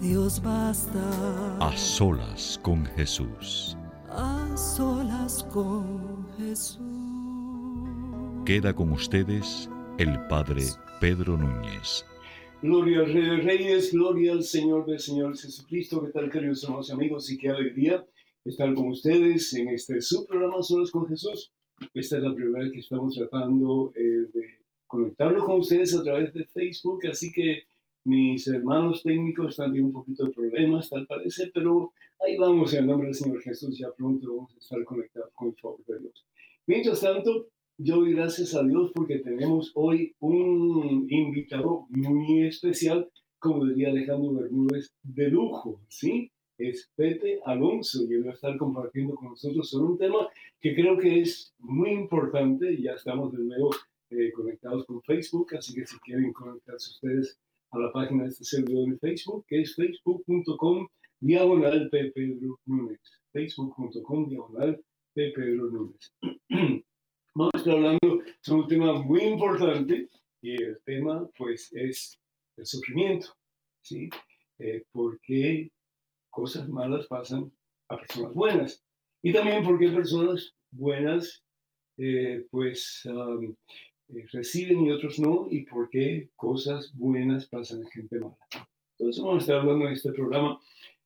Dios 0.00 0.40
basta. 0.40 1.58
A 1.58 1.76
solas 1.76 2.60
con 2.62 2.86
Jesús. 2.86 3.76
a 4.10 4.56
solas 4.56 5.42
con 5.52 6.24
Jesús. 6.36 6.78
Queda 8.46 8.72
con 8.72 8.92
ustedes 8.92 9.68
el 9.98 10.18
Padre 10.28 10.62
Pedro 11.00 11.36
Núñez. 11.36 12.06
Gloria 12.62 13.00
al 13.00 13.12
Rey 13.12 13.22
de 13.22 13.36
Reyes, 13.38 13.92
gloria 13.92 14.32
al 14.32 14.44
Señor 14.44 14.86
de 14.86 15.00
Señores 15.00 15.42
Jesucristo. 15.42 16.00
¿Qué 16.04 16.12
tal, 16.12 16.30
queridos 16.30 16.62
hermanos 16.62 16.88
y 16.88 16.92
amigos? 16.92 17.30
Y 17.32 17.38
qué 17.38 17.50
alegría 17.50 18.06
estar 18.44 18.72
con 18.74 18.88
ustedes 18.88 19.52
en 19.54 19.68
este 19.68 20.00
su 20.00 20.24
programa 20.26 20.62
Solos 20.62 20.92
con 20.92 21.08
Jesús. 21.08 21.52
Esta 21.92 22.18
es 22.18 22.22
la 22.22 22.34
primera 22.34 22.62
vez 22.64 22.72
que 22.72 22.80
estamos 22.80 23.16
tratando 23.16 23.92
eh, 23.96 24.00
de 24.32 24.58
conectarnos 24.86 25.44
con 25.44 25.58
ustedes 25.58 25.94
a 25.96 26.02
través 26.02 26.32
de 26.32 26.44
Facebook, 26.44 27.00
así 27.10 27.32
que 27.32 27.67
mis 28.08 28.48
hermanos 28.48 29.02
técnicos 29.02 29.50
están 29.50 29.66
teniendo 29.66 29.88
un 29.88 30.02
poquito 30.02 30.24
de 30.24 30.32
problemas, 30.32 30.88
tal 30.88 31.06
parece, 31.06 31.50
pero 31.52 31.92
ahí 32.24 32.38
vamos 32.38 32.72
en 32.72 32.80
el 32.80 32.86
nombre 32.86 33.08
del 33.08 33.14
Señor 33.14 33.42
Jesús. 33.42 33.76
Ya 33.76 33.92
pronto 33.92 34.34
vamos 34.34 34.54
a 34.54 34.58
estar 34.58 34.82
conectados 34.84 35.30
con 35.34 35.48
el 35.48 35.54
favor 35.56 35.84
de 35.86 35.98
Dios. 36.00 36.26
Mientras 36.66 37.02
tanto, 37.02 37.48
yo 37.76 37.96
doy 37.96 38.14
gracias 38.14 38.54
a 38.54 38.62
Dios 38.62 38.92
porque 38.94 39.18
tenemos 39.18 39.72
hoy 39.74 40.14
un 40.20 41.06
invitado 41.10 41.86
muy 41.90 42.46
especial, 42.46 43.10
como 43.38 43.66
diría 43.66 43.90
Alejandro 43.90 44.32
Bermúdez, 44.32 44.90
de 45.02 45.28
lujo, 45.28 45.82
¿sí? 45.88 46.30
Es 46.56 46.90
Pepe 46.96 47.40
Alonso 47.44 48.04
y 48.08 48.14
él 48.14 48.26
va 48.26 48.30
a 48.30 48.34
estar 48.34 48.56
compartiendo 48.56 49.16
con 49.16 49.28
nosotros 49.28 49.68
sobre 49.68 49.92
un 49.92 49.98
tema 49.98 50.28
que 50.62 50.74
creo 50.74 50.96
que 50.96 51.20
es 51.20 51.52
muy 51.58 51.90
importante. 51.90 52.74
Ya 52.80 52.92
estamos 52.92 53.32
de 53.32 53.44
nuevo 53.44 53.70
eh, 54.10 54.32
conectados 54.32 54.86
con 54.86 55.02
Facebook, 55.02 55.54
así 55.56 55.74
que 55.74 55.86
si 55.86 55.98
quieren 55.98 56.32
conectarse 56.32 56.90
ustedes 56.92 57.38
a 57.70 57.78
la 57.78 57.92
página 57.92 58.24
de 58.24 58.30
este 58.30 58.44
servidor 58.44 58.88
de 58.90 58.98
Facebook, 58.98 59.44
que 59.46 59.62
es 59.62 59.74
facebook.com 59.74 60.88
diagonal 61.20 61.88
Pedro 61.90 62.58
Núñez. 62.66 63.00
Facebook.com 63.32 64.28
diagonal 64.28 64.80
Pedro 65.14 65.70
Núñez. 65.70 66.12
Vamos 67.34 67.54
a 67.54 67.58
estar 67.58 67.74
hablando 67.74 68.22
sobre 68.40 68.62
un 68.62 68.68
tema 68.68 69.02
muy 69.02 69.22
importante 69.22 70.08
y 70.40 70.62
el 70.62 70.80
tema 70.84 71.28
pues 71.36 71.72
es 71.72 72.18
el 72.56 72.66
sufrimiento, 72.66 73.28
¿sí? 73.82 74.08
Eh, 74.58 74.84
¿Por 74.92 75.20
qué 75.20 75.70
cosas 76.30 76.68
malas 76.68 77.06
pasan 77.06 77.52
a 77.88 77.96
personas 77.96 78.34
buenas? 78.34 78.84
Y 79.22 79.32
también 79.32 79.64
por 79.64 79.78
qué 79.78 79.88
personas 79.90 80.54
buenas 80.70 81.44
eh, 81.98 82.46
pues 82.50 83.02
um, 83.06 83.54
eh, 84.08 84.26
reciben 84.32 84.86
y 84.86 84.90
otros 84.90 85.18
no 85.18 85.46
y 85.50 85.64
por 85.64 85.90
qué 85.90 86.30
cosas 86.36 86.92
buenas 86.94 87.46
pasan 87.46 87.84
a 87.84 87.90
gente 87.90 88.18
mala. 88.18 88.36
Entonces 88.98 89.22
vamos 89.22 89.36
a 89.36 89.40
estar 89.40 89.60
hablando 89.60 89.86
en 89.86 89.92
este 89.92 90.12
programa. 90.12 90.58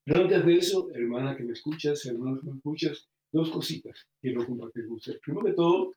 Pero 0.04 0.22
antes 0.22 0.44
de 0.44 0.54
eso, 0.54 0.88
hermana 0.94 1.36
que 1.36 1.44
me 1.44 1.52
escuchas, 1.52 2.04
hermano 2.06 2.40
que 2.40 2.46
me 2.46 2.56
escuchas, 2.56 3.08
dos 3.30 3.50
cositas 3.50 4.06
quiero 4.20 4.44
compartir 4.46 4.86
con 4.86 4.96
ustedes. 4.96 5.20
Primero 5.20 5.46
que 5.46 5.52
todo, 5.52 5.94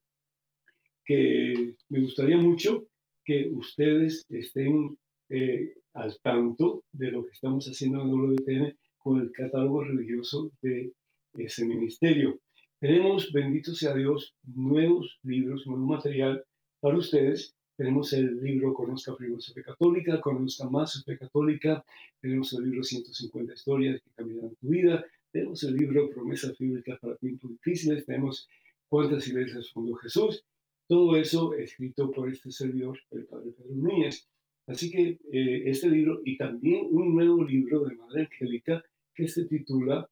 que 1.04 1.76
me 1.90 2.02
gustaría 2.02 2.38
mucho 2.38 2.88
que 3.24 3.50
ustedes 3.50 4.26
estén 4.30 4.98
eh, 5.30 5.74
al 5.94 6.20
tanto 6.22 6.84
de 6.92 7.12
lo 7.12 7.26
que 7.26 7.32
estamos 7.32 7.66
haciendo 7.66 8.02
en 8.02 8.12
WTN 8.12 8.78
con 8.98 9.22
el 9.22 9.32
catálogo 9.32 9.84
religioso 9.84 10.52
de 10.62 10.92
ese 11.38 11.66
ministerio. 11.66 12.40
Tenemos, 12.80 13.32
bendito 13.32 13.74
sea 13.74 13.96
Dios, 13.96 14.36
nuevos 14.44 15.20
libros, 15.24 15.66
nuevo 15.66 15.86
material 15.86 16.44
para 16.80 16.98
ustedes. 16.98 17.56
Tenemos 17.78 18.14
el 18.14 18.42
libro 18.42 18.74
Conozca 18.74 19.16
primero 19.16 19.42
su 19.42 19.54
fe 19.54 19.62
católica, 19.62 20.22
Conozca 20.22 20.70
más 20.70 20.94
su 20.94 21.04
fe 21.04 21.18
católica. 21.18 21.84
Tenemos 22.22 22.54
el 22.54 22.64
libro 22.64 22.84
150 22.84 23.54
historias 23.54 24.02
que 24.02 24.12
cambiarán 24.16 24.56
tu 24.56 24.68
vida. 24.68 25.06
Tenemos 25.32 25.62
el 25.64 25.76
libro 25.76 26.10
Promesas 26.10 26.58
bíblicas 26.58 26.98
para 27.00 27.18
tiempos 27.18 27.52
difíciles. 27.52 28.06
Tenemos 28.06 28.48
cuántas 28.88 29.28
iglesias 29.28 29.72
fundó 29.72 29.96
Jesús. 29.96 30.46
Todo 30.88 31.18
eso 31.18 31.54
escrito 31.56 32.12
por 32.12 32.30
este 32.32 32.52
servidor, 32.52 33.00
el 33.12 33.26
Padre 33.26 33.52
Pedro 33.52 33.76
Núñez. 33.76 34.30
Así 34.68 34.90
que 34.90 35.20
eh, 35.32 35.64
este 35.70 35.90
libro 35.90 36.22
y 36.24 36.38
también 36.38 36.88
un 36.90 37.14
nuevo 37.14 37.44
libro 37.44 37.84
de 37.84 37.96
Madre 37.96 38.22
Angélica 38.22 38.84
que 39.14 39.28
se 39.28 39.46
titula 39.46 40.10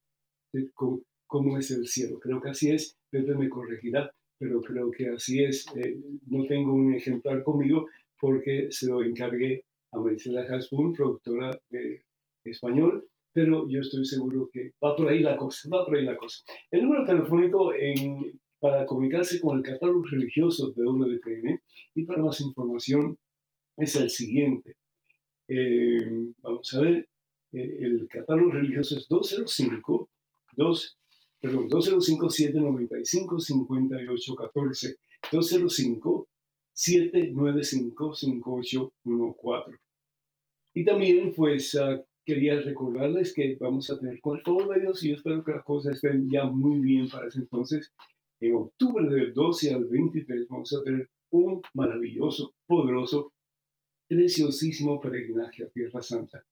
eh, 0.53 0.69
¿Cómo, 0.73 1.01
¿Cómo 1.27 1.57
es 1.57 1.71
el 1.71 1.87
cielo? 1.87 2.19
Creo 2.19 2.41
que 2.41 2.49
así 2.49 2.69
es, 2.69 2.97
Pepe 3.09 3.35
me 3.35 3.49
corregirá, 3.49 4.11
pero 4.43 4.61
creo 4.61 4.91
que 4.91 5.07
así 5.07 5.41
es. 5.41 5.65
Eh, 5.77 5.97
no 6.27 6.45
tengo 6.47 6.73
un 6.73 6.93
ejemplar 6.93 7.43
conmigo 7.43 7.87
porque 8.19 8.67
se 8.71 8.87
lo 8.87 9.01
encargué 9.01 9.63
a 9.93 9.99
Maricela 9.99 10.41
Hasbun, 10.41 10.91
productora 10.91 11.57
de 11.69 12.03
español, 12.43 13.07
pero 13.31 13.69
yo 13.69 13.79
estoy 13.79 14.03
seguro 14.05 14.49
que 14.51 14.73
va 14.83 14.97
por 14.97 15.07
ahí 15.07 15.19
la 15.19 15.37
cosa, 15.37 15.69
va 15.69 15.85
por 15.85 15.95
ahí 15.95 16.03
la 16.03 16.17
cosa. 16.17 16.43
El 16.71 16.83
número 16.83 17.05
telefónico 17.05 17.73
en, 17.73 18.37
para 18.59 18.85
comunicarse 18.85 19.39
con 19.39 19.59
el 19.59 19.63
catálogo 19.63 20.03
religioso 20.03 20.71
de 20.71 20.83
WTN 20.83 21.61
y 21.95 22.03
para 22.03 22.21
más 22.21 22.41
información 22.41 23.17
es 23.77 23.95
el 23.95 24.09
siguiente. 24.09 24.75
Eh, 25.47 26.33
vamos 26.41 26.73
a 26.73 26.81
ver, 26.81 27.07
eh, 27.53 27.77
el 27.79 28.09
catálogo 28.09 28.51
religioso 28.51 28.97
es 28.97 29.07
205 29.07 30.09
2, 30.57 30.97
perdón, 31.43 31.67
205 31.67 32.29
795 32.29 33.39
5814 33.39 34.95
205 35.29 36.27
795 36.71 38.15
5814 38.15 39.79
y 40.75 40.85
también 40.85 41.33
pues 41.35 41.75
uh, 41.75 42.01
quería 42.25 42.61
recordarles 42.61 43.33
que 43.33 43.57
vamos 43.59 43.89
a 43.89 43.99
tener 43.99 44.21
con 44.21 44.39
favor 44.41 44.69
de 44.69 44.89
y 45.01 45.09
yo 45.09 45.15
espero 45.15 45.43
que 45.43 45.51
las 45.51 45.65
cosas 45.65 45.95
estén 45.95 46.29
ya 46.31 46.45
muy 46.45 46.79
bien 46.79 47.09
para 47.09 47.27
ese 47.27 47.39
entonces 47.39 47.91
en 48.39 48.55
octubre 48.55 49.07
del 49.13 49.33
12 49.33 49.73
al 49.73 49.85
23 49.85 50.47
vamos 50.47 50.73
a 50.73 50.81
tener 50.81 51.09
un 51.33 51.61
maravilloso, 51.73 52.53
poderoso, 52.67 53.33
preciosísimo 54.07 55.01
peregrinaje 55.01 55.63
a 55.63 55.69
Tierra 55.69 56.01
Santa. 56.01 56.45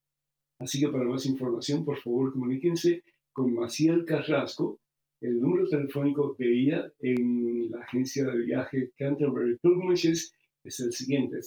Así 0.60 0.80
que 0.80 0.90
para 0.90 1.06
más 1.06 1.26
información, 1.26 1.86
por 1.86 1.98
favor, 1.98 2.34
comuníquense 2.34 3.04
con 3.32 3.54
Maciel 3.54 4.06
Carrasco. 4.06 4.80
El 5.22 5.40
número 5.40 5.68
telefónico 5.68 6.36
de 6.38 6.52
ella 6.52 6.92
en 7.00 7.72
la 7.72 7.80
agencia 7.82 8.26
de 8.26 8.38
viaje 8.40 8.92
Canterbury 8.98 9.58
Pilgrimages 9.60 10.34
es 10.64 10.80
el 10.80 10.92
siguiente, 10.92 11.38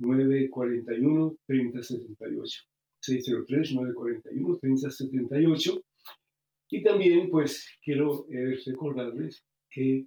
603-941-3078. 0.00 2.66
603-941-3078. 3.00 5.82
Y 6.70 6.82
también, 6.82 7.30
pues, 7.30 7.66
quiero 7.82 8.26
eh, 8.30 8.58
recordarles 8.66 9.42
que 9.70 10.06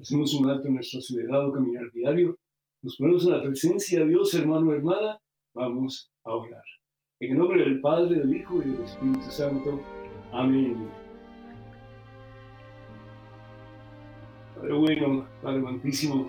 hacemos 0.00 0.34
un 0.34 0.50
acto 0.50 0.66
en 0.68 0.74
nuestro 0.74 0.98
acelerado 0.98 1.52
caminar 1.52 1.90
diario. 1.92 2.38
Nos 2.82 2.96
ponemos 2.96 3.24
en 3.24 3.30
la 3.32 3.42
presencia 3.42 4.00
de 4.00 4.08
Dios, 4.08 4.34
hermano, 4.34 4.72
hermana. 4.72 5.20
Vamos 5.54 6.10
a 6.24 6.34
orar. 6.34 6.64
En 7.20 7.30
el 7.32 7.38
nombre 7.38 7.64
del 7.64 7.80
Padre, 7.80 8.18
del 8.18 8.36
Hijo 8.36 8.60
y 8.62 8.70
del 8.70 8.82
Espíritu 8.82 9.30
Santo. 9.30 9.80
Amén. 10.32 11.05
Padre 14.66 14.78
bueno, 14.80 15.24
Padre 15.42 15.58
amantísimo, 15.60 16.28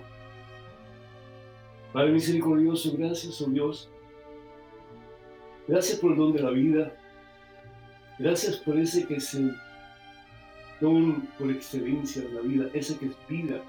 Padre 1.92 2.12
misericordioso, 2.12 2.96
gracias, 2.96 3.40
oh 3.42 3.50
Dios. 3.50 3.90
Gracias 5.66 5.98
por 5.98 6.12
el 6.12 6.18
don 6.18 6.32
de 6.32 6.42
la 6.42 6.50
vida. 6.50 6.96
Gracias 8.20 8.58
por 8.58 8.78
ese 8.78 9.04
que 9.08 9.16
es 9.16 9.34
el 9.34 9.56
don 10.80 11.22
por 11.36 11.50
excelencia 11.50 12.22
de 12.22 12.30
la 12.30 12.40
vida, 12.42 12.70
ese 12.74 12.96
que 12.96 13.06
es 13.06 13.16
vida, 13.28 13.60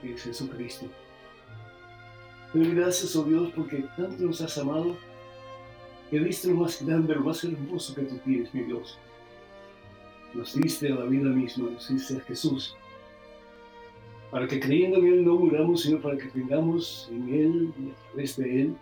que 0.00 0.12
es 0.12 0.22
Jesucristo. 0.22 0.86
Pero 2.52 2.76
gracias, 2.76 3.16
oh 3.16 3.24
Dios, 3.24 3.50
porque 3.56 3.88
tanto 3.96 4.22
nos 4.22 4.40
has 4.40 4.56
amado 4.56 4.96
que 6.12 6.20
diste 6.20 6.46
lo 6.46 6.58
más 6.58 6.80
grande, 6.80 7.12
lo 7.12 7.22
más 7.22 7.42
hermoso 7.42 7.92
que 7.92 8.02
tú 8.02 8.18
tienes, 8.18 8.54
mi 8.54 8.62
Dios. 8.62 8.96
Nos 10.32 10.54
diste 10.54 10.92
a 10.92 10.94
la 10.94 11.06
vida 11.06 11.30
misma, 11.30 11.70
nos 11.70 11.88
diste 11.88 12.18
a 12.18 12.20
Jesús 12.20 12.76
para 14.36 14.48
que 14.48 14.60
creyendo 14.60 14.98
en 14.98 15.06
Él 15.06 15.24
no 15.24 15.36
muramos, 15.36 15.80
sino 15.80 15.98
para 15.98 16.18
que 16.18 16.26
tengamos 16.26 17.08
en 17.10 17.26
Él 17.26 17.72
y 17.80 17.88
a 17.88 17.94
través 18.10 18.36
de 18.36 18.60
Él 18.60 18.76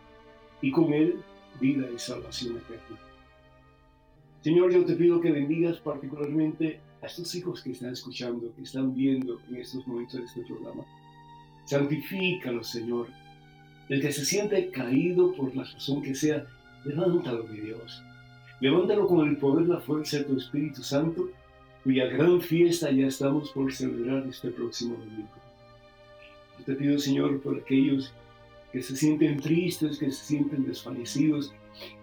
y 0.60 0.72
con 0.72 0.92
Él 0.92 1.20
vida 1.60 1.86
y 1.94 1.96
salvación 1.96 2.56
eterna. 2.56 2.98
Señor, 4.40 4.72
yo 4.72 4.84
te 4.84 4.96
pido 4.96 5.20
que 5.20 5.30
bendigas 5.30 5.78
particularmente 5.78 6.80
a 7.00 7.06
estos 7.06 7.32
hijos 7.36 7.62
que 7.62 7.70
están 7.70 7.92
escuchando, 7.92 8.52
que 8.56 8.62
están 8.62 8.96
viendo 8.96 9.38
en 9.48 9.54
estos 9.54 9.86
momentos 9.86 10.18
de 10.18 10.26
este 10.26 10.40
programa. 10.40 10.82
Santifícalo, 11.66 12.64
Señor. 12.64 13.06
El 13.88 14.00
que 14.00 14.10
se 14.10 14.24
siente 14.24 14.72
caído 14.72 15.34
por 15.34 15.54
la 15.54 15.62
razón 15.62 16.02
que 16.02 16.16
sea, 16.16 16.44
levántalo, 16.84 17.44
mi 17.44 17.60
Dios. 17.60 18.02
Levántalo 18.58 19.06
con 19.06 19.28
el 19.28 19.36
poder, 19.36 19.68
la 19.68 19.78
fuerza 19.78 20.16
de 20.16 20.24
tu 20.24 20.36
Espíritu 20.36 20.82
Santo 20.82 21.30
cuya 21.84 22.06
gran 22.06 22.40
fiesta 22.40 22.90
ya 22.90 23.06
estamos 23.06 23.50
por 23.50 23.72
celebrar 23.72 24.26
este 24.26 24.50
próximo 24.50 24.96
domingo. 24.96 25.44
Yo 26.58 26.64
te 26.64 26.74
pido, 26.74 26.98
Señor, 26.98 27.40
por 27.40 27.58
aquellos 27.58 28.12
que 28.72 28.82
se 28.82 28.96
sienten 28.96 29.40
tristes, 29.40 29.98
que 29.98 30.10
se 30.10 30.24
sienten 30.24 30.66
desfallecidos, 30.66 31.52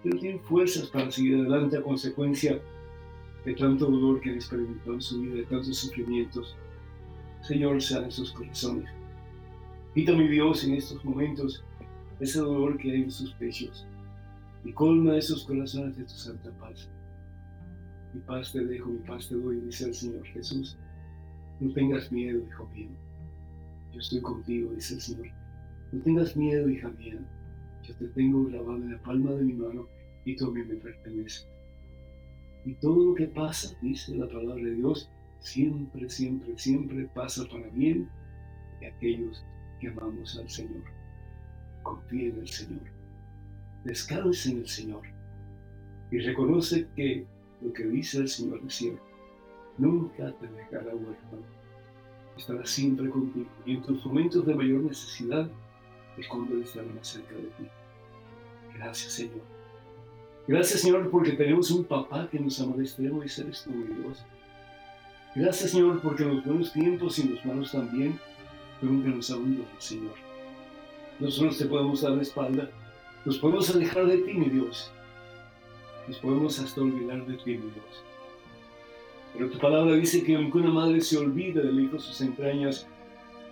que 0.02 0.10
tienen 0.10 0.40
fuerzas 0.40 0.88
para 0.88 1.10
seguir 1.10 1.36
adelante 1.36 1.76
a 1.76 1.82
consecuencia 1.82 2.60
de 3.44 3.54
tanto 3.54 3.86
dolor 3.86 4.20
que 4.20 4.30
han 4.30 4.36
experimentado 4.36 4.94
en 4.94 5.02
su 5.02 5.20
vida, 5.20 5.34
de 5.36 5.42
tantos 5.44 5.76
sufrimientos. 5.76 6.56
Señor, 7.42 7.82
sean 7.82 8.04
esos 8.04 8.32
corazones. 8.32 8.88
Quita, 9.94 10.12
mi 10.12 10.28
Dios, 10.28 10.64
en 10.64 10.74
estos 10.74 11.04
momentos 11.04 11.62
ese 12.20 12.38
dolor 12.38 12.78
que 12.78 12.92
hay 12.92 13.02
en 13.02 13.10
sus 13.10 13.32
pechos 13.34 13.86
y 14.64 14.72
colma 14.72 15.16
esos 15.16 15.44
corazones 15.44 15.96
de 15.96 16.04
tu 16.04 16.14
santa 16.14 16.50
paz. 16.52 16.88
Mi 18.14 18.20
paz 18.20 18.52
te 18.52 18.64
dejo, 18.64 18.90
mi 18.90 19.00
paz 19.00 19.28
te 19.28 19.34
doy, 19.34 19.56
dice 19.60 19.86
el 19.86 19.94
Señor 19.94 20.24
Jesús. 20.26 20.78
No 21.60 21.72
tengas 21.72 22.12
miedo, 22.12 22.40
hijo 22.48 22.68
mío. 22.74 22.90
Yo 23.92 24.00
estoy 24.00 24.20
contigo, 24.22 24.72
dice 24.72 24.94
el 24.94 25.00
Señor. 25.00 25.26
No 25.92 26.02
tengas 26.02 26.36
miedo, 26.36 26.68
hija 26.68 26.88
mía. 26.90 27.18
Yo 27.82 27.94
te 27.96 28.08
tengo 28.08 28.44
grabado 28.44 28.76
en 28.76 28.92
la 28.92 29.02
palma 29.02 29.32
de 29.32 29.44
mi 29.44 29.52
mano 29.52 29.86
y 30.24 30.36
tú 30.36 30.46
a 30.46 30.50
mí 30.52 30.62
me 30.62 30.76
perteneces. 30.76 31.48
Y 32.64 32.74
todo 32.74 33.10
lo 33.10 33.14
que 33.14 33.26
pasa, 33.26 33.76
dice 33.82 34.16
la 34.16 34.28
palabra 34.28 34.64
de 34.64 34.74
Dios, 34.74 35.10
siempre, 35.40 36.08
siempre, 36.08 36.56
siempre 36.56 37.08
pasa 37.14 37.44
para 37.50 37.66
bien 37.68 38.08
de 38.80 38.86
aquellos 38.86 39.44
que 39.80 39.88
amamos 39.88 40.38
al 40.38 40.48
Señor. 40.48 40.84
Confía 41.82 42.28
en 42.28 42.38
el 42.38 42.48
Señor. 42.48 42.82
Descansa 43.84 44.50
en 44.50 44.58
el 44.58 44.68
Señor. 44.68 45.02
Y 46.12 46.18
reconoce 46.18 46.86
que 46.94 47.26
lo 47.60 47.72
que 47.72 47.84
dice 47.88 48.18
el 48.18 48.28
Señor 48.28 48.60
es 48.66 48.74
cierto. 48.74 49.02
Nunca 49.78 50.32
te 50.38 50.46
dejará 50.46 50.94
huérfano. 50.94 51.61
Estará 52.36 52.64
siempre 52.64 53.08
contigo 53.10 53.46
y 53.66 53.74
en 53.74 53.82
tus 53.82 54.04
momentos 54.06 54.46
de 54.46 54.54
mayor 54.54 54.80
necesidad 54.80 55.48
es 56.16 56.26
cuando 56.26 56.54
Él 56.54 56.62
estará 56.62 56.86
más 56.94 57.06
cerca 57.06 57.34
de 57.34 57.42
ti. 57.42 57.68
Gracias, 58.74 59.12
Señor. 59.12 59.42
Gracias, 60.48 60.80
Señor, 60.80 61.10
porque 61.10 61.32
tenemos 61.32 61.70
un 61.70 61.84
papá 61.84 62.28
que 62.28 62.38
nos 62.40 62.60
ama 62.60 62.76
de 62.76 62.84
extremo 62.84 63.22
y 63.22 63.26
eres 63.26 63.62
tú, 63.62 63.70
mi 63.70 63.94
Dios. 63.94 64.24
Gracias, 65.34 65.70
Señor, 65.70 66.00
porque 66.02 66.24
en 66.24 66.36
los 66.36 66.44
buenos 66.44 66.72
tiempos 66.72 67.18
y 67.18 67.22
en 67.22 67.34
los 67.34 67.44
malos 67.44 67.72
también, 67.72 68.18
nunca 68.80 69.08
nos 69.08 69.30
abandonas, 69.30 69.66
Señor. 69.78 70.14
Nosotros 71.20 71.58
te 71.58 71.66
podemos 71.66 72.02
dar 72.02 72.12
la 72.12 72.22
espalda, 72.22 72.68
nos 73.24 73.38
podemos 73.38 73.70
alejar 73.70 74.06
de 74.06 74.18
ti, 74.18 74.34
mi 74.34 74.48
Dios, 74.48 74.90
nos 76.08 76.18
podemos 76.18 76.58
hasta 76.58 76.80
olvidar 76.80 77.24
de 77.24 77.36
ti, 77.36 77.50
mi 77.52 77.70
Dios. 77.70 78.11
Pero 79.32 79.50
tu 79.50 79.58
palabra 79.58 79.94
dice 79.94 80.22
que 80.22 80.36
aunque 80.36 80.58
una 80.58 80.70
madre 80.70 81.00
se 81.00 81.16
olvida 81.16 81.62
del 81.62 81.80
hijo 81.80 81.94
de 81.94 82.00
sus 82.00 82.20
entrañas, 82.20 82.86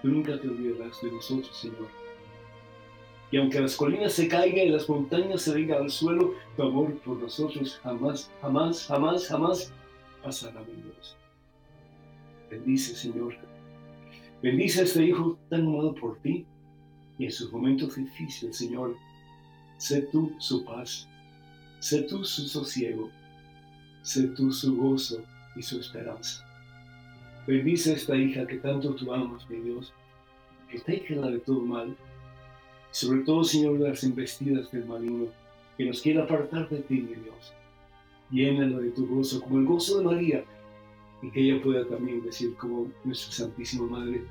tú 0.03 0.09
nunca 0.09 0.39
te 0.41 0.49
olvidarás 0.49 1.01
de 1.03 1.13
nosotros, 1.13 1.57
Señor. 1.57 1.89
Y 3.31 3.37
aunque 3.37 3.61
las 3.61 3.77
colinas 3.77 4.13
se 4.13 4.29
caigan 4.29 4.67
y 4.67 4.71
las 4.71 4.89
montañas 4.89 5.43
se 5.43 5.55
vengan 5.55 5.83
al 5.83 5.91
suelo, 5.91 6.35
tu 6.57 6.63
amor 6.63 6.99
por 7.01 7.17
nosotros 7.19 7.79
jamás, 7.83 8.31
jamás, 8.41 8.87
jamás, 8.87 9.29
jamás 9.29 9.73
pasará, 10.23 10.61
mi 10.63 10.83
Dios. 10.83 11.17
Bendice, 12.51 12.95
Señor. 12.97 13.37
Bendice 14.43 14.81
a 14.81 14.85
este 14.85 15.05
hijo 15.05 15.39
tan 15.49 15.67
amado 15.67 15.95
por 15.95 16.19
ti 16.19 16.45
y 17.19 17.27
en 17.27 17.31
sus 17.31 17.53
momentos 17.53 17.95
difíciles, 17.97 18.57
Señor. 18.57 18.97
Sé 19.79 20.03
tú 20.13 20.33
su 20.39 20.65
paz, 20.65 21.09
Sé 21.81 22.03
tú 22.03 22.23
su 22.27 22.47
sosiego, 22.47 23.11
sé 24.03 24.29
tú 24.29 24.53
su 24.53 24.77
gozo 24.77 25.25
y 25.57 25.63
su 25.63 25.81
esperanza. 25.81 26.47
Bendice 27.47 27.95
esta 27.95 28.17
hija 28.17 28.47
que 28.47 28.59
tanto 28.59 28.95
tú 28.95 29.13
amas, 29.13 29.49
mi 29.49 29.61
Dios, 29.61 29.93
protégela 30.71 31.29
de 31.31 31.39
todo 31.41 31.61
mal, 31.61 31.97
sobre 32.93 33.23
todo, 33.23 33.45
Señor, 33.45 33.79
de 33.79 33.89
las 33.89 34.03
embestidas 34.05 34.71
del 34.73 34.85
maligno, 34.87 35.27
que 35.77 35.85
nos 35.85 36.01
quiera 36.01 36.25
apartar 36.25 36.69
de 36.69 36.81
ti, 36.81 36.95
mi 36.95 37.15
Dios. 37.15 37.53
Llénala 38.31 38.79
de 38.79 38.91
tu 38.91 39.07
gozo, 39.07 39.41
como 39.41 39.59
el 39.59 39.65
gozo 39.65 39.99
de 39.99 40.05
María, 40.05 40.45
y 41.23 41.31
que 41.31 41.41
ella 41.41 41.63
pueda 41.63 41.87
también 41.87 42.23
decir 42.23 42.55
como 42.57 42.89
nuestra 43.05 43.33
Santísima 43.33 43.87
Madre, 43.87 44.23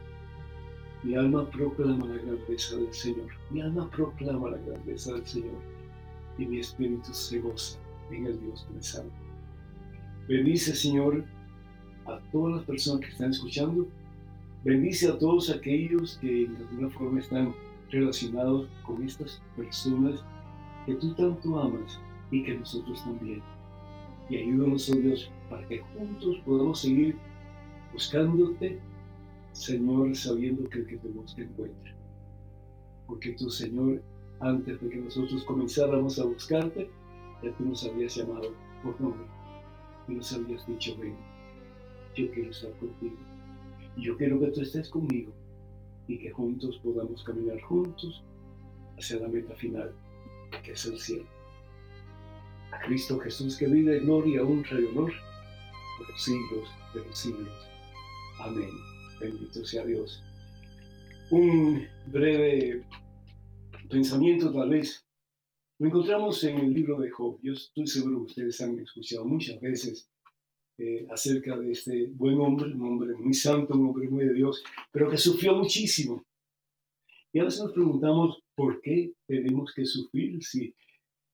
mi 1.04 1.16
alma 1.16 1.50
proclama 1.50 2.06
la 2.08 2.22
grandeza 2.22 2.76
del 2.76 2.94
Señor, 2.94 3.30
mi 3.52 3.62
alma 3.62 3.90
proclama 3.90 4.52
la 4.52 4.58
grandeza 4.58 5.14
del 5.14 5.26
Señor 5.26 5.62
y 6.38 6.46
mi 6.46 6.60
espíritu 6.60 7.14
se 7.14 7.40
goza 7.40 7.80
en 8.12 8.26
el 8.26 8.40
Dios 8.42 8.66
que 8.68 8.74
me. 8.74 9.29
Bendice, 10.30 10.76
Señor, 10.76 11.26
a 12.06 12.20
todas 12.32 12.58
las 12.58 12.66
personas 12.66 13.02
que 13.02 13.12
están 13.14 13.32
escuchando. 13.32 13.88
Bendice 14.64 15.08
a 15.08 15.18
todos 15.18 15.50
aquellos 15.50 16.20
que 16.20 16.48
de 16.48 16.58
alguna 16.70 16.90
forma 16.92 17.20
están 17.20 17.56
relacionados 17.90 18.68
con 18.84 19.02
estas 19.02 19.42
personas 19.58 20.24
que 20.86 20.94
tú 20.94 21.16
tanto 21.16 21.60
amas 21.60 22.00
y 22.30 22.44
que 22.44 22.60
nosotros 22.60 23.04
también. 23.04 23.42
Y 24.30 24.38
ayúdanos, 24.38 24.88
oh 24.92 24.98
Dios, 24.98 25.32
para 25.50 25.68
que 25.68 25.80
juntos 25.80 26.38
podamos 26.46 26.80
seguir 26.80 27.16
buscándote, 27.92 28.78
Señor, 29.54 30.16
sabiendo 30.16 30.70
que 30.70 30.78
el 30.78 30.86
que 30.86 30.98
te 30.98 31.08
busca 31.08 31.42
encuentra. 31.42 31.96
Porque 33.08 33.32
tú, 33.32 33.50
Señor, 33.50 34.04
antes 34.42 34.80
de 34.80 34.90
que 34.90 34.98
nosotros 34.98 35.44
comenzáramos 35.46 36.20
a 36.20 36.26
buscarte, 36.26 36.88
ya 37.42 37.52
tú 37.58 37.66
nos 37.66 37.84
habías 37.84 38.16
llamado 38.16 38.54
por 38.84 39.02
nombre 39.02 39.39
y 40.10 40.16
nos 40.16 40.34
habías 40.34 40.66
dicho, 40.68 40.98
ven, 40.98 41.16
yo 42.16 42.32
quiero 42.32 42.50
estar 42.50 42.72
contigo. 42.80 43.18
Yo 43.98 44.18
quiero 44.18 44.40
que 44.40 44.48
tú 44.48 44.62
estés 44.62 44.90
conmigo 44.90 45.32
y 46.08 46.18
que 46.18 46.32
juntos 46.32 46.80
podamos 46.84 47.24
caminar 47.24 47.60
juntos 47.62 48.24
hacia 48.98 49.20
la 49.20 49.28
meta 49.28 49.54
final, 49.56 49.94
que 50.64 50.72
es 50.72 50.86
el 50.86 51.00
cielo. 51.00 51.26
A 52.72 52.80
Cristo 52.82 53.20
Jesús 53.20 53.58
que 53.58 53.68
vive 53.68 54.00
gloria, 54.00 54.44
honra 54.44 54.80
y 54.80 54.86
honor 54.86 55.12
por 55.98 56.10
los 56.10 56.24
siglos 56.24 56.70
de 56.94 57.06
los 57.06 57.18
siglos. 57.18 57.70
Amén. 58.40 58.70
Bendito 59.20 59.66
sea 59.66 59.86
Dios. 59.86 60.24
Un 61.30 61.88
breve 62.08 62.84
pensamiento 63.90 64.52
tal 64.52 64.70
vez 64.70 65.06
lo 65.80 65.88
encontramos 65.88 66.44
en 66.44 66.58
el 66.60 66.74
libro 66.74 67.00
de 67.00 67.10
Job. 67.10 67.40
Yo 67.42 67.54
estoy 67.54 67.88
seguro 67.88 68.18
que 68.18 68.32
ustedes 68.32 68.60
han 68.60 68.78
escuchado 68.80 69.24
muchas 69.24 69.62
veces 69.62 70.10
eh, 70.78 71.08
acerca 71.10 71.58
de 71.58 71.72
este 71.72 72.08
buen 72.08 72.38
hombre, 72.42 72.74
un 72.74 72.82
hombre 72.82 73.14
muy 73.16 73.34
santo, 73.34 73.76
un 73.76 73.88
hombre 73.88 74.10
muy 74.10 74.26
de 74.26 74.34
Dios, 74.34 74.62
pero 74.92 75.10
que 75.10 75.18
sufrió 75.18 75.56
muchísimo. 75.56 76.26
Y 77.32 77.40
a 77.40 77.46
veces 77.46 77.62
nos 77.62 77.72
preguntamos 77.72 78.44
por 78.56 78.82
qué 78.82 79.14
tenemos 79.26 79.74
que 79.74 79.86
sufrir 79.86 80.44
si 80.44 80.76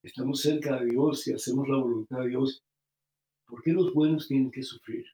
estamos 0.03 0.41
cerca 0.41 0.79
de 0.79 0.91
Dios, 0.91 1.21
si 1.21 1.33
hacemos 1.33 1.67
la 1.67 1.77
voluntad 1.77 2.19
de 2.19 2.29
Dios. 2.29 2.63
¿Por 3.47 3.63
qué 3.63 3.73
los 3.73 3.93
buenos 3.95 4.27
tienen 4.27 4.51
que 4.51 4.61
sufrir? 4.61 5.05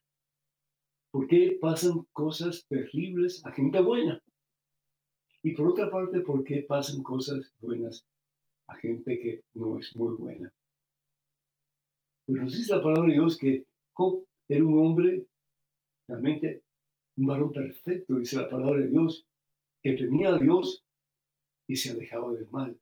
¿Por 1.09 1.27
qué 1.27 1.57
pasan 1.61 2.05
cosas 2.11 2.65
terribles 2.67 3.45
a 3.45 3.53
gente 3.53 3.79
buena? 3.79 4.21
Y 5.41 5.53
por 5.53 5.69
otra 5.69 5.89
parte, 5.89 6.19
¿por 6.19 6.43
qué 6.43 6.63
pasan 6.67 7.01
cosas 7.01 7.53
buenas 7.61 8.05
a 8.71 8.75
gente 8.77 9.19
que 9.19 9.43
no 9.53 9.77
es 9.79 9.95
muy 9.95 10.15
buena? 10.15 10.53
Pues 12.25 12.41
nos 12.41 12.57
dice 12.57 12.75
la 12.75 12.81
palabra 12.81 13.07
de 13.07 13.13
Dios 13.13 13.37
que 13.37 13.65
Job 13.93 14.25
era 14.47 14.63
un 14.63 14.79
hombre 14.79 15.25
realmente 16.07 16.63
un 17.17 17.25
varón 17.25 17.51
perfecto, 17.51 18.15
dice 18.15 18.37
la 18.37 18.49
palabra 18.49 18.81
de 18.81 18.87
Dios, 18.87 19.25
que 19.81 19.93
tenía 19.93 20.29
a 20.29 20.37
Dios 20.37 20.83
y 21.67 21.75
se 21.75 21.91
alejaba 21.91 22.33
del 22.33 22.49
mal. 22.49 22.79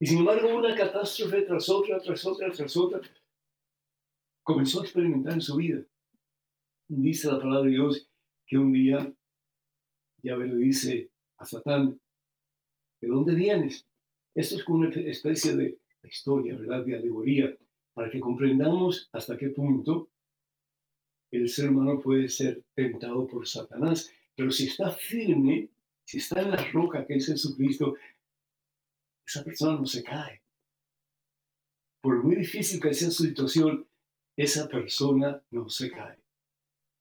Y 0.00 0.06
sin 0.06 0.18
embargo, 0.18 0.56
una 0.56 0.76
catástrofe 0.76 1.42
tras 1.42 1.68
otra, 1.68 1.98
tras 1.98 2.24
otra, 2.24 2.50
tras 2.50 2.76
otra, 2.76 3.00
comenzó 4.42 4.80
a 4.80 4.84
experimentar 4.84 5.32
en 5.34 5.40
su 5.40 5.56
vida. 5.56 5.84
Dice 6.88 7.28
la 7.28 7.38
palabra 7.38 7.62
de 7.62 7.70
Dios 7.70 8.08
que 8.46 8.58
un 8.58 8.72
día 8.72 9.12
Yahvé 10.22 10.46
le 10.46 10.56
dice 10.56 11.10
a 11.38 11.44
Satán, 11.44 12.00
¿de 13.00 13.08
dónde 13.08 13.34
vienes? 13.34 13.87
Esto 14.38 14.54
es 14.54 14.62
como 14.62 14.78
una 14.78 14.90
especie 14.90 15.56
de 15.56 15.80
historia, 16.04 16.56
¿verdad? 16.56 16.84
De 16.84 16.94
alegoría, 16.94 17.58
para 17.92 18.08
que 18.08 18.20
comprendamos 18.20 19.08
hasta 19.12 19.36
qué 19.36 19.48
punto 19.48 20.10
el 21.32 21.48
ser 21.48 21.70
humano 21.70 22.00
puede 22.00 22.28
ser 22.28 22.62
tentado 22.72 23.26
por 23.26 23.48
Satanás. 23.48 24.12
Pero 24.36 24.52
si 24.52 24.68
está 24.68 24.92
firme, 24.92 25.70
si 26.04 26.18
está 26.18 26.40
en 26.40 26.52
la 26.52 26.70
roca 26.70 27.04
que 27.04 27.16
es 27.16 27.26
Jesucristo, 27.26 27.96
esa 29.26 29.42
persona 29.42 29.76
no 29.76 29.86
se 29.86 30.04
cae. 30.04 30.40
Por 32.00 32.22
muy 32.22 32.36
difícil 32.36 32.80
que 32.80 32.94
sea 32.94 33.10
su 33.10 33.24
situación, 33.24 33.88
esa 34.36 34.68
persona 34.68 35.42
no 35.50 35.68
se 35.68 35.90
cae. 35.90 36.16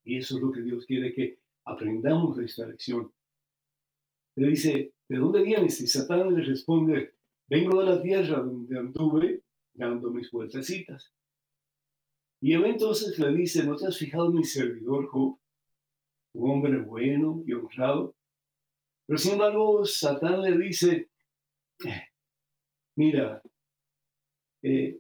Y 0.04 0.18
eso 0.18 0.38
es 0.38 0.42
lo 0.42 0.52
que 0.52 0.64
Dios 0.64 0.88
quiere 0.88 1.14
que 1.14 1.38
aprendamos 1.66 2.38
de 2.38 2.46
esta 2.46 2.66
lección. 2.66 3.14
Le 4.38 4.48
dice, 4.48 4.94
¿de 5.08 5.18
dónde 5.18 5.44
vienes? 5.44 5.80
Y 5.82 5.86
Satán 5.86 6.34
le 6.34 6.44
responde, 6.44 7.17
vengo 7.48 7.80
de 7.80 7.86
la 7.86 8.02
tierra 8.02 8.40
donde 8.40 8.78
anduve 8.78 9.44
dando 9.74 10.10
mis 10.12 10.30
vueltecitas. 10.32 11.14
Y 12.40 12.54
entonces 12.54 13.18
le 13.18 13.34
dice, 13.34 13.64
¿no 13.64 13.76
te 13.76 13.88
has 13.88 13.98
fijado 13.98 14.28
en 14.28 14.36
mi 14.36 14.44
servidor 14.44 15.08
Job? 15.08 15.40
Un 16.34 16.52
hombre 16.52 16.80
bueno 16.80 17.44
y 17.46 17.54
honrado. 17.54 18.16
Pero 19.06 19.18
sin 19.18 19.34
embargo, 19.34 19.86
Satán 19.86 20.42
le 20.42 20.58
dice, 20.58 21.10
mira, 22.96 23.42
eh, 24.62 25.00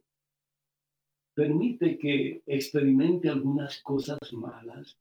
permite 1.34 1.98
que 1.98 2.42
experimente 2.46 3.30
algunas 3.30 3.82
cosas 3.84 4.18
malas 4.34 4.98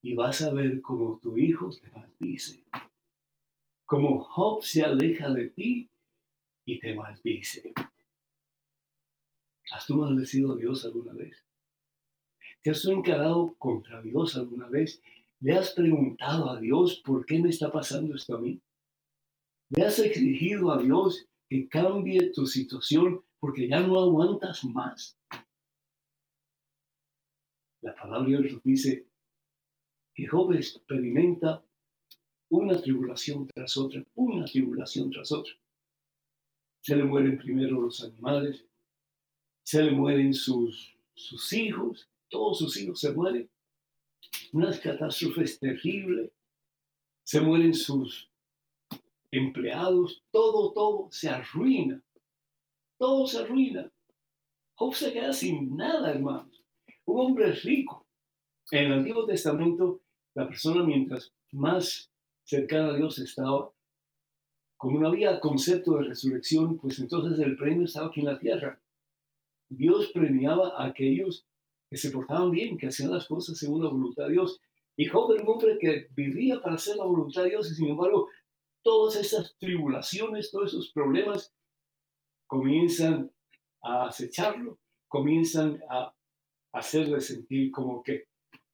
y 0.00 0.14
vas 0.14 0.40
a 0.42 0.52
ver 0.52 0.80
cómo 0.80 1.18
tu 1.18 1.36
hijo 1.36 1.70
te 1.70 1.90
maldice. 1.90 2.64
Como 3.84 4.20
Job 4.20 4.62
se 4.62 4.82
aleja 4.82 5.30
de 5.30 5.50
ti 5.50 5.90
y 6.64 6.78
te 6.78 6.94
maldice. 6.94 7.72
¿Has 9.72 9.86
tú 9.86 9.96
maldecido 9.96 10.52
a 10.52 10.56
Dios 10.56 10.84
alguna 10.84 11.12
vez? 11.12 11.44
¿Te 12.62 12.70
has 12.70 12.84
encarado 12.86 13.54
contra 13.58 14.00
Dios 14.02 14.36
alguna 14.36 14.68
vez? 14.68 15.02
¿Le 15.40 15.52
has 15.52 15.72
preguntado 15.72 16.50
a 16.50 16.60
Dios 16.60 17.02
por 17.04 17.26
qué 17.26 17.38
me 17.38 17.50
está 17.50 17.70
pasando 17.70 18.14
esto 18.14 18.36
a 18.36 18.40
mí? 18.40 18.60
¿Le 19.70 19.84
has 19.84 19.98
exigido 19.98 20.72
a 20.72 20.82
Dios 20.82 21.26
que 21.48 21.68
cambie 21.68 22.30
tu 22.32 22.46
situación 22.46 23.22
porque 23.38 23.68
ya 23.68 23.80
no 23.80 24.00
aguantas 24.00 24.64
más? 24.64 25.18
La 27.82 27.94
palabra 27.94 28.38
de 28.38 28.48
Dios 28.48 28.62
dice 28.64 29.06
que 30.14 30.26
Job 30.26 30.52
experimenta 30.52 31.62
una 32.48 32.80
tribulación 32.80 33.46
tras 33.48 33.76
otra, 33.76 34.02
una 34.14 34.44
tribulación 34.46 35.10
tras 35.10 35.32
otra. 35.32 35.52
Se 36.84 36.94
le 36.94 37.04
mueren 37.04 37.38
primero 37.38 37.80
los 37.80 38.04
animales, 38.04 38.62
se 39.62 39.82
le 39.82 39.92
mueren 39.92 40.34
sus, 40.34 40.94
sus 41.14 41.50
hijos, 41.54 42.10
todos 42.28 42.58
sus 42.58 42.76
hijos 42.76 43.00
se 43.00 43.10
mueren. 43.10 43.48
Unas 44.52 44.78
catástrofes 44.80 45.58
terribles. 45.58 46.30
Se 47.22 47.40
mueren 47.40 47.72
sus 47.72 48.30
empleados, 49.30 50.22
todo, 50.30 50.74
todo 50.74 51.08
se 51.10 51.30
arruina. 51.30 52.02
Todo 52.98 53.26
se 53.26 53.38
arruina. 53.38 53.90
Job 54.74 54.94
se 54.94 55.10
queda 55.10 55.32
sin 55.32 55.74
nada, 55.74 56.10
hermanos. 56.10 56.62
Un 57.06 57.20
hombre 57.20 57.52
rico. 57.52 58.06
En 58.70 58.84
el 58.84 58.92
Antiguo 58.92 59.24
Testamento, 59.24 60.02
la 60.34 60.46
persona 60.46 60.82
mientras 60.82 61.32
más 61.50 62.10
cercana 62.42 62.88
a 62.88 62.96
Dios 62.96 63.18
estaba, 63.18 63.72
como 64.84 65.00
no 65.00 65.08
había 65.08 65.40
concepto 65.40 65.96
de 65.96 66.08
resurrección, 66.08 66.76
pues 66.76 66.98
entonces 66.98 67.38
el 67.38 67.56
premio 67.56 67.86
estaba 67.86 68.08
aquí 68.08 68.20
en 68.20 68.26
la 68.26 68.38
tierra. 68.38 68.78
Dios 69.70 70.10
premiaba 70.12 70.76
a 70.76 70.84
aquellos 70.84 71.46
que 71.88 71.96
se 71.96 72.10
portaban 72.10 72.50
bien, 72.50 72.76
que 72.76 72.88
hacían 72.88 73.10
las 73.10 73.26
cosas 73.26 73.56
según 73.56 73.82
la 73.82 73.88
voluntad 73.88 74.26
de 74.26 74.32
Dios. 74.32 74.60
Y 74.94 75.06
Job 75.06 75.30
hombre 75.46 75.78
que 75.80 76.08
vivía 76.14 76.60
para 76.60 76.74
hacer 76.74 76.96
la 76.96 77.06
voluntad 77.06 77.44
de 77.44 77.48
Dios 77.48 77.72
y 77.72 77.76
sin 77.76 77.88
embargo 77.88 78.28
todas 78.82 79.16
esas 79.16 79.56
tribulaciones, 79.56 80.50
todos 80.50 80.74
esos 80.74 80.92
problemas 80.92 81.50
comienzan 82.46 83.32
a 83.80 84.08
acecharlo, 84.08 84.78
comienzan 85.08 85.80
a 85.88 86.14
hacerle 86.74 87.22
sentir 87.22 87.70
como 87.70 88.02
que 88.02 88.28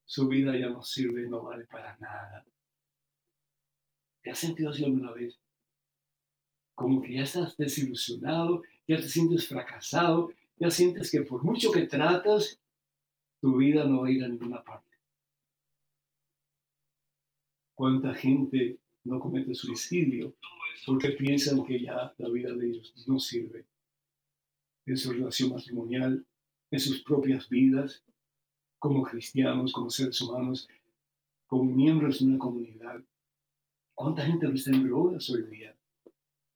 su 0.06 0.26
vida 0.26 0.58
ya 0.58 0.70
no 0.70 0.82
sirve, 0.82 1.28
no 1.28 1.44
vale 1.44 1.66
para 1.66 1.96
nada. 1.98 2.44
¿Te 4.24 4.30
has 4.32 4.38
sentido 4.40 4.70
así 4.70 4.84
alguna 4.84 5.12
vez? 5.12 5.38
Como 6.80 7.02
que 7.02 7.12
ya 7.12 7.24
estás 7.24 7.58
desilusionado, 7.58 8.62
ya 8.88 8.96
te 8.96 9.06
sientes 9.06 9.46
fracasado, 9.46 10.32
ya 10.56 10.70
sientes 10.70 11.10
que 11.10 11.20
por 11.20 11.44
mucho 11.44 11.70
que 11.70 11.82
tratas, 11.82 12.58
tu 13.38 13.58
vida 13.58 13.84
no 13.84 14.00
va 14.00 14.08
a 14.08 14.10
ir 14.10 14.24
a 14.24 14.28
ninguna 14.28 14.64
parte. 14.64 14.96
¿Cuánta 17.74 18.14
gente 18.14 18.78
no 19.04 19.20
comete 19.20 19.54
suicidio 19.54 20.34
porque 20.86 21.10
piensan 21.10 21.62
que 21.66 21.82
ya 21.82 22.14
la 22.16 22.30
vida 22.30 22.54
de 22.54 22.70
ellos 22.70 22.94
no 23.06 23.20
sirve? 23.20 23.66
En 24.86 24.96
su 24.96 25.12
relación 25.12 25.50
matrimonial, 25.50 26.26
en 26.70 26.80
sus 26.80 27.02
propias 27.02 27.46
vidas, 27.50 28.02
como 28.78 29.02
cristianos, 29.02 29.74
como 29.74 29.90
seres 29.90 30.18
humanos, 30.22 30.66
como 31.46 31.64
miembros 31.64 32.20
de 32.20 32.24
una 32.24 32.38
comunidad. 32.38 33.04
¿Cuánta 33.94 34.24
gente 34.24 34.46
no 34.46 34.54
está 34.54 34.70
en 34.70 34.84
drogas 34.84 35.28
hoy? 35.28 35.44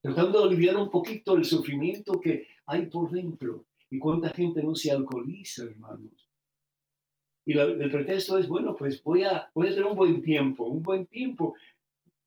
Tratando 0.04 0.40
de 0.40 0.48
aliviar 0.48 0.76
un 0.76 0.90
poquito 0.90 1.34
el 1.34 1.46
sufrimiento 1.46 2.20
que 2.20 2.46
hay 2.66 2.90
por 2.90 3.10
dentro. 3.10 3.64
¿Y 3.88 3.98
cuánta 3.98 4.28
gente 4.28 4.62
no 4.62 4.74
se 4.74 4.90
alcoholiza, 4.90 5.64
hermanos? 5.64 6.28
Y 7.46 7.56
el 7.56 7.90
pretexto 7.90 8.36
es, 8.36 8.46
bueno, 8.46 8.76
pues 8.76 9.02
voy 9.02 9.22
a, 9.22 9.50
voy 9.54 9.68
a 9.68 9.70
tener 9.70 9.86
un 9.86 9.96
buen 9.96 10.20
tiempo, 10.20 10.66
un 10.66 10.82
buen 10.82 11.06
tiempo. 11.06 11.54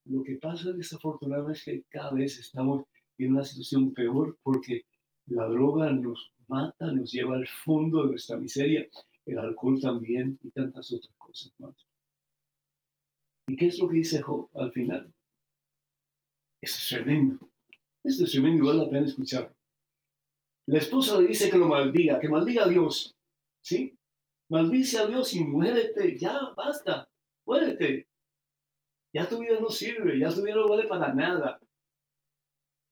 Lo 0.05 0.23
que 0.23 0.37
pasa 0.37 0.71
desafortunadamente 0.71 1.59
es 1.59 1.65
que 1.65 1.83
cada 1.87 2.13
vez 2.13 2.39
estamos 2.39 2.83
en 3.19 3.33
una 3.33 3.43
situación 3.43 3.93
peor 3.93 4.39
porque 4.41 4.85
la 5.27 5.47
droga 5.47 5.91
nos 5.91 6.33
mata, 6.47 6.91
nos 6.91 7.11
lleva 7.11 7.35
al 7.35 7.47
fondo 7.47 8.05
de 8.05 8.09
nuestra 8.09 8.37
miseria, 8.37 8.87
el 9.27 9.37
alcohol 9.37 9.79
también 9.79 10.39
y 10.41 10.49
tantas 10.49 10.91
otras 10.91 11.13
cosas 11.15 11.53
más. 11.59 11.75
¿Y 13.47 13.55
qué 13.55 13.67
es 13.67 13.77
lo 13.77 13.87
que 13.87 13.97
dice 13.97 14.19
Job 14.23 14.49
al 14.55 14.71
final? 14.71 15.13
Es 16.59 16.87
tremendo. 16.89 17.47
Esto 18.07 18.23
es 18.23 18.31
tremendo, 18.31 18.67
vale 18.67 18.85
la 18.85 18.89
pena 18.89 19.05
escucharlo. 19.05 19.53
La 20.67 20.77
esposa 20.77 21.19
le 21.19 21.27
dice 21.27 21.49
que 21.49 21.57
lo 21.57 21.67
maldiga, 21.67 22.17
que 22.21 22.29
maldiga 22.29 22.63
a 22.63 22.69
Dios. 22.69 23.13
¿Sí? 23.61 23.97
Maldice 24.49 24.99
a 24.99 25.07
Dios 25.07 25.33
y 25.33 25.43
muérete, 25.43 26.17
ya, 26.17 26.53
basta, 26.55 27.09
muérete. 27.45 28.07
Ya 29.13 29.27
tu 29.27 29.39
vida 29.39 29.59
no 29.59 29.69
sirve, 29.69 30.17
ya 30.17 30.33
tu 30.33 30.41
vida 30.41 30.55
no 30.55 30.69
vale 30.69 30.87
para 30.87 31.13
nada. 31.13 31.59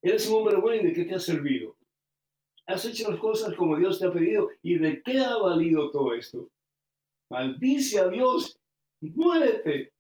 Eres 0.02 0.28
un 0.28 0.40
hombre 0.40 0.58
bueno 0.58 0.82
y 0.82 0.88
de 0.88 0.94
qué 0.94 1.06
te 1.06 1.16
ha 1.16 1.20
servido. 1.20 1.78
Has 2.68 2.84
hecho 2.84 3.10
las 3.10 3.20
cosas 3.22 3.56
como 3.56 3.78
Dios 3.78 4.00
te 4.00 4.08
ha 4.08 4.12
pedido 4.12 4.50
y 4.62 4.78
de 4.78 5.02
qué 5.02 5.20
ha 5.20 5.38
valido 5.38 5.92
todo 5.92 6.14
esto. 6.14 6.50
Maldice 7.30 8.00
a 8.00 8.10
Dios 8.10 8.60
y 9.00 9.12
muérete. 9.12 9.94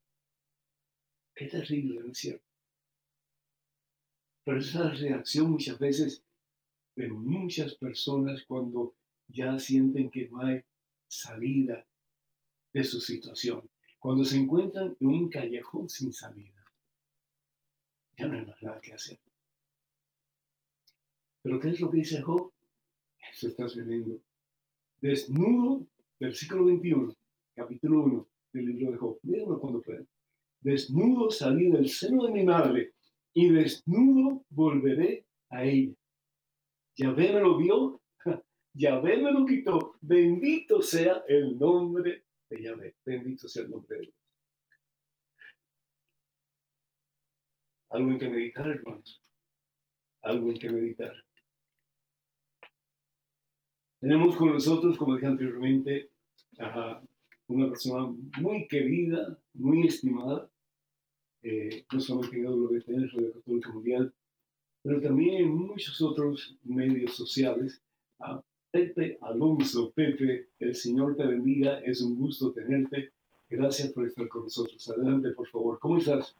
Qué 1.34 1.48
terrible, 1.48 2.02
¿no 2.02 2.12
es 2.12 2.18
cierto? 2.18 2.45
Pero 4.46 4.60
esa 4.60 4.92
reacción 4.92 5.52
muchas 5.52 5.80
veces 5.80 6.24
de 6.96 7.10
muchas 7.10 7.76
personas 7.76 8.46
cuando 8.48 8.96
ya 9.28 9.58
sienten 9.58 10.12
que 10.12 10.30
no 10.30 10.42
hay 10.42 10.62
salida 11.08 11.86
de 12.72 12.84
su 12.84 13.02
situación. 13.02 13.68
Cuando 14.00 14.24
se 14.24 14.38
encuentran 14.38 14.96
en 15.00 15.08
un 15.08 15.30
callejón 15.30 15.90
sin 15.90 16.14
salida, 16.14 16.64
ya 18.18 18.28
no 18.28 18.38
hay 18.38 18.46
más 18.46 18.62
nada 18.62 18.80
que 18.80 18.94
hacer. 18.94 19.20
Pero 21.42 21.60
¿qué 21.60 21.70
es 21.70 21.80
lo 21.80 21.90
que 21.90 21.98
dice 21.98 22.22
Job? 22.22 22.54
Eso 23.32 23.48
estás 23.48 23.76
viviendo. 23.76 24.20
Desnudo, 25.02 25.88
versículo 26.20 26.66
21, 26.66 27.16
capítulo 27.56 28.04
1 28.04 28.28
del 28.54 28.66
libro 28.66 28.92
de 28.92 28.98
Job. 28.98 29.20
Mírenlo 29.24 29.60
cuando 29.60 29.82
puedan. 29.82 30.08
Desnudo 30.62 31.32
salí 31.32 31.72
del 31.72 31.90
seno 31.90 32.26
de 32.26 32.32
mi 32.32 32.44
madre 32.44 32.95
y 33.36 33.50
desnudo 33.50 34.46
volveré 34.50 35.28
a 35.50 35.66
ella. 35.66 35.94
Yahvé 36.98 37.34
me 37.34 37.42
lo 37.42 37.58
vio, 37.58 38.02
Yahvé 38.74 39.18
me 39.18 39.32
lo 39.32 39.46
quitó. 39.46 39.98
Bendito 40.02 40.82
sea 40.82 41.24
el 41.28 41.60
nombre 41.60 42.26
de 42.50 42.64
Yahvé. 42.64 42.96
Bendito 43.06 43.48
sea 43.48 43.64
el 43.64 43.72
nombre 43.72 43.98
de 43.98 44.02
Dios. 44.04 44.16
Algo 47.90 48.12
en 48.12 48.20
que 48.20 48.30
meditar, 48.30 48.68
hermanos. 48.68 49.22
Algo 50.22 50.50
en 50.50 50.58
que 50.58 50.70
meditar. 50.70 51.14
Tenemos 54.00 54.36
con 54.38 54.54
nosotros, 54.54 54.98
como 54.98 55.16
dije 55.16 55.28
anteriormente, 55.28 56.12
a 56.60 57.02
una 57.48 57.68
persona 57.68 58.16
muy 58.40 58.68
querida, 58.68 59.38
muy 59.54 59.88
estimada, 59.88 60.50
eh, 61.46 61.86
no 61.94 62.00
solamente 62.00 62.38
en 62.38 62.46
WTN, 62.48 63.10
Radio 63.14 63.34
Católica 63.34 63.72
Mundial, 63.72 64.14
pero 64.82 65.00
también 65.00 65.44
en 65.44 65.50
muchos 65.54 66.02
otros 66.02 66.58
medios 66.64 67.16
sociales. 67.16 67.84
A 68.20 68.42
Pepe 68.72 69.20
Alonso, 69.22 69.92
Pepe, 69.94 70.50
el 70.58 70.74
Señor 70.74 71.16
te 71.16 71.26
bendiga, 71.26 71.80
es 71.82 72.02
un 72.02 72.18
gusto 72.18 72.52
tenerte. 72.52 73.12
Gracias 73.48 73.94
por 73.94 74.08
estar 74.08 74.28
con 74.28 74.44
nosotros. 74.44 74.90
Adelante, 74.90 75.32
por 75.32 75.48
favor. 75.50 75.78
¿Cómo 75.80 75.98
estás? 75.98 76.36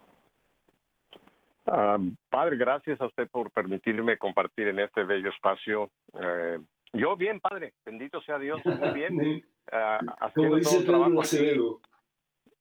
Ah, 1.68 2.00
padre, 2.30 2.58
gracias 2.58 3.00
a 3.00 3.06
usted 3.06 3.30
por 3.30 3.52
permitirme 3.52 4.18
compartir 4.18 4.70
en 4.70 4.80
este 4.80 5.04
bello 5.04 5.30
espacio. 5.30 5.92
Eh, 6.20 6.60
yo 6.94 7.16
bien, 7.16 7.40
padre, 7.40 7.76
bendito 7.86 8.22
sea 8.22 8.40
Dios, 8.40 8.60
muy 8.66 8.94
bien. 8.94 9.44
Uh, 9.72 10.32
Como 10.34 10.56
dice 10.56 10.80
Pedro 10.82 11.22
Acevedo, 11.22 11.82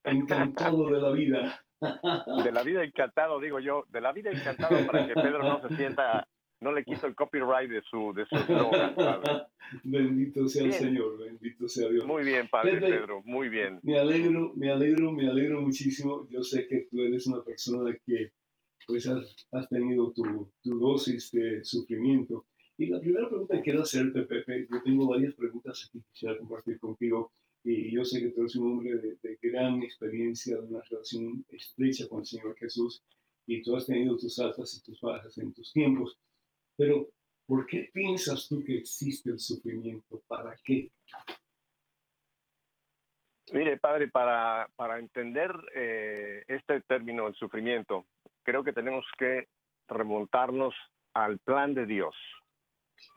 encantado 0.05 0.91
de 0.91 1.01
la 1.01 1.11
vida. 1.11 1.64
De 1.81 2.53
la 2.53 2.63
vida 2.63 2.85
encantado, 2.85 3.41
digo 3.41 3.61
yo, 3.61 3.85
de 3.91 4.01
la 4.01 4.13
vida 4.13 4.31
encantado 4.31 4.87
para 4.87 5.07
que 5.07 5.15
Pedro 5.15 5.43
no 5.43 5.61
se 5.69 5.77
sienta, 5.77 6.27
no 6.61 6.73
le 6.73 6.85
quito 6.85 7.07
el 7.07 7.15
copyright 7.15 7.71
de 7.71 7.83
su, 7.83 8.13
de 8.15 8.25
su 8.27 8.37
Bendito 9.83 10.49
sea 10.49 10.65
el 10.65 10.73
Señor, 10.73 11.19
bendito 11.19 11.69
sea 11.69 11.89
Dios. 11.89 12.07
Muy 12.07 12.25
bien, 12.25 12.49
Padre 12.49 12.81
Pedro, 12.81 13.23
muy 13.25 13.49
bien. 13.49 13.81
Me 13.83 13.99
alegro, 13.99 14.53
me 14.55 14.71
alegro, 14.71 15.13
me 15.13 15.29
alegro 15.29 15.61
muchísimo. 15.61 16.27
Yo 16.31 16.43
sé 16.43 16.67
que 16.67 16.87
tú 16.91 17.01
eres 17.01 17.27
una 17.27 17.43
persona 17.43 17.95
que 18.07 18.33
pues 18.87 19.07
has, 19.09 19.47
has 19.53 19.69
tenido 19.69 20.13
tu, 20.13 20.53
tu 20.63 20.79
dosis 20.79 21.31
de 21.33 21.65
sufrimiento 21.65 22.47
y 22.77 22.87
la 22.87 23.01
primera 23.01 23.29
pregunta 23.29 23.57
que 23.57 23.63
quiero 23.63 23.83
hacerte, 23.83 24.23
Pepe, 24.23 24.67
yo 24.69 24.83
tengo 24.83 25.07
varias 25.07 25.35
preguntas 25.35 25.89
que 25.93 26.01
quisiera 26.01 26.37
compartir 26.39 26.79
contigo. 26.81 27.33
Y 27.65 27.91
yo 27.91 28.05
sé 28.05 28.21
que 28.21 28.29
tú 28.29 28.43
eres 28.43 28.57
un 28.57 28.73
hombre 28.73 28.95
de, 28.99 29.39
gran 29.41 29.83
experiencia, 29.83 30.57
de 30.57 30.67
una 30.67 30.83
relación 30.83 31.45
estrecha 31.49 32.07
con 32.09 32.21
el 32.21 32.27
Señor 32.27 32.55
Jesús, 32.59 33.03
y 33.47 33.63
tú 33.63 33.75
has 33.75 33.87
tenido 33.87 34.17
tus 34.19 34.39
altas 34.39 34.75
y 34.75 34.83
tus 34.83 35.01
bajas 35.01 35.37
en 35.39 35.53
tus 35.55 35.73
tiempos. 35.73 36.19
Pero, 36.77 37.09
¿por 37.47 37.67
qué 37.67 37.91
piensas 37.93 38.49
tú 38.49 38.63
que 38.63 38.77
existe 38.77 39.31
el 39.31 39.39
sufrimiento? 39.39 40.23
¿Para 40.27 40.55
qué? 40.63 40.91
Mire, 43.53 43.79
padre, 43.79 44.09
para, 44.09 44.69
para 44.77 44.99
entender 44.99 45.51
eh, 45.75 46.45
este 46.49 46.83
término, 46.83 47.29
el 47.29 47.35
sufrimiento, 47.35 48.07
creo 48.43 48.63
que 48.63 48.73
tenemos 48.75 49.07
que 49.19 49.49
remontarnos 49.89 50.75
al 51.15 51.39
plan 51.39 51.73
de 51.75 51.87
Dios. 51.87 52.15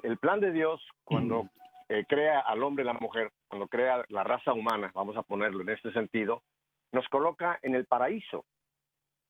El 0.03 0.17
plan 0.17 0.39
de 0.39 0.51
Dios, 0.51 0.81
cuando 1.03 1.49
eh, 1.89 2.05
crea 2.07 2.39
al 2.39 2.63
hombre 2.63 2.83
y 2.83 2.87
la 2.87 2.93
mujer, 2.93 3.31
cuando 3.47 3.67
crea 3.67 4.03
la 4.09 4.23
raza 4.23 4.53
humana, 4.53 4.91
vamos 4.93 5.15
a 5.17 5.23
ponerlo 5.23 5.61
en 5.61 5.69
este 5.69 5.91
sentido, 5.93 6.43
nos 6.91 7.07
coloca 7.09 7.59
en 7.61 7.75
el 7.75 7.85
paraíso, 7.85 8.45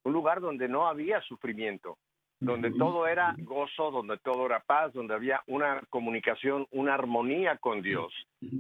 un 0.03 0.13
lugar 0.13 0.41
donde 0.41 0.67
no 0.67 0.87
había 0.87 1.21
sufrimiento, 1.21 1.97
donde 2.39 2.71
todo 2.71 3.07
era 3.07 3.35
gozo, 3.39 3.89
donde 3.89 4.17
todo 4.17 4.45
era 4.45 4.59
paz, 4.59 4.93
donde 4.93 5.15
había 5.15 5.41
una 5.47 5.81
comunicación, 5.89 6.67
una 6.71 6.93
armonía 6.93 7.57
con 7.57 7.81
Dios. 7.81 8.13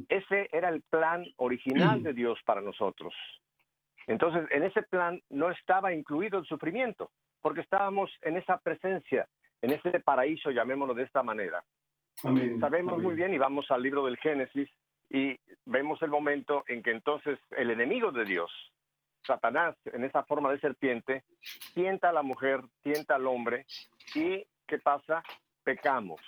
Ese 0.09 0.49
era 0.51 0.69
el 0.69 0.81
plan 0.81 1.25
original 1.37 2.01
de 2.01 2.13
Dios 2.13 2.39
para 2.43 2.61
nosotros. 2.61 3.13
Entonces, 4.07 4.47
en 4.51 4.63
ese 4.63 4.81
plan 4.83 5.21
no 5.29 5.51
estaba 5.51 5.93
incluido 5.93 6.39
el 6.39 6.45
sufrimiento, 6.45 7.11
porque 7.41 7.61
estábamos 7.61 8.09
en 8.21 8.37
esa 8.37 8.57
presencia, 8.57 9.27
en 9.61 9.71
ese 9.71 9.99
paraíso, 9.99 10.49
llamémoslo 10.49 10.93
de 10.93 11.03
esta 11.03 11.21
manera. 11.21 11.63
Sabemos 12.21 13.01
muy 13.01 13.15
bien 13.15 13.33
y 13.33 13.37
vamos 13.37 13.69
al 13.69 13.83
libro 13.83 14.05
del 14.05 14.17
Génesis 14.17 14.69
y 15.09 15.37
vemos 15.65 16.01
el 16.01 16.09
momento 16.09 16.63
en 16.67 16.81
que 16.81 16.91
entonces 16.91 17.39
el 17.51 17.69
enemigo 17.69 18.11
de 18.11 18.25
Dios, 18.25 18.51
Satanás, 19.25 19.75
en 19.85 20.03
esa 20.03 20.23
forma 20.23 20.51
de 20.51 20.59
serpiente, 20.59 21.23
tienta 21.73 22.09
a 22.09 22.13
la 22.13 22.23
mujer, 22.23 22.61
tienta 22.81 23.15
al 23.15 23.27
hombre 23.27 23.65
y 24.15 24.45
¿qué 24.65 24.79
pasa? 24.79 25.21
Pecamos. 25.63 26.21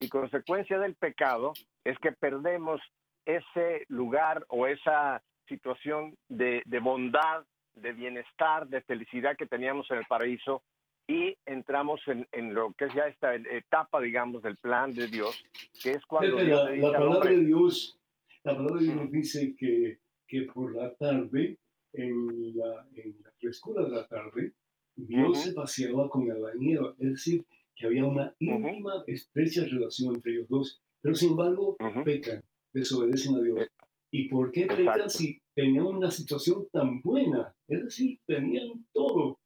Y 0.00 0.08
consecuencia 0.08 0.78
del 0.78 0.96
pecado 0.96 1.52
es 1.84 1.98
que 1.98 2.12
perdemos 2.12 2.80
ese 3.24 3.84
lugar 3.88 4.44
o 4.48 4.66
esa 4.66 5.22
situación 5.46 6.16
de, 6.28 6.62
de 6.66 6.78
bondad, 6.80 7.44
de 7.74 7.92
bienestar, 7.92 8.66
de 8.66 8.82
felicidad 8.82 9.36
que 9.36 9.46
teníamos 9.46 9.90
en 9.90 9.98
el 9.98 10.06
paraíso 10.06 10.62
y 11.06 11.36
entramos 11.44 12.00
en, 12.06 12.26
en, 12.32 12.54
lo 12.54 12.72
que 12.72 12.86
es 12.86 12.94
ya 12.94 13.06
esta 13.06 13.34
etapa, 13.34 14.00
digamos, 14.00 14.42
del 14.42 14.56
plan 14.56 14.92
de 14.94 15.06
Dios, 15.08 15.44
que 15.82 15.92
es 15.92 16.06
cuando 16.06 16.38
la, 16.38 16.70
la, 16.70 16.92
palabra 16.92 17.30
de 17.30 17.44
Dios, 17.44 17.98
la 18.42 18.56
palabra 18.56 18.80
de 18.80 18.92
Dios 18.92 19.10
dice 19.10 19.54
que, 19.56 19.98
que 20.26 20.42
por 20.42 20.74
la 20.74 20.94
tarde, 20.94 21.58
en 21.92 22.56
la, 22.56 22.86
en 22.94 23.16
la 23.22 23.30
frescura 23.38 23.84
de 23.84 23.90
la 23.90 24.06
tarde, 24.06 24.52
Dios 24.96 25.42
se 25.42 25.52
paseaba 25.52 26.08
con 26.08 26.26
la 26.26 26.54
nieve, 26.54 26.94
es 26.98 27.10
decir, 27.10 27.44
que 27.76 27.86
había 27.86 28.04
una 28.04 28.34
íntima, 28.38 29.02
estrecha 29.06 29.64
relación 29.64 30.14
entre 30.14 30.32
ellos 30.32 30.48
dos, 30.48 30.82
pero 31.00 31.14
sin 31.14 31.30
embargo 31.30 31.76
pecan, 32.04 32.42
desobedecen 32.72 33.34
a 33.34 33.40
Dios. 33.40 33.60
Eh, 33.60 33.68
¿Y 34.10 34.28
por 34.28 34.52
qué 34.52 34.66
pecan 34.66 35.10
si 35.10 35.40
tenían 35.54 35.86
una 35.86 36.10
situación 36.10 36.68
tan 36.72 37.02
buena? 37.02 37.54
Es 37.66 37.84
decir, 37.84 38.20
tenían 38.26 38.86
todo 38.92 39.40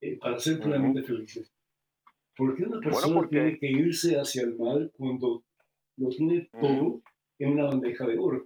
eh, 0.00 0.18
para 0.18 0.38
ser 0.38 0.60
plenamente 0.60 1.02
felices. 1.02 1.52
¿Por 2.36 2.54
qué 2.54 2.64
una 2.64 2.80
persona 2.80 3.28
tiene 3.28 3.58
que 3.58 3.66
irse 3.66 4.16
hacia 4.16 4.42
el 4.42 4.56
mal 4.58 4.92
cuando 4.96 5.42
lo 5.96 6.08
tiene 6.10 6.48
todo 6.52 7.00
en 7.38 7.52
una 7.52 7.64
bandeja 7.64 8.06
de 8.06 8.18
oro? 8.18 8.44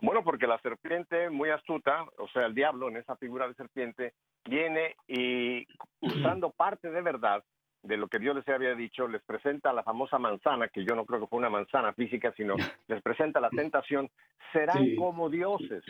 Bueno, 0.00 0.22
porque 0.22 0.46
la 0.46 0.58
serpiente, 0.58 1.30
muy 1.30 1.50
astuta, 1.50 2.04
o 2.18 2.28
sea, 2.28 2.46
el 2.46 2.54
diablo 2.54 2.88
en 2.88 2.98
esa 2.98 3.16
figura 3.16 3.48
de 3.48 3.54
serpiente, 3.54 4.12
viene 4.44 4.96
y 5.06 5.66
usando 6.00 6.50
parte 6.50 6.90
de 6.90 7.00
verdad 7.00 7.42
de 7.84 7.96
lo 7.96 8.08
que 8.08 8.18
Dios 8.18 8.34
les 8.34 8.48
había 8.48 8.74
dicho, 8.74 9.06
les 9.06 9.22
presenta 9.22 9.72
la 9.72 9.82
famosa 9.82 10.18
manzana, 10.18 10.68
que 10.68 10.84
yo 10.84 10.94
no 10.94 11.04
creo 11.04 11.20
que 11.20 11.26
fue 11.26 11.38
una 11.38 11.50
manzana 11.50 11.92
física, 11.92 12.32
sino 12.36 12.54
les 12.88 13.02
presenta 13.02 13.40
la 13.40 13.50
tentación, 13.50 14.10
serán 14.52 14.96
como 14.96 15.28
dioses. 15.28 15.84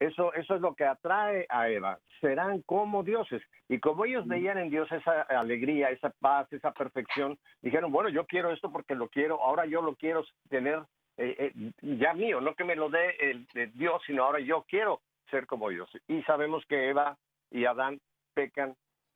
Eso, 0.00 0.34
eso 0.34 0.54
es 0.56 0.60
lo 0.60 0.74
que 0.74 0.84
atrae 0.84 1.46
a 1.48 1.68
Eva. 1.68 1.98
Serán 2.20 2.62
como 2.62 3.04
dioses. 3.04 3.40
Y 3.68 3.78
como 3.78 4.04
ellos 4.04 4.26
veían 4.26 4.58
en 4.58 4.70
Dios 4.70 4.90
esa 4.90 5.22
alegría, 5.22 5.90
esa 5.90 6.10
paz, 6.10 6.52
esa 6.52 6.72
perfección, 6.72 7.38
dijeron, 7.62 7.92
bueno, 7.92 8.08
yo 8.08 8.26
quiero 8.26 8.50
esto 8.50 8.72
porque 8.72 8.96
lo 8.96 9.08
quiero, 9.08 9.40
ahora 9.40 9.64
yo 9.66 9.80
lo 9.80 9.94
quiero 9.94 10.24
tener 10.48 10.82
eh, 11.16 11.52
eh, 11.54 11.72
ya 11.98 12.12
mío, 12.12 12.40
no 12.40 12.54
que 12.54 12.64
me 12.64 12.74
lo 12.74 12.90
dé 12.90 13.14
el, 13.20 13.46
Dios, 13.74 14.02
sino 14.06 14.24
ahora 14.24 14.40
yo 14.40 14.64
quiero 14.68 15.00
ser 15.30 15.46
como 15.46 15.68
Dios. 15.68 15.88
Y 16.08 16.22
sabemos 16.22 16.64
que 16.66 16.88
Eva 16.88 17.16
y 17.50 17.64
Adán 17.66 18.00
pecan. 18.34 18.74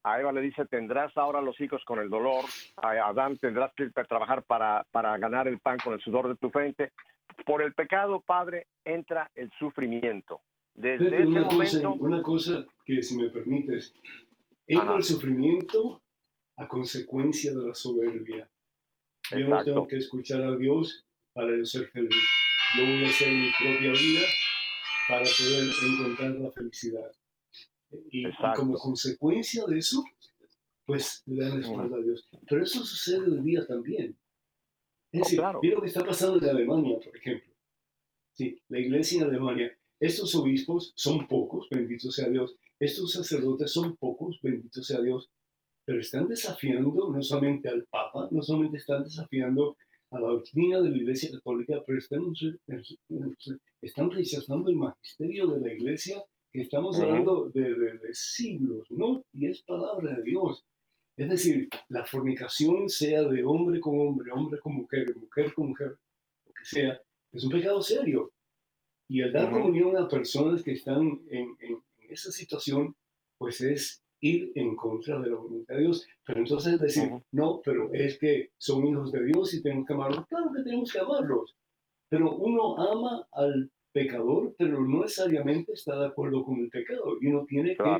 A 0.08 0.18
Eva 0.18 0.32
le 0.32 0.40
dice, 0.40 0.64
tendrás 0.64 1.14
ahora 1.18 1.42
los 1.42 1.60
hijos 1.60 1.84
con 1.84 1.98
el 1.98 2.08
dolor. 2.08 2.44
A 2.76 2.92
Adán 3.08 3.36
tendrás 3.36 3.72
que 3.74 3.90
trabajar 3.90 4.42
para, 4.42 4.86
para 4.90 5.18
ganar 5.18 5.48
el 5.48 5.58
pan 5.58 5.76
con 5.84 5.92
el 5.92 6.00
sudor 6.00 6.28
de 6.28 6.36
tu 6.36 6.48
frente. 6.48 6.92
Por 7.44 7.60
el 7.60 7.74
pecado, 7.74 8.22
Padre, 8.22 8.68
entra 8.84 9.30
el 9.34 9.50
sufrimiento. 9.58 10.40
Desde 10.72 11.26
una, 11.26 11.46
cosa, 11.46 11.88
una 11.90 12.22
cosa 12.22 12.64
que, 12.86 13.02
si 13.02 13.16
me 13.18 13.28
permites, 13.28 13.94
entra 14.66 14.96
el 14.96 15.02
sufrimiento 15.02 16.00
a 16.56 16.66
consecuencia 16.66 17.52
de 17.52 17.68
la 17.68 17.74
soberbia. 17.74 18.48
Yo 19.30 19.46
no 19.46 19.62
tengo 19.62 19.86
que 19.86 19.96
escuchar 19.96 20.42
a 20.42 20.56
Dios 20.56 21.04
para 21.34 21.62
ser 21.66 21.86
feliz. 21.88 22.16
Yo 22.78 22.84
voy 22.84 23.04
a 23.04 23.08
hacer 23.08 23.28
mi 23.28 23.50
propia 23.58 23.92
vida 23.92 24.26
para 25.06 25.24
poder 25.24 25.64
encontrar 25.84 26.30
la 26.30 26.50
felicidad. 26.52 27.10
Y, 28.10 28.24
como 28.56 28.74
consecuencia 28.74 29.64
de 29.66 29.78
eso, 29.78 30.04
pues 30.84 31.22
le 31.26 31.44
dan 31.44 31.60
espalda 31.60 31.96
a 31.96 32.00
Dios. 32.00 32.28
Pero 32.48 32.62
eso 32.62 32.84
sucede 32.84 33.30
hoy 33.30 33.40
día 33.42 33.66
también. 33.66 34.16
Es 35.12 35.22
decir, 35.22 35.40
mira 35.62 35.74
lo 35.76 35.80
que 35.80 35.88
está 35.88 36.04
pasando 36.04 36.38
en 36.38 36.48
Alemania, 36.48 36.98
por 37.02 37.16
ejemplo. 37.16 37.52
Sí, 38.34 38.60
la 38.68 38.78
iglesia 38.78 39.22
en 39.22 39.28
Alemania. 39.28 39.76
Estos 40.00 40.34
obispos 40.34 40.92
son 40.96 41.26
pocos, 41.26 41.68
bendito 41.70 42.10
sea 42.10 42.28
Dios. 42.28 42.56
Estos 42.78 43.12
sacerdotes 43.12 43.72
son 43.72 43.96
pocos, 43.96 44.38
bendito 44.42 44.82
sea 44.82 45.00
Dios. 45.00 45.30
Pero 45.84 46.00
están 46.00 46.28
desafiando 46.28 47.10
no 47.10 47.22
solamente 47.22 47.68
al 47.68 47.84
Papa, 47.86 48.28
no 48.30 48.42
solamente 48.42 48.76
están 48.76 49.04
desafiando 49.04 49.76
a 50.10 50.20
la 50.20 50.28
doctrina 50.28 50.80
de 50.80 50.90
la 50.90 50.96
Iglesia 50.96 51.30
Católica, 51.32 51.82
pero 51.86 51.98
están, 51.98 52.32
están 53.82 54.10
rechazando 54.10 54.70
el 54.70 54.76
magisterio 54.76 55.48
de 55.48 55.60
la 55.60 55.72
Iglesia 55.72 56.22
estamos 56.52 56.98
hablando 56.98 57.50
de, 57.50 57.74
de, 57.74 58.14
siglos, 58.14 58.90
¿no? 58.90 59.24
Y 59.32 59.46
es 59.46 59.62
palabra 59.62 60.16
de 60.16 60.22
Dios. 60.22 60.64
Es 61.16 61.28
decir, 61.28 61.68
la 61.88 62.04
fornicación 62.04 62.88
sea 62.88 63.22
de 63.24 63.44
hombre 63.44 63.80
con 63.80 63.98
hombre, 64.00 64.30
hombre 64.32 64.60
con 64.60 64.74
mujer, 64.74 65.14
mujer 65.16 65.52
con 65.52 65.68
mujer, 65.68 65.98
lo 66.46 66.52
que 66.52 66.64
sea, 66.64 67.00
es 67.32 67.44
un 67.44 67.50
pecado 67.50 67.82
serio. 67.82 68.32
Y 69.08 69.22
el 69.22 69.32
dar 69.32 69.50
comunión 69.50 69.96
a 69.96 70.08
personas 70.08 70.62
que 70.62 70.72
están 70.72 71.20
en, 71.28 71.56
en, 71.60 71.82
esa 72.08 72.30
situación, 72.30 72.94
pues 73.36 73.60
es 73.60 74.02
ir 74.20 74.52
en 74.54 74.74
contra 74.76 75.20
de 75.20 75.30
la 75.30 75.36
voluntad 75.36 75.74
de 75.74 75.82
Dios. 75.82 76.06
Pero 76.24 76.40
entonces 76.40 76.80
decir, 76.80 77.10
no, 77.32 77.60
pero 77.64 77.92
es 77.92 78.18
que 78.18 78.50
son 78.56 78.86
hijos 78.86 79.12
de 79.12 79.24
Dios 79.24 79.54
y 79.54 79.62
tenemos 79.62 79.86
que 79.86 79.94
amarlos. 79.94 80.26
Claro 80.26 80.50
que 80.54 80.62
tenemos 80.62 80.92
que 80.92 81.00
amarlos. 81.00 81.54
Pero 82.08 82.34
uno 82.36 82.78
ama 82.78 83.26
al 83.32 83.70
pecador, 83.98 84.54
pero 84.56 84.80
no 84.80 85.02
necesariamente 85.02 85.72
está 85.72 85.98
de 85.98 86.06
acuerdo 86.06 86.44
con 86.44 86.60
el 86.60 86.70
pecado. 86.70 87.16
Y 87.20 87.26
uno 87.28 87.44
tiene 87.46 87.76
que 87.76 87.98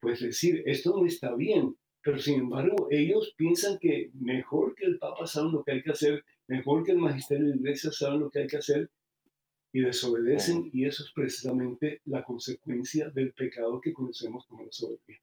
pues, 0.00 0.20
decir, 0.20 0.62
esto 0.66 0.96
no 0.96 1.06
está 1.06 1.34
bien. 1.34 1.76
Pero 2.02 2.18
sin 2.18 2.40
embargo, 2.40 2.88
ellos 2.90 3.34
piensan 3.36 3.78
que 3.78 4.10
mejor 4.14 4.74
que 4.74 4.86
el 4.86 4.98
Papa 4.98 5.26
sabe 5.26 5.52
lo 5.52 5.62
que 5.62 5.72
hay 5.72 5.82
que 5.82 5.90
hacer, 5.90 6.24
mejor 6.46 6.82
que 6.82 6.92
el 6.92 6.98
magisterio 6.98 7.44
de 7.44 7.50
la 7.50 7.56
iglesia 7.56 7.92
sabe 7.92 8.18
lo 8.18 8.30
que 8.30 8.40
hay 8.40 8.46
que 8.46 8.56
hacer, 8.56 8.90
y 9.72 9.80
desobedecen, 9.80 10.70
y 10.72 10.86
eso 10.86 11.04
es 11.04 11.12
precisamente 11.12 12.00
la 12.06 12.24
consecuencia 12.24 13.10
del 13.10 13.32
pecado 13.32 13.80
que 13.80 13.92
conocemos 13.92 14.46
como 14.46 14.64
la 14.64 14.72
soberbia. 14.72 15.20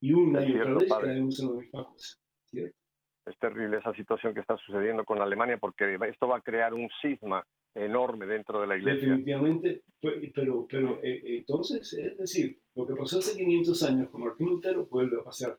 Y 0.00 0.12
una 0.12 0.46
y 0.46 0.54
otra 0.56 0.74
vez 0.74 0.88
caemos 0.88 1.40
en 1.40 1.48
la 1.48 1.60
misma 1.60 1.84
cosa. 1.84 2.18
Es 2.52 3.38
terrible 3.38 3.78
esa 3.78 3.92
situación 3.94 4.32
que 4.32 4.40
está 4.40 4.56
sucediendo 4.56 5.04
con 5.04 5.20
Alemania 5.20 5.58
porque 5.58 5.98
esto 6.08 6.28
va 6.28 6.38
a 6.38 6.40
crear 6.40 6.72
un 6.72 6.88
cisma 7.02 7.44
enorme 7.84 8.26
dentro 8.26 8.60
de 8.60 8.66
la 8.66 8.76
iglesia. 8.76 9.08
Definitivamente, 9.08 9.82
pero, 10.00 10.66
pero 10.68 11.00
eh, 11.02 11.20
entonces, 11.38 11.92
es 11.92 12.16
decir, 12.16 12.60
lo 12.74 12.86
que 12.86 12.94
pasó 12.94 13.18
hace 13.18 13.36
500 13.36 13.82
años 13.84 14.10
con 14.10 14.22
Martín 14.22 14.48
Lutero 14.48 14.86
vuelve 14.86 15.20
a 15.20 15.24
pasar, 15.24 15.58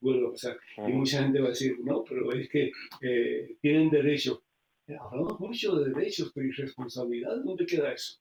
vuelve 0.00 0.28
a 0.28 0.30
pasar. 0.30 0.58
Y 0.86 0.92
mucha 0.92 1.22
gente 1.22 1.40
va 1.40 1.46
a 1.46 1.50
decir, 1.50 1.76
no, 1.80 2.04
pero 2.04 2.32
es 2.32 2.48
que 2.48 2.70
eh, 3.00 3.56
tienen 3.60 3.90
derecho. 3.90 4.42
Eh, 4.86 4.96
hablamos 5.00 5.38
mucho 5.40 5.76
de 5.76 5.90
derechos, 5.90 6.32
pero 6.34 6.46
¿y 6.46 6.52
responsabilidad? 6.52 7.36
¿Dónde 7.42 7.66
queda 7.66 7.92
eso? 7.92 8.20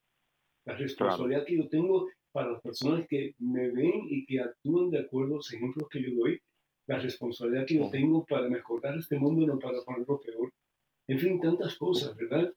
La 0.66 0.76
responsabilidad 0.76 1.46
que 1.46 1.58
yo 1.58 1.68
tengo 1.68 2.10
para 2.32 2.52
las 2.52 2.62
personas 2.62 3.06
que 3.08 3.36
me 3.40 3.70
ven 3.70 4.02
y 4.10 4.26
que 4.26 4.40
actúan 4.40 4.90
de 4.90 5.00
acuerdo 5.00 5.34
a 5.34 5.38
los 5.38 5.54
ejemplos 5.54 5.88
que 5.90 6.02
yo 6.02 6.16
doy, 6.16 6.42
la 6.88 7.00
responsabilidad 7.00 7.66
que 7.66 7.76
yo 7.76 7.90
tengo 7.90 8.26
para 8.26 8.50
mejorar 8.50 8.98
este 8.98 9.18
mundo, 9.18 9.46
no 9.46 9.60
para 9.60 9.82
ponerlo 9.84 10.20
peor. 10.20 10.52
En 11.08 11.20
fin, 11.20 11.40
tantas 11.40 11.76
cosas, 11.78 12.16
¿verdad? 12.16 12.54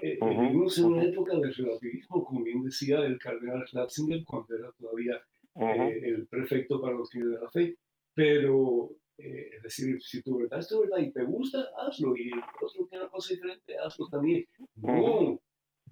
Eh, 0.00 0.18
vivimos 0.20 0.78
en 0.78 0.84
una 0.84 1.04
época 1.04 1.36
de 1.36 1.50
relativismo, 1.50 2.24
como 2.24 2.42
bien 2.42 2.62
decía 2.62 3.00
el 3.00 3.18
cardenal 3.18 3.66
Ratzinger 3.72 4.24
cuando 4.24 4.56
era 4.56 4.70
todavía 4.72 5.20
eh, 5.56 6.00
el 6.04 6.26
prefecto 6.26 6.80
para 6.80 6.94
los 6.94 7.10
fines 7.10 7.30
de 7.30 7.40
la 7.40 7.50
fe. 7.50 7.76
Pero, 8.14 8.90
eh, 9.16 9.50
es 9.56 9.62
decir, 9.62 10.00
si 10.02 10.22
tu 10.22 10.38
verdad 10.38 10.60
es 10.60 10.68
tu 10.68 10.80
verdad 10.80 10.98
y 10.98 11.10
te 11.10 11.24
gusta, 11.24 11.64
hazlo. 11.78 12.16
Y 12.16 12.30
otro 12.62 12.86
tiene 12.86 13.04
una 13.04 13.10
cosa 13.10 13.34
diferente, 13.34 13.78
hazlo 13.78 14.08
también. 14.08 14.46
No, 14.76 15.40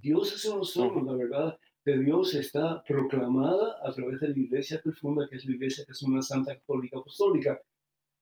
Dios 0.00 0.34
es 0.34 0.44
en 0.44 0.58
nosotros, 0.58 1.04
la 1.04 1.14
verdad 1.14 1.58
de 1.86 2.00
Dios 2.00 2.34
está 2.34 2.82
proclamada 2.82 3.76
a 3.84 3.92
través 3.92 4.20
de 4.20 4.28
la 4.30 4.38
iglesia 4.38 4.80
que 4.82 4.90
funda, 4.90 5.28
que 5.30 5.36
es 5.36 5.44
la 5.44 5.54
iglesia 5.54 5.84
que 5.84 5.92
es 5.92 6.02
una 6.02 6.20
santa 6.20 6.56
católica 6.56 6.98
apostólica. 6.98 7.60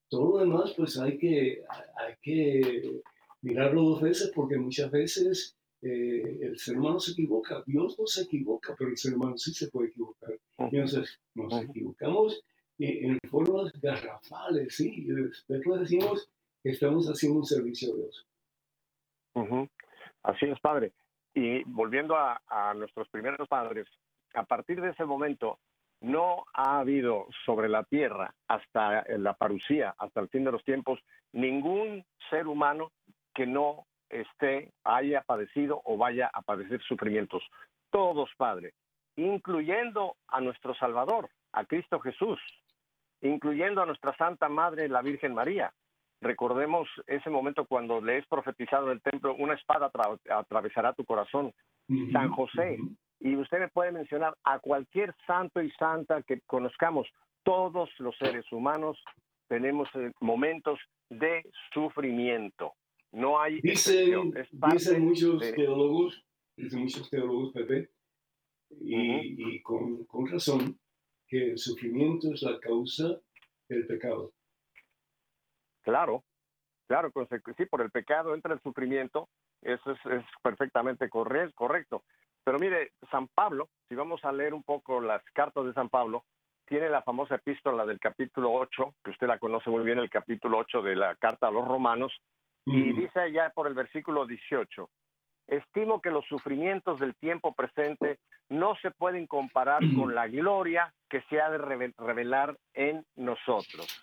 Todo 0.07 0.33
lo 0.33 0.37
demás, 0.37 0.73
pues 0.77 0.99
hay 0.99 1.17
que, 1.17 1.63
hay 1.97 2.13
que 2.21 3.01
mirarlo 3.41 3.81
dos 3.81 4.01
veces 4.03 4.31
porque 4.35 4.57
muchas 4.57 4.91
veces 4.91 5.57
eh, 5.87 6.39
el 6.41 6.57
ser 6.57 6.79
humano 6.79 6.99
se 6.99 7.11
equivoca, 7.11 7.61
Dios 7.67 7.95
no 7.99 8.07
se 8.07 8.23
equivoca, 8.23 8.75
pero 8.75 8.89
el 8.89 8.97
ser 8.97 9.13
humano 9.13 9.37
sí 9.37 9.53
se 9.53 9.67
puede 9.67 9.89
equivocar. 9.89 10.31
Entonces 10.57 11.19
nos 11.35 11.53
equivocamos 11.61 12.43
en, 12.79 13.19
formas 13.29 13.71
garrafales, 13.79 14.75
¿sí? 14.75 15.05
Después 15.47 15.81
decimos 15.81 16.27
que 16.63 16.71
estamos 16.71 17.05
haciendo 17.05 17.37
un 17.37 17.45
servicio 17.45 17.93
a 17.93 17.97
Dios. 17.97 18.27
Así 20.23 20.47
es, 20.47 20.59
Padre. 20.59 20.91
Y 21.35 21.63
volviendo 21.65 22.15
a, 22.15 22.41
a 22.47 22.73
nuestros 22.73 23.07
primeros 23.09 23.47
padres, 23.47 23.85
a 24.33 24.43
partir 24.43 24.81
de 24.81 24.89
ese 24.89 25.05
momento 25.05 25.59
no 26.01 26.45
ha 26.51 26.79
habido 26.79 27.27
sobre 27.45 27.69
la 27.69 27.83
tierra 27.83 28.33
hasta 28.47 29.05
la 29.19 29.35
parucía, 29.35 29.93
hasta 29.99 30.19
el 30.19 30.29
fin 30.29 30.45
de 30.45 30.51
los 30.51 30.63
tiempos, 30.63 30.99
ningún 31.31 32.03
ser 32.31 32.47
humano 32.47 32.91
que 33.35 33.45
no 33.45 33.85
esté, 34.21 34.71
haya 34.83 35.21
padecido 35.21 35.81
o 35.85 35.97
vaya 35.97 36.29
a 36.33 36.41
padecer 36.41 36.81
sufrimientos. 36.83 37.43
Todos, 37.91 38.29
Padre, 38.37 38.73
incluyendo 39.15 40.15
a 40.27 40.41
nuestro 40.41 40.73
Salvador, 40.75 41.29
a 41.53 41.65
Cristo 41.65 41.99
Jesús, 41.99 42.39
incluyendo 43.21 43.81
a 43.81 43.85
nuestra 43.85 44.15
Santa 44.17 44.49
Madre, 44.49 44.89
la 44.89 45.01
Virgen 45.01 45.33
María. 45.33 45.71
Recordemos 46.21 46.87
ese 47.07 47.29
momento 47.29 47.65
cuando 47.65 48.01
le 48.01 48.17
es 48.17 48.27
profetizado 48.27 48.87
en 48.87 48.93
el 48.93 49.01
templo, 49.01 49.35
una 49.35 49.53
espada 49.53 49.91
atravesará 50.29 50.93
tu 50.93 51.05
corazón. 51.05 51.53
San 52.11 52.31
José, 52.31 52.79
y 53.19 53.35
usted 53.35 53.59
me 53.59 53.67
puede 53.67 53.91
mencionar 53.91 54.35
a 54.43 54.59
cualquier 54.59 55.13
santo 55.27 55.61
y 55.61 55.69
santa 55.71 56.23
que 56.23 56.41
conozcamos, 56.47 57.07
todos 57.43 57.89
los 57.99 58.17
seres 58.17 58.51
humanos 58.51 58.97
tenemos 59.47 59.87
eh, 59.95 60.11
momentos 60.19 60.79
de 61.09 61.43
sufrimiento. 61.73 62.73
No 63.15 63.39
hay 63.39 63.61
dicen, 63.61 64.33
dicen 64.73 65.05
muchos 65.05 65.39
teólogos, 65.39 66.25
dicen 66.57 66.81
muchos 66.81 67.09
teólogos, 67.09 67.53
Pepe, 67.53 67.89
y, 68.71 69.61
con, 69.61 70.03
con, 70.03 70.27
razón, 70.27 70.77
que 71.25 71.51
el 71.51 71.57
sufrimiento 71.57 72.33
es 72.33 72.41
la 72.41 72.59
causa 72.59 73.17
del 73.69 73.87
pecado. 73.87 74.33
Claro, 75.83 76.25
claro, 76.89 77.09
sí, 77.55 77.65
por 77.67 77.81
el 77.83 77.89
pecado 77.89 78.35
entra 78.35 78.53
el 78.53 78.61
sufrimiento, 78.61 79.29
eso 79.61 79.91
es, 79.91 79.99
es 80.07 80.25
perfectamente 80.43 81.09
correcto. 81.09 82.03
Pero 82.43 82.59
mire, 82.59 82.91
San 83.11 83.29
Pablo, 83.29 83.69
si 83.87 83.95
vamos 83.95 84.25
a 84.25 84.33
leer 84.33 84.53
un 84.53 84.63
poco 84.63 84.99
las 84.99 85.23
cartas 85.33 85.65
de 85.65 85.73
San 85.73 85.87
Pablo, 85.87 86.25
tiene 86.67 86.89
la 86.89 87.01
famosa 87.01 87.35
epístola 87.35 87.85
del 87.85 87.99
capítulo 87.99 88.51
8, 88.51 88.95
que 89.05 89.11
usted 89.11 89.27
la 89.27 89.39
conoce 89.39 89.69
muy 89.69 89.85
bien, 89.85 89.99
el 89.99 90.09
capítulo 90.09 90.57
8 90.57 90.81
de 90.81 90.97
la 90.97 91.15
carta 91.15 91.47
a 91.47 91.51
los 91.51 91.65
romanos, 91.65 92.11
y 92.65 92.93
dice 92.93 93.19
allá 93.19 93.51
por 93.53 93.67
el 93.67 93.73
versículo 93.73 94.25
18, 94.25 94.89
estimo 95.47 96.01
que 96.01 96.09
los 96.09 96.25
sufrimientos 96.25 96.99
del 96.99 97.15
tiempo 97.15 97.53
presente 97.53 98.19
no 98.49 98.75
se 98.81 98.91
pueden 98.91 99.27
comparar 99.27 99.81
con 99.95 100.15
la 100.15 100.27
gloria 100.27 100.93
que 101.09 101.21
se 101.29 101.39
ha 101.39 101.49
de 101.49 101.57
revelar 101.57 102.57
en 102.73 103.05
nosotros. 103.15 104.01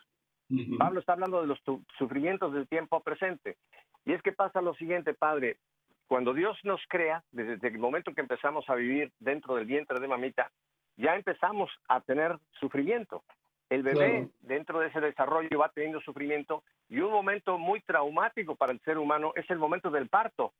Pablo 0.79 1.01
está 1.01 1.15
hablando 1.15 1.41
de 1.41 1.47
los 1.47 1.61
sufrimientos 1.99 2.53
del 2.53 2.69
tiempo 2.69 3.01
presente. 3.01 3.57
Y 4.05 4.13
es 4.13 4.23
que 4.23 4.33
pasa 4.33 4.61
lo 4.61 4.75
siguiente, 4.75 5.15
Padre, 5.15 5.57
cuando 6.07 6.35
Dios 6.35 6.59
nos 6.65 6.81
crea, 6.89 7.25
desde 7.31 7.69
el 7.69 7.79
momento 7.79 8.13
que 8.13 8.21
empezamos 8.21 8.69
a 8.69 8.75
vivir 8.75 9.13
dentro 9.19 9.55
del 9.55 9.65
vientre 9.65 9.99
de 9.99 10.09
mamita, 10.09 10.51
ya 10.97 11.17
empezamos 11.17 11.71
a 11.89 12.01
tener 12.01 12.37
sufrimiento. 12.61 13.23
El 13.71 13.83
bebé 13.83 14.29
dentro 14.41 14.81
de 14.81 14.89
ese 14.89 15.01
desarrollo 15.01 15.59
va 15.59 15.71
teniendo 15.71 16.03
sufrimiento 16.03 16.63
y 16.93 17.01
un 17.01 17.11
momento 17.11 17.57
muy 17.57 17.81
traumático 17.81 18.55
para 18.55 18.71
el 18.71 18.81
ser 18.81 18.99
humano 18.99 19.33
es 19.35 19.49
el 19.51 19.59
momento 19.59 19.91
del 19.91 20.09
parto. 20.09 20.53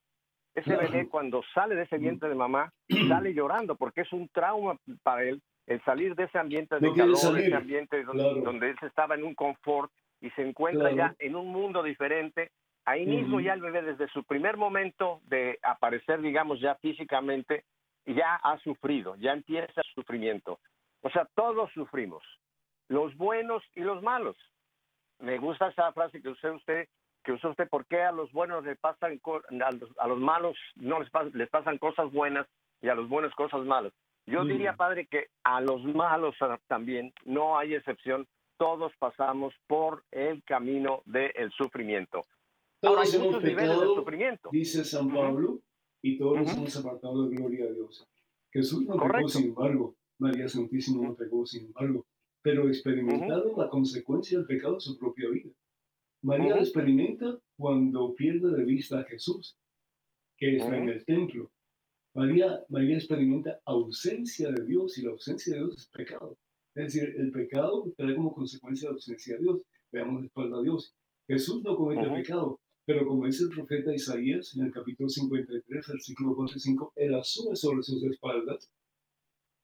Ese 0.55 0.75
bebé 0.75 1.07
cuando 1.09 1.43
sale 1.55 1.75
de 1.75 1.83
ese 1.83 1.99
vientre 1.99 2.31
de 2.31 2.35
mamá 2.35 2.73
sale 3.07 3.35
llorando 3.35 3.77
porque 3.77 4.01
es 4.01 4.13
un 4.15 4.29
trauma 4.31 4.79
para 5.03 5.25
él 5.25 5.43
el 5.67 5.85
salir 5.85 6.15
de 6.15 6.25
ese 6.25 6.39
ambiente 6.39 6.79
de 6.79 6.93
calor, 6.95 7.39
ese 7.39 7.55
ambiente 7.55 8.03
donde, 8.03 8.71
él 8.71 8.77
estaba 8.81 9.15
en 9.15 9.25
un 9.25 9.35
confort 9.35 9.93
y 10.23 10.31
se 10.31 10.43
encuentra 10.43 10.91
ya 10.93 11.15
en 11.19 11.37
un 11.37 11.49
mundo 11.49 11.83
diferente. 11.83 12.51
Ahí 12.87 13.05
mismo 13.05 13.39
ya 13.39 13.53
el 13.53 13.61
bebé 13.61 13.83
desde 13.83 14.09
su 14.09 14.25
primer 14.25 14.57
momento 14.57 15.21
de 15.25 15.59
aparecer, 15.63 16.23
digamos, 16.23 16.61
ya 16.61 16.77
físicamente, 16.77 17.65
ya 18.07 18.37
ha 18.37 18.59
sufrido, 18.61 19.17
ya 19.17 19.33
empieza 19.33 19.83
el 19.83 19.95
sufrimiento. 19.95 20.59
O 21.03 21.11
sea, 21.11 21.29
todos 21.35 21.71
sufrimos 21.73 22.25
los 22.89 23.15
buenos 23.17 23.63
y 23.75 23.81
los 23.81 24.03
malos. 24.03 24.37
Me 25.23 25.39
gusta 25.39 25.69
esa 25.69 25.93
frase 25.93 26.21
que 26.21 26.29
usó 26.29 26.53
usted, 26.53 26.89
que 27.23 27.33
usó 27.33 27.51
usted, 27.51 27.69
¿por 27.69 27.87
qué 27.87 28.03
a 28.03 28.11
los 28.11 28.33
buenos 28.33 28.65
les 28.65 28.77
pasan, 28.79 29.21
a 29.61 30.07
los, 30.09 30.19
malos 30.19 30.57
no 30.75 30.99
les, 31.01 31.11
les 31.35 31.49
pasan 31.49 31.79
cosas 31.79 32.13
buenas 32.13 32.47
y 32.81 32.89
a 32.89 32.95
los 32.97 33.09
buenos 33.09 33.33
cosas 33.35 33.65
malas? 33.65 33.93
Yo 34.27 34.45
diría, 34.45 34.75
padre, 34.75 35.07
que 35.07 35.29
a 35.45 35.61
los 35.61 35.85
malos 35.85 36.35
también 36.67 37.13
no 37.25 37.57
hay 37.57 37.75
excepción, 37.75 38.27
todos 38.57 38.93
pasamos 38.99 39.55
por 39.69 40.03
el 40.11 40.43
camino 40.43 41.03
del 41.07 41.53
sufrimiento. 41.53 42.23
Todos 42.81 43.15
hemos 43.15 43.41
pecado, 43.43 44.05
dice 44.51 44.85
San 44.85 45.09
Pablo, 45.09 45.61
y 46.03 46.19
todos 46.19 46.39
nos 46.39 46.53
hemos 46.53 46.77
apartado 46.77 47.29
de 47.29 47.37
gloria 47.37 47.67
a 47.67 47.73
Dios. 47.73 48.09
Jesús 48.53 48.87
no 48.87 48.97
pecó, 48.97 49.29
sin 49.29 49.47
embargo. 49.47 49.95
María 50.19 50.49
Santísima 50.49 51.07
no 51.07 51.15
pecó, 51.15 51.47
sin 51.47 51.67
embargo. 51.67 52.05
Pero 52.43 52.69
experimentaron 52.69 53.53
la 53.57 53.69
consecuencia 53.69 54.39
del 54.39 54.47
pecado 54.47 54.75
en 54.75 54.81
su 54.81 54.99
propia 54.99 55.31
vida. 55.31 55.51
María 56.23 56.57
experimenta 56.59 57.39
cuando 57.57 58.15
pierde 58.15 58.57
de 58.57 58.65
vista 58.65 59.01
a 59.01 59.05
Jesús, 59.05 59.57
que 60.37 60.57
está 60.57 60.77
en 60.77 60.89
el 60.89 61.05
templo. 61.05 61.51
María, 62.15 62.65
María 62.69 62.97
experimenta 62.97 63.61
ausencia 63.65 64.51
de 64.51 64.65
Dios 64.65 64.99
y 64.99 65.03
la 65.03 65.13
ausencia 65.13 65.55
de 65.55 65.61
Dios 65.61 65.79
es 65.79 65.89
pecado. 65.89 66.37
Es 66.75 66.93
decir, 66.95 67.15
el 67.19 67.33
pecado 67.33 67.93
trae 67.97 68.15
como 68.15 68.35
consecuencia 68.35 68.89
la 68.89 68.95
ausencia 68.95 69.37
de 69.37 69.43
Dios. 69.43 69.63
Veamos 69.91 70.21
la 70.21 70.27
espalda 70.27 70.59
a 70.59 70.63
Dios. 70.63 70.95
Jesús 71.27 71.63
no 71.63 71.77
comete 71.77 72.09
pecado, 72.11 72.61
pero 72.85 73.07
como 73.07 73.27
dice 73.27 73.45
el 73.45 73.51
profeta 73.51 73.95
Isaías 73.95 74.55
en 74.57 74.67
el 74.67 74.73
capítulo 74.73 75.09
53, 75.09 75.87
versículo 75.89 76.35
4 76.35 76.57
y 76.57 76.61
5, 76.61 76.93
él 76.97 77.15
asume 77.15 77.57
sobre 77.57 77.83
sus 77.83 78.03
espaldas 78.05 78.71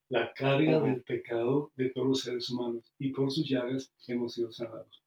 la 0.09 0.33
carga 0.33 0.81
del 0.81 1.03
pecado 1.03 1.71
de 1.77 1.91
todos 1.91 2.09
los 2.09 2.21
seres 2.23 2.49
humanos 2.51 2.93
y 2.99 3.11
por 3.13 3.31
sus 3.31 3.49
llagas 3.49 3.93
hemos 4.09 4.35
sido 4.35 4.51
sanados. 4.51 5.03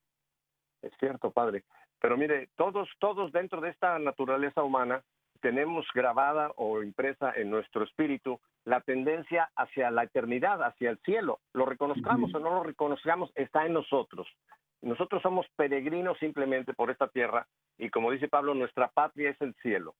Es 0.81 0.91
cierto, 0.99 1.31
Padre. 1.31 1.63
Pero 1.99 2.17
mire, 2.17 2.49
todos, 2.55 2.89
todos 2.99 3.31
dentro 3.31 3.61
de 3.61 3.69
esta 3.69 3.97
naturaleza 3.99 4.63
humana 4.63 5.03
tenemos 5.41 5.87
grabada 5.93 6.51
o 6.55 6.81
impresa 6.83 7.31
en 7.35 7.49
nuestro 7.49 7.83
espíritu 7.83 8.39
la 8.63 8.81
tendencia 8.81 9.51
hacia 9.55 9.89
la 9.89 10.03
eternidad, 10.03 10.63
hacia 10.63 10.91
el 10.91 10.99
cielo. 10.99 11.39
Lo 11.53 11.65
reconozcamos 11.65 12.33
o 12.33 12.39
no 12.39 12.51
lo 12.51 12.63
reconozcamos, 12.63 13.31
está 13.35 13.65
en 13.65 13.73
nosotros. 13.73 14.27
Nosotros 14.81 15.21
somos 15.21 15.45
peregrinos 15.55 16.17
simplemente 16.19 16.73
por 16.73 16.89
esta 16.89 17.07
tierra 17.07 17.47
y 17.77 17.89
como 17.89 18.11
dice 18.11 18.27
Pablo, 18.27 18.53
nuestra 18.53 18.89
patria 18.89 19.31
es 19.31 19.41
el 19.41 19.55
cielo. 19.61 19.95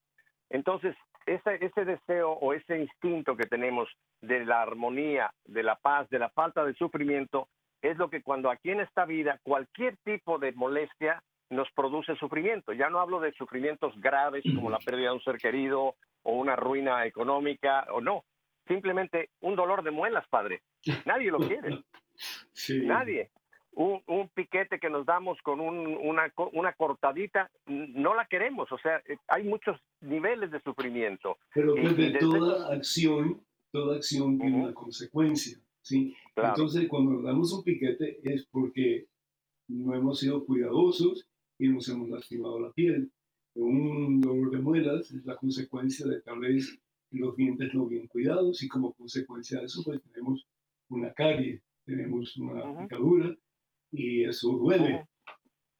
Entonces, 0.50 0.94
ese, 1.26 1.64
ese 1.64 1.84
deseo 1.84 2.32
o 2.32 2.52
ese 2.52 2.78
instinto 2.78 3.36
que 3.36 3.46
tenemos 3.46 3.88
de 4.20 4.44
la 4.44 4.62
armonía, 4.62 5.32
de 5.44 5.62
la 5.62 5.76
paz, 5.76 6.08
de 6.10 6.18
la 6.18 6.30
falta 6.30 6.64
de 6.64 6.74
sufrimiento, 6.74 7.48
es 7.80 7.96
lo 7.98 8.10
que 8.10 8.22
cuando 8.22 8.50
aquí 8.50 8.70
en 8.70 8.80
esta 8.80 9.04
vida 9.04 9.38
cualquier 9.42 9.96
tipo 10.04 10.38
de 10.38 10.52
molestia 10.52 11.22
nos 11.50 11.70
produce 11.72 12.16
sufrimiento. 12.16 12.72
Ya 12.72 12.88
no 12.88 13.00
hablo 13.00 13.20
de 13.20 13.32
sufrimientos 13.32 13.92
graves 14.00 14.44
como 14.54 14.70
la 14.70 14.78
pérdida 14.78 15.08
de 15.08 15.14
un 15.14 15.22
ser 15.22 15.36
querido 15.36 15.96
o 16.22 16.32
una 16.32 16.56
ruina 16.56 17.04
económica 17.04 17.86
o 17.92 18.00
no. 18.00 18.24
Simplemente 18.66 19.30
un 19.40 19.56
dolor 19.56 19.82
de 19.82 19.90
muelas, 19.90 20.26
padre. 20.28 20.62
Nadie 21.04 21.30
lo 21.30 21.38
quiere. 21.38 21.82
Nadie 22.84 23.30
un, 23.74 24.28
piquete 24.34 24.78
que 24.78 24.90
nos 24.90 25.06
damos 25.06 25.38
con 25.42 25.60
una, 25.60 26.32
una 26.52 26.72
cortadita, 26.74 27.50
no 27.66 28.14
la 28.14 28.26
queremos. 28.26 28.70
O 28.72 28.78
sea, 28.78 29.02
eh, 29.06 29.16
hay 29.28 29.44
muchos 29.44 29.78
niveles 30.00 30.50
de 30.50 30.60
sufrimiento. 30.60 31.38
Pero 31.54 31.74
desde 31.74 32.18
toda 32.18 32.72
acción, 32.72 33.42
toda 33.70 33.96
acción 33.96 34.38
tiene 34.38 34.64
una 34.64 34.74
consecuencia. 34.74 35.58
¿sí? 35.80 36.14
Entonces, 36.36 36.88
cuando 36.88 37.22
damos 37.22 37.52
un 37.52 37.64
piquete 37.64 38.20
es 38.22 38.46
porque 38.46 39.06
no 39.68 39.94
hemos 39.94 40.20
sido 40.20 40.44
cuidadosos 40.44 41.26
y 41.58 41.68
nos 41.68 41.88
hemos 41.88 42.08
lastimado 42.08 42.60
la 42.60 42.72
piel. 42.72 43.10
Un 43.54 44.20
dolor 44.20 44.50
de 44.50 44.58
muelas 44.58 45.10
es 45.10 45.24
la 45.24 45.36
consecuencia 45.36 46.06
de 46.06 46.20
tal 46.22 46.40
vez 46.40 46.78
los 47.10 47.36
dientes 47.36 47.74
no 47.74 47.86
bien 47.86 48.06
cuidados 48.06 48.62
y 48.62 48.68
como 48.68 48.94
consecuencia 48.94 49.60
de 49.60 49.66
eso 49.66 49.82
pues 49.84 50.00
tenemos 50.02 50.46
una 50.88 51.12
carie, 51.12 51.60
tenemos 51.84 52.34
una 52.38 52.82
picadura 52.82 53.36
y 53.92 54.24
eso 54.24 54.50
duele. 54.52 55.06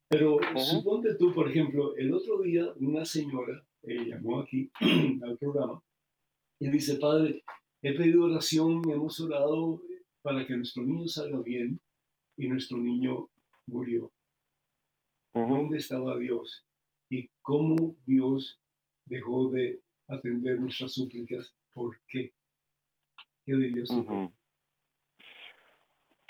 Pero 0.09 0.38
suponte 0.57 1.14
tú, 1.14 1.33
por 1.33 1.51
ejemplo, 1.51 1.96
el 1.96 2.12
otro 2.12 2.42
día 2.42 2.70
una 2.77 3.05
señora 3.05 3.66
eh, 3.83 4.05
llamó 4.07 4.40
aquí 4.40 4.70
al 5.22 5.38
programa 5.38 5.83
y 6.61 6.70
dice, 6.70 6.96
padre, 6.96 7.42
he 7.83 7.94
pedido 7.94 8.25
oración, 8.25 8.83
hemos 8.90 9.18
orado 9.20 9.83
para 10.20 10.46
que 10.46 10.55
nuestro 10.55 10.85
niño 10.85 11.09
salga 11.09 11.40
bien 11.40 11.81
y 12.37 12.48
nuestro 12.48 12.79
niño 12.79 13.29
murió. 13.66 14.12
¿Dónde 15.35 15.79
estaba 15.79 16.18
Dios? 16.18 16.64
¿Y 17.11 17.31
cómo 17.40 17.96
Dios 18.05 18.61
dejó 19.07 19.51
de 19.51 19.81
atender 20.09 20.61
nuestras 20.61 20.92
súplicas? 20.92 21.55
¿Por 21.72 21.98
qué? 22.07 22.33
¿Qué 23.44 23.57
diría 23.57 23.85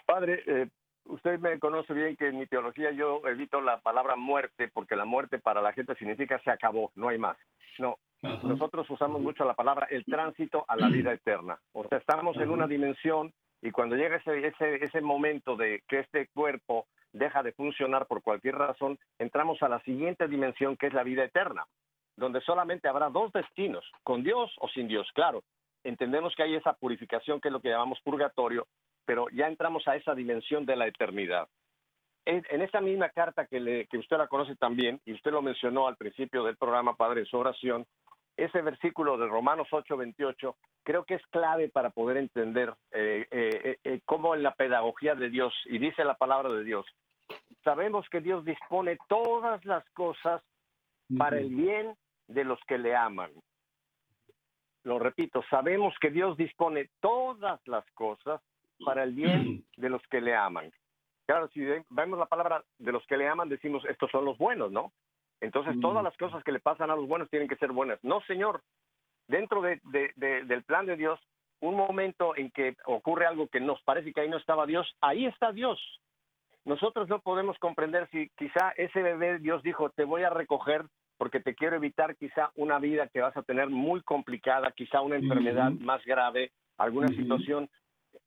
Padre, 0.07 0.43
eh, 0.47 0.69
usted 1.07 1.39
me 1.41 1.59
conoce 1.59 1.93
bien 1.93 2.17
que 2.17 2.29
en 2.29 2.39
mi 2.39 2.47
teología 2.47 2.91
yo 2.93 3.21
evito 3.27 3.61
la 3.61 3.81
palabra 3.81 4.17
muerte 4.17 4.69
porque 4.73 4.97
la 4.97 5.05
muerte 5.05 5.39
para 5.39 5.63
la 5.63 5.73
gente 5.73 5.95
significa 5.97 6.41
se 6.41 6.51
acabó, 6.51 6.91
no 6.95 7.09
hay 7.09 7.19
más. 7.19 7.37
No, 7.79 7.99
nosotros 8.23 8.89
usamos 8.91 9.21
mucho 9.21 9.45
la 9.45 9.55
palabra 9.55 9.87
el 9.91 10.05
tránsito 10.05 10.65
a 10.69 10.77
la 10.77 10.89
vida 10.89 11.13
eterna. 11.13 11.59
O 11.73 11.85
sea, 11.89 11.99
estamos 11.99 12.37
en 12.37 12.51
una 12.51 12.67
dimensión 12.67 13.33
y 13.63 13.71
cuando 13.71 13.97
llega 13.97 14.17
ese, 14.17 14.47
ese, 14.47 14.85
ese 14.85 15.01
momento 15.01 15.57
de 15.57 15.83
que 15.89 16.01
este 16.01 16.29
cuerpo 16.29 16.87
deja 17.13 17.43
de 17.43 17.53
funcionar 17.53 18.07
por 18.07 18.23
cualquier 18.23 18.57
razón, 18.57 18.99
entramos 19.19 19.63
a 19.63 19.69
la 19.69 19.81
siguiente 19.81 20.29
dimensión 20.29 20.77
que 20.77 20.87
es 20.87 20.93
la 20.93 21.03
vida 21.03 21.25
eterna, 21.25 21.65
donde 22.17 22.41
solamente 22.41 22.89
habrá 22.89 23.11
dos 23.11 23.33
destinos, 23.33 23.85
con 24.03 24.23
Dios 24.23 24.51
o 24.59 24.69
sin 24.69 24.89
Dios. 24.89 25.09
Claro, 25.15 25.43
entendemos 25.85 26.35
que 26.35 26.43
hay 26.43 26.55
esa 26.55 26.73
purificación 26.75 27.41
que 27.41 27.49
es 27.49 27.53
lo 27.53 27.61
que 27.61 27.69
llamamos 27.69 28.01
purgatorio, 28.03 28.67
pero 29.05 29.27
ya 29.33 29.47
entramos 29.49 29.87
a 29.89 29.97
esa 29.97 30.15
dimensión 30.15 30.67
de 30.67 30.77
la 30.77 30.87
eternidad. 30.87 31.49
En, 32.25 32.45
esa 32.63 32.81
misma 32.81 33.09
carta 33.09 33.47
que, 33.47 33.59
le, 33.59 33.87
que 33.87 33.99
usted 33.99 34.17
la 34.17 34.29
conoce 34.29 34.55
también, 34.55 35.01
y 35.05 35.13
usted 35.13 35.33
lo 35.33 35.43
mencionó 35.43 35.89
al 35.89 35.97
principio 35.97 36.45
del 36.45 36.57
programa, 36.57 36.95
Padre, 36.95 37.21
en 37.21 37.27
su 37.27 37.37
oración, 37.37 37.85
ese 38.37 38.63
versículo 38.63 39.19
de 39.19 39.27
Romanos 39.27 39.69
8:28 39.71 40.55
creo 40.83 41.05
que 41.05 41.15
es 41.15 41.27
clave 41.27 41.69
para 41.69 41.91
poder 41.91 42.17
entender 42.17 42.75
eh, 42.93 43.27
eh, 43.31 43.77
eh, 43.85 44.01
cómo 44.05 44.35
en 44.35 44.43
la 44.43 44.55
pedagogía 44.55 45.15
de 45.15 45.31
Dios, 45.31 45.53
y 45.67 45.79
dice 45.79 46.05
la 46.05 46.15
palabra 46.15 46.51
de 46.53 46.65
Dios, 46.65 46.87
sabemos 47.63 48.09
que 48.09 48.21
Dios 48.21 48.45
dispone 48.45 48.99
todas 49.09 49.65
las 49.65 49.89
cosas 49.91 50.43
para 51.19 51.39
el 51.39 51.51
bien 51.51 51.95
de 52.29 52.45
los 52.45 52.59
que 52.67 52.79
le 52.79 52.97
aman. 52.97 53.31
Lo 54.85 54.99
repito, 54.99 55.45
sabemos 55.51 55.95
que 56.01 56.11
Dios 56.11 56.37
dispone 56.37 56.89
todas 57.01 57.61
las 57.67 57.85
cosas 57.93 58.41
para 58.85 59.05
el 59.05 59.13
bien 59.13 59.65
de 59.77 59.91
los 59.91 60.03
que 60.09 60.21
le 60.21 60.35
aman. 60.35 60.73
Claro, 61.27 61.49
si 61.49 61.65
vemos 61.91 62.19
la 62.19 62.27
palabra 62.27 62.65
de 62.79 62.93
los 62.93 63.07
que 63.07 63.17
le 63.17 63.29
aman, 63.29 63.49
decimos, 63.49 63.85
estos 63.87 64.11
son 64.11 64.25
los 64.25 64.37
buenos, 64.39 64.73
¿no? 64.73 64.93
Entonces, 65.41 65.75
todas 65.81 66.05
las 66.05 66.17
cosas 66.17 66.45
que 66.45 66.53
le 66.53 66.61
pasan 66.61 66.91
a 66.91 66.97
los 66.97 67.09
buenos 67.09 67.29
tienen 67.29 67.49
que 67.49 67.57
ser 67.57 67.73
buenas. 67.73 67.99
No, 68.03 68.21
Señor, 68.23 68.63
dentro 69.27 69.61
de, 69.61 69.81
del 70.15 70.63
plan 70.63 70.87
de 70.87 70.97
Dios, 70.97 71.19
un 71.61 71.77
momento 71.77 72.37
en 72.37 72.51
que 72.51 72.77
ocurre 72.87 73.27
algo 73.27 73.49
que 73.49 73.61
nos 73.61 73.81
parece 73.83 74.13
que 74.13 74.21
ahí 74.21 74.29
no 74.29 74.37
estaba 74.37 74.67
Dios, 74.67 74.97
ahí 75.01 75.27
está 75.27 75.53
Dios. 75.53 75.81
Nosotros 76.65 77.09
no 77.09 77.21
podemos 77.21 77.59
comprender 77.59 78.09
si 78.11 78.31
quizá 78.37 78.73
ese 78.77 79.03
bebé 79.03 79.39
Dios 79.39 79.63
dijo, 79.63 79.91
te 79.91 80.05
voy 80.05 80.23
a 80.23 80.31
recoger 80.31 80.85
porque 81.19 81.41
te 81.41 81.55
quiero 81.55 81.77
evitar 81.77 82.17
quizá 82.17 82.51
una 82.57 82.79
vida 82.79 83.09
que 83.09 83.21
vas 83.21 83.37
a 83.37 83.43
tener 83.43 83.69
muy 83.69 84.01
complicada, 84.03 84.73
quizá 84.73 85.01
una 85.01 85.17
enfermedad 85.17 85.71
más 85.71 86.05
grave, 86.05 86.53
alguna 86.79 87.09
situación 87.09 87.69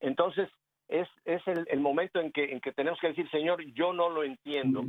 entonces, 0.06 0.50
es, 0.88 1.08
es 1.26 1.42
el, 1.48 1.80
momento 1.80 2.20
en 2.20 2.32
que, 2.32 2.46
en 2.46 2.62
que 2.62 2.72
tenemos 2.72 3.00
que 3.00 3.08
decir, 3.08 3.30
Señor, 3.32 3.64
yo 3.74 3.92
no 3.92 4.10
lo 4.10 4.24
entiendo, 4.24 4.84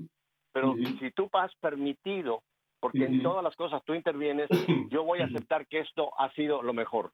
pero 0.52 0.74
si 1.00 1.10
tú 1.12 1.28
has 1.32 1.54
permitido, 1.56 2.42
porque 2.80 3.04
en 3.04 3.22
todas 3.22 3.42
las 3.42 3.56
cosas 3.56 3.82
tú 3.84 3.94
intervienes, 3.94 4.48
yo 4.90 5.04
voy 5.04 5.20
a 5.20 5.24
aceptar 5.24 5.66
que 5.66 5.80
esto 5.80 6.10
ha 6.18 6.30
sido 6.32 6.62
lo 6.62 6.74
mejor. 6.74 7.12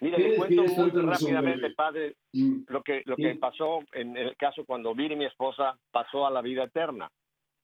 Mire, 0.00 0.18
le 0.18 0.36
cuento 0.36 0.62
muy 0.62 0.90
rápidamente, 0.90 1.70
padre, 1.70 2.16
mm. 2.32 2.64
lo 2.68 2.82
que, 2.82 3.02
lo 3.06 3.16
que 3.16 3.34
pasó 3.36 3.80
en 3.92 4.16
el 4.16 4.36
caso 4.36 4.64
cuando 4.64 4.94
Viri, 4.94 5.16
mi 5.16 5.24
esposa, 5.24 5.76
pasó 5.90 6.26
a 6.26 6.30
la 6.30 6.42
vida 6.42 6.64
eterna. 6.64 7.10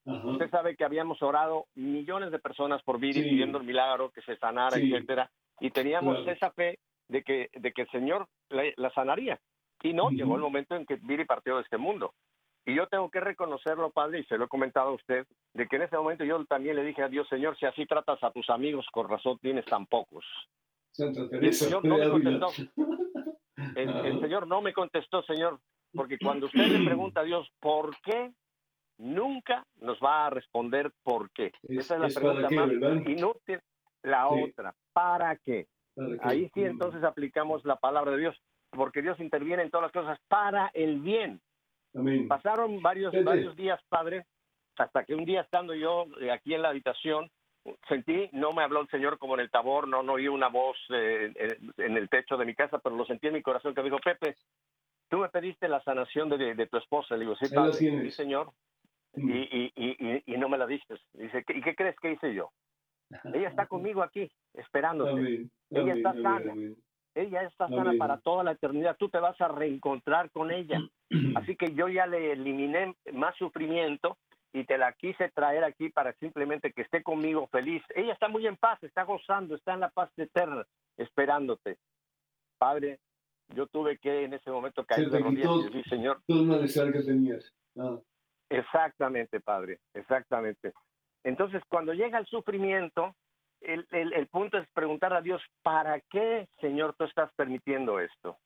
Usted 0.07 0.51
sabe 0.51 0.77
que 0.77 0.85
habíamos 0.85 1.23
orado 1.23 1.66
millones 1.75 2.31
de 2.31 2.38
personas 2.38 2.83
por 2.83 2.99
Viri 2.99 3.23
pidiendo 3.23 3.59
el 3.59 3.64
milagro, 3.64 4.11
que 4.11 4.20
se 4.23 4.37
sanara, 4.37 4.77
etcétera, 4.77 5.31
y 5.61 5.70
teníamos 5.70 6.27
esa 6.27 6.51
fe 6.51 6.79
de 7.09 7.23
que, 7.23 7.49
de 7.55 7.73
que 7.73 7.83
el 7.83 7.90
Señor 7.90 8.27
la 8.51 8.90
sanaría. 8.90 9.38
Y 9.85 9.92
no, 9.92 10.09
llegó 10.09 10.37
el 10.37 10.40
momento 10.40 10.75
en 10.75 10.87
que 10.87 10.97
Viri 10.97 11.27
partió 11.27 11.57
de 11.57 11.62
este 11.62 11.77
mundo. 11.77 12.14
Y 12.64 12.75
yo 12.75 12.87
tengo 12.87 13.11
que 13.11 13.20
reconocerlo, 13.20 13.90
padre, 13.90 14.20
y 14.20 14.25
se 14.25 14.38
lo 14.38 14.47
he 14.47 14.49
comentado 14.49 14.88
a 14.88 14.94
usted, 14.94 15.27
de 15.53 15.66
que 15.66 15.77
en 15.77 15.83
ese 15.83 15.99
momento 15.99 16.25
yo 16.25 16.42
también 16.47 16.77
le 16.77 16.85
dije 16.85 17.03
a 17.03 17.09
Dios, 17.09 17.29
Señor, 17.29 17.55
si 17.59 17.66
así 17.66 17.85
tratas 17.85 18.23
a 18.25 18.31
tus 18.31 18.49
amigos, 18.49 18.87
con 18.90 19.11
razón 19.11 19.38
tienes 19.40 19.66
tan 19.66 19.85
pocos. 19.85 20.25
el 20.97 21.53
Señor 21.53 21.85
no 21.85 21.99
me 21.99 22.09
contestó. 22.09 22.49
El, 23.77 24.20
Señor 24.20 24.47
no 24.47 24.62
me 24.62 24.73
contestó, 24.73 25.23
Señor, 25.25 25.61
porque 25.92 26.18
cuando 26.18 26.47
usted 26.47 26.66
le 26.66 26.87
pregunta 26.87 27.20
a 27.20 27.25
Dios, 27.25 27.47
¿por 27.61 27.94
qué? 28.01 28.33
Nunca 28.97 29.66
nos 29.83 29.99
va 29.99 30.27
a 30.27 30.31
responder 30.31 30.92
por 31.03 31.31
qué. 31.33 31.53
Esa 31.68 31.97
es 31.97 32.01
la 32.01 32.20
pregunta 32.20 32.49
más 32.49 32.70
inútil. 33.07 33.61
La 34.03 34.29
otra, 34.29 34.75
¿para 34.94 35.37
qué? 35.37 35.66
Ahí 36.23 36.51
sí 36.55 36.62
entonces 36.64 37.05
aplicamos 37.05 37.64
la 37.66 37.77
palabra 37.77 38.12
de 38.12 38.18
Dios 38.18 38.42
porque 38.75 39.03
Dios 39.03 39.19
interviene 39.21 39.63
en 39.63 39.71
todas 39.71 39.85
las 39.85 39.93
cosas 39.93 40.19
para 40.29 40.71
el 40.75 41.01
bien. 41.01 41.41
Pasaron 42.29 42.83
varios, 42.83 43.13
varios 43.23 43.55
días, 43.55 43.81
Padre, 43.89 44.27
hasta 44.77 45.05
que 45.05 45.15
un 45.15 45.25
día 45.25 45.43
estando 45.43 45.75
yo 45.75 46.07
eh, 46.21 46.33
aquí 46.33 46.55
en 46.55 46.63
la 46.63 46.71
habitación, 46.71 47.31
sentí, 47.89 48.29
no 48.33 48.53
me 48.53 48.63
habló 48.63 48.81
el 48.81 48.89
Señor 48.89 49.19
como 49.19 49.35
en 49.35 49.41
el 49.41 49.51
tabor, 49.51 49.87
no, 49.87 50.03
no 50.03 50.15
oí 50.15 50.27
una 50.27 50.49
voz 50.49 50.77
eh, 50.91 51.33
en, 51.77 51.97
el 51.97 52.09
techo 52.09 52.37
de 52.37 52.45
mi 52.45 52.55
casa, 52.55 52.79
pero 52.79 52.97
lo 52.97 53.07
sentí 53.07 53.29
en 53.29 53.35
mi 53.35 53.43
corazón 53.43 53.75
que 53.75 53.83
dijo, 53.83 53.99
Pepe, 53.99 54.35
tú 55.09 55.19
me 55.19 55.29
pediste 55.29 55.69
la 55.69 55.83
sanación 55.83 56.29
de, 56.29 56.67
tu 56.67 56.77
esposa. 56.79 57.15
Le 57.15 57.21
digo, 57.21 57.37
sí, 57.37 57.55
padre, 57.55 57.73
sí, 57.75 58.11
Señor. 58.11 58.51
Mm. 59.15 59.31
Y, 59.31 59.73
y, 59.77 60.23
y, 60.27 60.37
no 60.37 60.49
me 60.49 60.59
la 60.59 60.67
diste. 60.67 60.97
Dice, 61.13 61.45
¿y 61.49 61.63
qué 61.63 61.77
crees 61.77 61.97
que 62.01 62.13
hice 62.13 62.35
yo? 62.35 62.51
Ella 63.33 63.49
está 63.49 63.67
conmigo 63.67 64.03
aquí, 64.03 64.29
esperándote. 64.55 65.47
Ella 65.71 65.95
está 65.95 66.13
sana. 66.15 66.55
Ella 67.14 67.42
está 67.42 67.68
sana 67.68 67.92
para 67.98 68.18
toda 68.18 68.42
la 68.42 68.53
eternidad. 68.53 68.96
Tú 68.98 69.09
te 69.09 69.18
vas 69.18 69.40
a 69.40 69.48
reencontrar 69.48 70.31
con 70.31 70.50
ella. 70.50 70.81
Así 71.37 71.57
que 71.57 71.74
yo 71.74 71.88
ya 71.88 72.07
le 72.07 72.33
eliminé 72.33 72.94
más 73.12 73.37
sufrimiento 73.37 74.16
y 74.53 74.64
te 74.64 74.79
la 74.79 74.92
quise 74.92 75.31
traer 75.31 75.64
aquí 75.64 75.90
para 75.90 76.12
simplemente 76.14 76.72
que 76.72 76.83
esté 76.83 77.03
conmigo 77.03 77.48
feliz. 77.48 77.83
Ella 77.94 78.12
está 78.12 78.29
muy 78.29 78.46
en 78.46 78.57
paz, 78.57 78.83
está 78.83 79.03
gozando, 79.03 79.55
está 79.55 79.74
en 79.74 79.81
la 79.81 79.90
paz 79.90 80.11
eterna, 80.16 80.64
esperándote. 80.96 81.79
Padre, 82.59 83.00
yo 83.48 83.66
tuve 83.66 83.98
que 83.98 84.24
en 84.24 84.35
ese 84.35 84.50
momento 84.50 84.85
caer 84.85 85.11
de 85.11 85.18
rodillas 85.18 85.50
y 85.61 85.64
decir, 85.64 85.85
Señor. 85.88 86.22
Todo 86.27 86.44
malestar 86.44 86.92
que 86.92 87.03
tenías. 87.03 87.53
Ah. 87.77 87.98
Exactamente, 88.48 89.40
Padre, 89.40 89.81
exactamente. 89.94 90.72
Entonces, 91.24 91.62
cuando 91.68 91.92
llega 91.92 92.18
el 92.18 92.27
sufrimiento, 92.27 93.14
el, 93.66 94.12
el, 94.12 94.27
punto 94.29 94.59
es 94.59 94.68
preguntar 94.70 95.12
a 95.12 95.20
Dios, 95.20 95.42
¿para 95.62 96.00
qué, 96.00 96.48
Señor, 96.61 96.94
tú 96.96 97.05
estás 97.05 97.33
permitiendo 97.35 98.00
esto? 98.00 98.38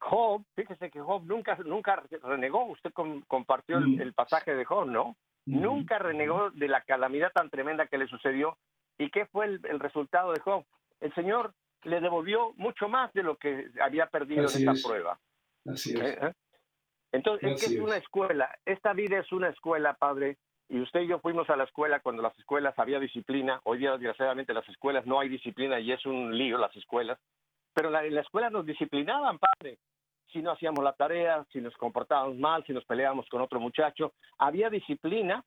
Job, 0.00 0.44
fíjese 0.54 0.90
que 0.90 1.00
Job 1.00 1.24
nunca, 1.24 1.56
nunca 1.64 2.02
renegó, 2.22 2.64
usted 2.66 2.92
compartió 3.28 3.78
el, 3.78 4.12
pasaje 4.14 4.54
de 4.54 4.64
Job, 4.64 4.86
¿no? 4.86 5.16
Nunca 5.44 5.98
renegó 5.98 6.50
de 6.50 6.68
la 6.68 6.82
calamidad 6.82 7.32
tan 7.32 7.50
tremenda 7.50 7.86
que 7.86 7.98
le 7.98 8.06
sucedió. 8.06 8.56
¿Y 8.98 9.10
qué 9.10 9.26
fue 9.26 9.46
el, 9.46 9.80
resultado 9.80 10.32
de 10.32 10.40
Job? 10.40 10.64
El 11.00 11.14
Señor 11.14 11.54
le 11.84 12.00
devolvió 12.00 12.52
mucho 12.56 12.88
más 12.88 13.12
de 13.12 13.22
lo 13.22 13.36
que 13.36 13.70
había 13.80 14.06
perdido 14.06 14.42
en 14.42 14.46
esta 14.46 14.88
prueba. 14.88 15.18
Así 15.66 15.92
es. 15.92 16.22
¿Eh? 16.22 16.34
Entonces, 17.12 17.62
es, 17.62 17.70
es 17.70 17.80
una 17.80 17.96
escuela. 17.96 18.58
Esta 18.64 18.92
vida 18.92 19.18
es 19.18 19.32
una 19.32 19.48
escuela, 19.48 19.94
Padre. 19.94 20.38
Y 20.70 20.80
usted 20.80 21.00
y 21.00 21.08
yo 21.08 21.18
fuimos 21.18 21.50
a 21.50 21.56
la 21.56 21.64
escuela 21.64 21.98
cuando 21.98 22.22
las 22.22 22.38
escuelas 22.38 22.78
había 22.78 23.00
disciplina. 23.00 23.60
Hoy 23.64 23.78
día, 23.78 23.90
desgraciadamente, 23.90 24.54
las 24.54 24.68
escuelas 24.68 25.04
no 25.04 25.18
hay 25.18 25.28
disciplina 25.28 25.80
y 25.80 25.90
es 25.90 26.06
un 26.06 26.38
lío 26.38 26.58
las 26.58 26.74
escuelas. 26.76 27.18
Pero 27.74 27.88
en 27.98 28.14
la 28.14 28.20
escuela 28.20 28.50
nos 28.50 28.64
disciplinaban, 28.64 29.40
padre. 29.40 29.78
Si 30.32 30.40
no 30.40 30.52
hacíamos 30.52 30.84
la 30.84 30.92
tarea, 30.92 31.44
si 31.52 31.60
nos 31.60 31.76
comportábamos 31.76 32.36
mal, 32.36 32.64
si 32.64 32.72
nos 32.72 32.84
peleábamos 32.84 33.28
con 33.28 33.40
otro 33.40 33.58
muchacho. 33.58 34.12
Había 34.38 34.70
disciplina, 34.70 35.44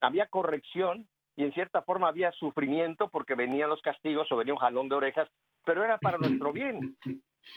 había 0.00 0.26
corrección 0.26 1.06
y 1.36 1.44
en 1.44 1.52
cierta 1.52 1.82
forma 1.82 2.08
había 2.08 2.32
sufrimiento 2.32 3.08
porque 3.08 3.36
venían 3.36 3.70
los 3.70 3.80
castigos 3.80 4.30
o 4.32 4.36
venía 4.36 4.54
un 4.54 4.58
jalón 4.58 4.88
de 4.88 4.96
orejas, 4.96 5.28
pero 5.64 5.84
era 5.84 5.98
para 5.98 6.18
nuestro 6.18 6.52
bien. 6.52 6.96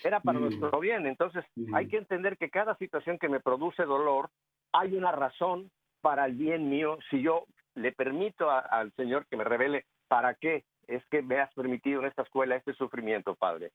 Era 0.03 0.19
para 0.19 0.39
nuestro 0.39 0.79
bien. 0.79 1.07
Entonces 1.07 1.43
hay 1.73 1.87
que 1.87 1.97
entender 1.97 2.37
que 2.37 2.51
cada 2.51 2.75
situación 2.75 3.17
que 3.17 3.27
me 3.27 3.39
produce 3.39 3.85
dolor, 3.85 4.29
hay 4.71 4.95
una 4.95 5.11
razón, 5.11 5.71
para 6.07 6.25
el 6.25 6.35
bien 6.35 6.69
mío 6.69 6.97
si 7.09 7.21
yo 7.21 7.47
le 7.75 7.91
permito 7.91 8.49
al 8.49 8.93
Señor 8.93 9.27
que 9.27 9.35
me 9.35 9.43
revele 9.43 9.83
para 10.07 10.35
qué 10.35 10.63
es 10.87 11.03
que 11.11 11.21
me 11.21 11.37
has 11.37 11.53
permitido 11.53 11.99
en 11.99 12.07
esta 12.07 12.21
escuela 12.21 12.55
este 12.55 12.73
sufrimiento, 12.75 13.35
Padre. 13.35 13.73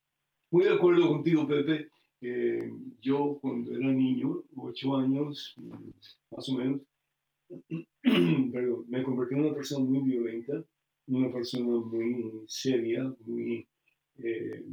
Muy 0.51 0.65
de 0.65 0.73
acuerdo 0.73 1.09
contigo, 1.09 1.47
Pepe. 1.47 1.91
yo 3.03 3.39
cuando 3.39 3.73
era 3.73 3.87
niño, 3.87 4.45
ocho 4.57 4.97
años, 4.97 5.55
más 6.31 6.49
o 6.49 6.57
menos, 6.57 6.81
me 8.89 9.03
convertí 9.03 9.35
en 9.35 9.41
una 9.45 9.55
persona 9.55 9.85
muy 9.85 10.01
violenta, 10.01 10.55
una 11.09 11.31
persona 11.31 11.67
muy 11.67 12.45
seria, 12.47 13.15
muy, 13.27 13.69
eh, 14.25 14.65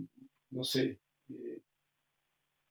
no 0.51 0.63
sé, 0.63 0.97
eh, 1.27 1.61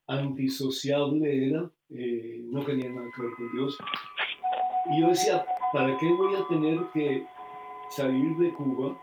antisociable 0.07 1.49
era, 1.49 1.71
eh, 1.91 2.41
no 2.45 2.65
tenía 2.65 2.89
nada 2.89 3.07
que 3.15 3.21
ver 3.21 3.33
con 3.37 3.53
Dios. 3.53 3.77
Y 4.91 5.01
yo 5.01 5.09
decía, 5.09 5.45
¿para 5.73 5.97
qué 5.99 6.07
voy 6.13 6.35
a 6.35 6.47
tener 6.49 6.81
que 6.95 7.27
salir 7.91 8.37
de 8.39 8.53
Cuba 8.55 8.99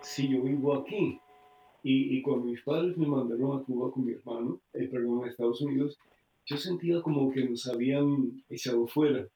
si 0.00 0.28
yo 0.28 0.42
vivo 0.42 0.74
aquí? 0.74 1.20
Y, 1.82 2.16
y 2.16 2.22
cuando 2.22 2.46
mis 2.46 2.62
padres 2.62 2.96
me 2.96 3.06
mandaron 3.06 3.58
a 3.58 3.62
Cuba 3.64 3.90
con 3.90 4.04
mi 4.06 4.12
hermano, 4.12 4.60
eh, 4.72 4.88
perdón, 4.88 5.24
a 5.24 5.28
Estados 5.28 5.60
Unidos, 5.60 5.98
yo 6.46 6.56
sentía 6.56 7.02
como 7.02 7.30
que 7.30 7.44
nos 7.44 7.66
habían 7.68 8.42
echado 8.48 8.86
fuera. 8.86 9.26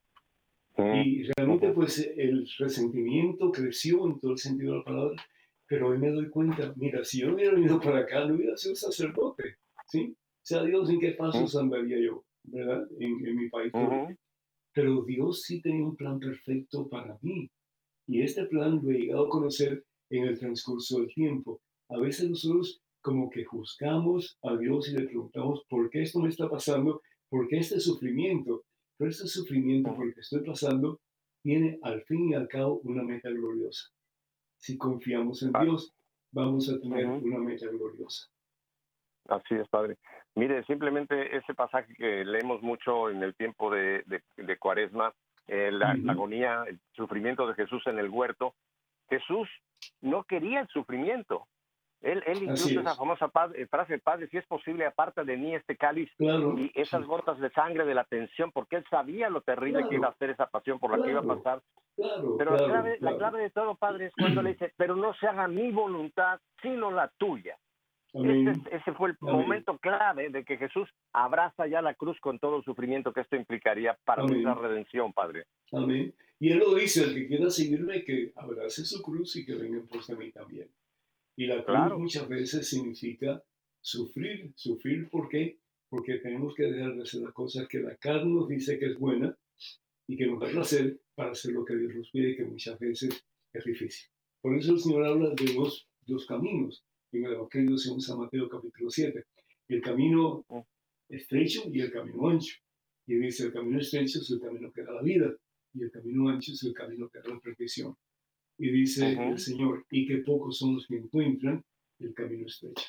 Y 0.79 1.23
realmente 1.37 1.71
pues 1.73 2.07
el 2.17 2.47
resentimiento 2.59 3.51
creció 3.51 4.07
en 4.07 4.21
todo 4.21 4.33
el 4.33 4.39
sentido 4.39 4.73
de 4.73 4.79
la 4.79 4.85
palabra, 4.85 5.23
pero 5.67 5.89
hoy 5.89 5.99
me 5.99 6.11
doy 6.11 6.29
cuenta, 6.29 6.75
mira, 6.77 7.03
si 7.03 7.21
yo 7.21 7.35
hubiera 7.35 7.55
venido 7.55 7.81
para 7.81 8.01
acá, 8.01 8.27
no 8.27 8.35
hubiera 8.35 8.57
sido 8.57 8.75
sacerdote, 8.75 9.57
¿sí? 9.87 10.15
O 10.15 10.43
sea, 10.43 10.63
Dios, 10.65 10.89
¿en 10.91 11.01
qué 11.01 11.13
pasos 11.13 11.57
andaría 11.57 11.99
yo, 11.99 12.25
verdad? 12.45 12.87
En, 13.01 13.27
en 13.27 13.37
mi 13.37 13.49
país. 13.49 13.73
Pero 14.77 15.03
Dios 15.05 15.41
sí 15.41 15.63
tenía 15.63 15.87
un 15.87 15.97
plan 15.97 16.21
perfecto 16.21 16.87
para 16.87 17.19
mí. 17.23 17.51
Y 18.07 18.21
este 18.21 18.45
plan 18.45 18.79
lo 18.83 18.91
he 18.91 18.99
llegado 18.99 19.27
a 19.27 19.31
conocer 19.31 19.83
en 20.11 20.25
el 20.25 20.39
transcurso 20.39 20.99
del 20.99 21.09
tiempo. 21.15 21.63
A 21.89 21.99
veces 21.99 22.29
nosotros 22.29 22.83
como 23.01 23.31
que 23.31 23.47
juzgamos 23.47 24.37
a 24.43 24.55
Dios 24.59 24.91
y 24.91 24.93
le 24.93 25.07
preguntamos, 25.07 25.65
¿por 25.71 25.89
qué 25.89 26.03
esto 26.03 26.21
me 26.21 26.29
está 26.29 26.51
pasando? 26.51 27.01
¿Por 27.31 27.49
qué 27.49 27.57
este 27.57 27.81
sufrimiento? 27.81 28.65
Pero 28.99 29.11
este 29.11 29.27
sufrimiento 29.29 29.95
por 29.95 30.09
el 30.09 30.15
que 30.15 30.21
estoy 30.21 30.45
pasando 30.45 31.01
tiene 31.43 31.79
al 31.83 32.03
fin 32.03 32.29
y 32.29 32.35
al 32.35 32.47
cabo 32.47 32.81
una 32.85 33.03
meta 33.03 33.31
gloriosa. 33.31 33.89
Si 34.59 34.77
confiamos 34.77 35.43
en 35.43 35.53
Dios, 35.53 35.95
vamos 36.33 36.69
a 36.69 36.79
tener 36.79 37.07
una 37.07 37.39
meta 37.39 37.67
gloriosa. 37.69 38.27
Así 39.29 39.55
es, 39.55 39.67
Padre. 39.69 39.97
Mire, 40.37 40.63
simplemente 40.65 41.35
ese 41.35 41.55
pasaje 41.55 41.95
que 41.95 42.23
leemos 42.25 42.61
mucho 42.61 43.09
en 43.09 43.23
el 43.23 43.35
tiempo 43.35 43.71
de, 43.71 44.05
de, 44.37 44.59
Cuaresma, 44.59 45.15
eh, 45.47 45.71
la, 45.73 45.97
agonía, 46.09 46.65
el 46.67 46.79
sufrimiento 46.93 47.47
de 47.47 47.55
Jesús 47.55 47.83
en 47.87 47.99
el 47.99 48.11
huerto, 48.11 48.55
Jesús 49.09 49.49
no 50.03 50.25
quería 50.25 50.61
el 50.61 50.69
sufrimiento. 50.69 51.47
Él, 52.03 52.23
él 52.27 52.43
incluso 52.43 52.81
esa 52.81 52.95
famosa 52.95 53.31
eh, 53.55 53.67
frase, 53.67 53.99
Padre, 53.99 54.29
si 54.29 54.37
es 54.37 54.47
posible, 54.47 54.85
aparta 54.85 55.25
de 55.25 55.39
mí 55.39 55.55
este 55.55 55.75
cáliz 55.75 56.13
y 56.19 56.71
esas 56.75 57.07
gotas 57.07 57.39
de 57.41 57.49
sangre 57.53 57.87
de 57.87 57.95
la 57.95 58.05
tensión, 58.05 58.53
porque 58.53 58.77
él 58.77 58.85
sabía 58.91 59.31
lo 59.31 59.41
terrible 59.41 59.89
que 59.89 59.95
iba 59.95 60.09
a 60.09 60.19
ser 60.19 60.29
esa 60.29 60.49
pasión 60.49 60.79
por 60.79 60.97
la 60.97 61.03
que 61.03 61.13
iba 61.13 61.21
a 61.21 61.37
pasar. 61.37 61.63
Pero 61.97 62.51
la 62.59 62.65
clave, 62.67 62.99
la 63.01 63.17
clave 63.17 63.41
de 63.41 63.51
todo, 63.51 63.75
Padre, 63.75 64.07
es 64.07 64.13
cuando 64.15 64.43
le 64.43 64.51
dice, 64.51 64.75
pero 64.77 64.97
no 64.97 65.15
se 65.15 65.27
haga 65.27 65.49
mi 65.49 65.73
voluntad, 65.73 66.39
sino 66.61 66.91
la 66.91 67.09
tuya. 67.17 67.57
Ese, 68.25 68.93
fue 68.95 69.11
el 69.11 69.17
momento 69.21 69.77
clave 69.79 70.31
de 70.31 70.45
que 70.45 70.57
Jesús 70.57 70.89
abraza 71.13 71.67
ya 71.67 71.83
la 71.83 71.95
cruz 71.95 72.19
con 72.21 72.39
todo 72.39 72.59
el 72.59 72.65
sufrimiento 72.65 73.13
que 73.13 73.21
esto 73.21 73.37
implicaría 73.37 73.99
para 74.05 74.23
nuestra 74.23 74.55
redención, 74.55 75.13
Padre. 75.13 75.45
Amén. 75.73 76.15
Y 76.39 76.53
Él 76.53 76.59
lo 76.59 76.75
dice, 76.75 77.05
el 77.05 77.15
que 77.15 77.27
quiera 77.27 77.51
seguirme, 77.51 78.05
que 78.05 78.33
abrace 78.37 78.85
su 78.85 79.03
cruz 79.03 79.37
y 79.37 79.45
que 79.45 79.55
venga 79.55 79.79
en 79.79 79.87
pos 79.87 80.07
de 80.07 80.17
mí 80.17 80.31
también. 80.33 80.71
Y 81.37 81.47
la 81.47 81.63
cruz 81.63 81.99
muchas 81.99 82.29
veces 82.29 82.69
significa 82.69 83.43
sufrir. 83.81 84.53
¿Sufrir 84.55 85.09
por 85.11 85.29
qué? 85.29 85.59
Porque 85.89 86.17
tenemos 86.19 86.55
que 86.55 86.65
dejar 86.65 86.95
de 86.95 87.03
hacer 87.03 87.21
las 87.21 87.33
cosas 87.33 87.69
que 87.69 87.81
la 87.81 87.97
carne 87.97 88.33
nos 88.33 88.49
dice 88.49 88.79
que 88.79 88.87
es 88.87 88.99
buena 88.99 89.37
y 90.07 90.17
que 90.17 90.27
nos 90.27 90.41
da 90.41 90.49
placer 90.49 91.01
para 91.15 91.33
hacer 91.33 91.53
lo 91.53 91.65
que 91.65 91.77
Dios 91.77 91.95
nos 91.95 92.11
pide, 92.11 92.37
que 92.37 92.45
muchas 92.45 92.79
veces 92.79 93.25
es 93.53 93.65
difícil. 93.65 94.09
Por 94.41 94.57
eso 94.57 94.73
el 94.73 94.81
Señor 94.81 95.05
habla 95.05 95.31
de 95.31 95.55
los 95.55 95.89
dos 96.07 96.27
caminos 96.27 96.85
en 97.17 97.25
el 97.25 97.33
Evangelio 97.35 97.77
según 97.79 98.01
San 98.01 98.19
Mateo 98.19 98.49
capítulo 98.49 98.91
7. 98.91 99.25
El 99.69 99.81
camino 99.81 100.45
estrecho 101.09 101.63
y 101.73 101.81
el 101.81 101.91
camino 101.91 102.29
ancho. 102.29 102.57
Y 103.07 103.17
dice, 103.17 103.45
el 103.45 103.53
camino 103.53 103.79
estrecho 103.79 104.21
es 104.21 104.31
el 104.31 104.41
camino 104.41 104.71
que 104.73 104.83
da 104.83 104.93
la 104.93 105.03
vida 105.03 105.35
y 105.73 105.83
el 105.83 105.91
camino 105.91 106.29
ancho 106.29 106.53
es 106.53 106.63
el 106.65 106.73
camino 106.73 107.09
que 107.09 107.19
da 107.21 107.29
la 107.29 107.41
perfección. 107.41 107.95
Y 108.59 108.71
dice 108.71 109.13
el 109.13 109.39
Señor, 109.39 109.85
y 109.91 110.07
que 110.07 110.19
pocos 110.19 110.59
son 110.59 110.75
los 110.75 110.87
que 110.87 110.97
encuentran 110.97 111.63
el 111.99 112.15
camino 112.15 112.47
estrecho. 112.47 112.85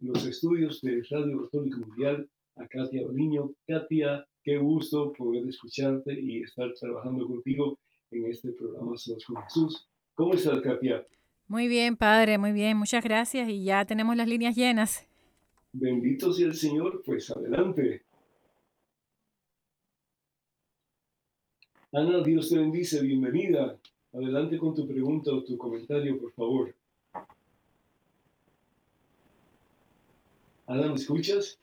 los 0.00 0.24
estudios 0.24 0.80
de 0.80 1.02
Radio 1.10 1.42
Católica 1.42 1.76
Mundial 1.76 2.26
a 2.56 2.66
Katia 2.66 3.06
Oliño. 3.06 3.52
Katia, 3.66 4.26
qué 4.42 4.56
gusto 4.56 5.12
poder 5.12 5.46
escucharte 5.46 6.18
y 6.18 6.44
estar 6.44 6.72
trabajando 6.80 7.26
contigo 7.26 7.78
en 8.10 8.24
este 8.24 8.52
programa 8.52 8.96
Somos 8.96 9.26
con 9.26 9.36
Jesús. 9.42 9.86
¿Cómo 10.14 10.32
estás, 10.32 10.62
Katia? 10.62 11.06
Muy 11.54 11.68
bien, 11.68 11.96
padre, 11.96 12.36
muy 12.36 12.50
bien, 12.50 12.76
muchas 12.76 13.04
gracias 13.04 13.48
y 13.48 13.62
ya 13.62 13.84
tenemos 13.84 14.16
las 14.16 14.26
líneas 14.26 14.56
llenas. 14.56 15.06
Bendito 15.72 16.32
sea 16.32 16.48
el 16.48 16.54
Señor, 16.56 17.00
pues 17.06 17.30
adelante. 17.30 18.02
Ana, 21.92 22.24
Dios 22.24 22.48
te 22.48 22.58
bendice, 22.58 23.00
bienvenida. 23.02 23.78
Adelante 24.12 24.58
con 24.58 24.74
tu 24.74 24.84
pregunta 24.84 25.30
o 25.30 25.44
tu 25.44 25.56
comentario, 25.56 26.18
por 26.18 26.32
favor. 26.32 26.74
Ana, 30.66 30.88
¿me 30.88 30.94
escuchas? 30.96 31.60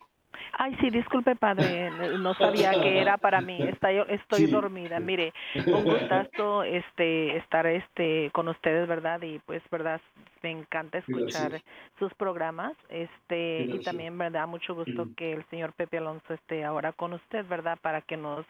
Ay, 0.63 0.77
sí, 0.79 0.91
disculpe, 0.91 1.35
padre, 1.35 1.89
no 2.19 2.35
sabía 2.35 2.69
que 2.79 2.99
era 2.99 3.17
para 3.17 3.41
mí. 3.41 3.57
Estoy, 3.63 4.03
estoy 4.09 4.45
dormida. 4.45 4.99
Mire, 4.99 5.33
un 5.65 5.83
gustazo 5.83 6.61
este 6.61 7.35
estar 7.37 7.65
este 7.65 8.29
con 8.31 8.47
ustedes, 8.47 8.87
¿verdad? 8.87 9.19
Y 9.23 9.39
pues, 9.39 9.63
¿verdad? 9.71 9.99
Me 10.43 10.51
encanta 10.51 10.99
escuchar 10.99 11.63
sus 11.97 12.13
programas. 12.13 12.73
Este, 12.89 13.63
y 13.63 13.79
también, 13.79 14.15
¿verdad? 14.19 14.47
Mucho 14.47 14.75
gusto 14.75 15.07
que 15.17 15.33
el 15.33 15.43
señor 15.49 15.73
Pepe 15.73 15.97
Alonso 15.97 16.31
esté 16.31 16.63
ahora 16.63 16.91
con 16.91 17.13
usted, 17.13 17.43
¿verdad? 17.47 17.79
Para 17.81 18.01
que 18.01 18.15
nos 18.15 18.45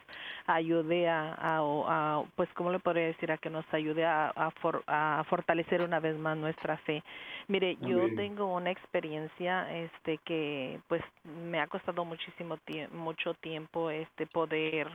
ayude 0.46 1.08
a, 1.08 1.34
a, 1.38 2.22
pues, 2.36 2.50
¿cómo 2.52 2.70
le 2.70 2.78
podría 2.78 3.06
decir? 3.06 3.32
A 3.32 3.38
que 3.38 3.48
nos 3.48 3.64
ayude 3.72 4.04
a, 4.04 4.34
a, 4.36 5.24
fortalecer 5.30 5.80
una 5.80 5.98
vez 5.98 6.18
más 6.18 6.36
nuestra 6.36 6.76
fe. 6.76 7.02
Mire, 7.48 7.78
yo 7.80 8.14
tengo 8.16 8.54
una 8.54 8.70
experiencia 8.70 9.74
este 9.74 10.18
que 10.18 10.78
pues 10.88 11.02
me 11.50 11.60
ha 11.60 11.66
costado 11.66 12.01
muchísimo 12.04 12.58
mucho 12.92 13.34
tiempo 13.34 13.90
este 13.90 14.26
poder 14.26 14.88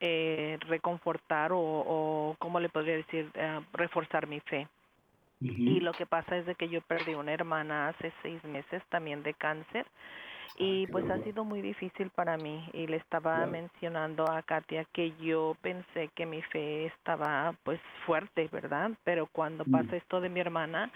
eh, 0.00 0.58
reconfortar 0.68 1.52
o, 1.52 1.58
o, 1.58 2.36
¿cómo 2.38 2.60
le 2.60 2.68
podría 2.68 2.96
decir? 2.96 3.30
Eh, 3.34 3.60
reforzar 3.72 4.26
mi 4.26 4.40
fe. 4.40 4.68
Y 5.38 5.80
lo 5.80 5.92
que 5.92 6.06
pasa 6.06 6.38
es 6.38 6.46
de 6.46 6.54
que 6.54 6.70
yo 6.70 6.80
perdí 6.80 7.12
una 7.12 7.32
hermana 7.32 7.88
hace 7.88 8.10
seis 8.22 8.42
meses 8.44 8.82
también 8.88 9.22
de 9.22 9.34
cáncer 9.34 9.86
Y 10.58 10.86
pues 10.88 11.08
ha 11.10 11.18
sido 11.24 11.44
muy 11.44 11.60
difícil 11.60 12.10
para 12.10 12.36
mí. 12.36 12.68
Y 12.72 12.86
le 12.86 12.96
estaba 12.96 13.44
mencionando 13.46 14.24
a 14.30 14.42
Katia 14.42 14.84
que 14.92 15.12
yo 15.16 15.56
pensé 15.60 16.08
que 16.14 16.26
mi 16.26 16.42
fe 16.42 16.86
estaba 16.86 17.54
pues 17.64 17.80
fuerte, 18.06 18.48
¿verdad? 18.50 18.90
Pero 19.04 19.26
cuando 19.26 19.64
Mm. 19.66 19.70
pasa 19.70 19.96
esto 19.96 20.20
de 20.20 20.28
mi 20.28 20.40
hermana, 20.40 20.90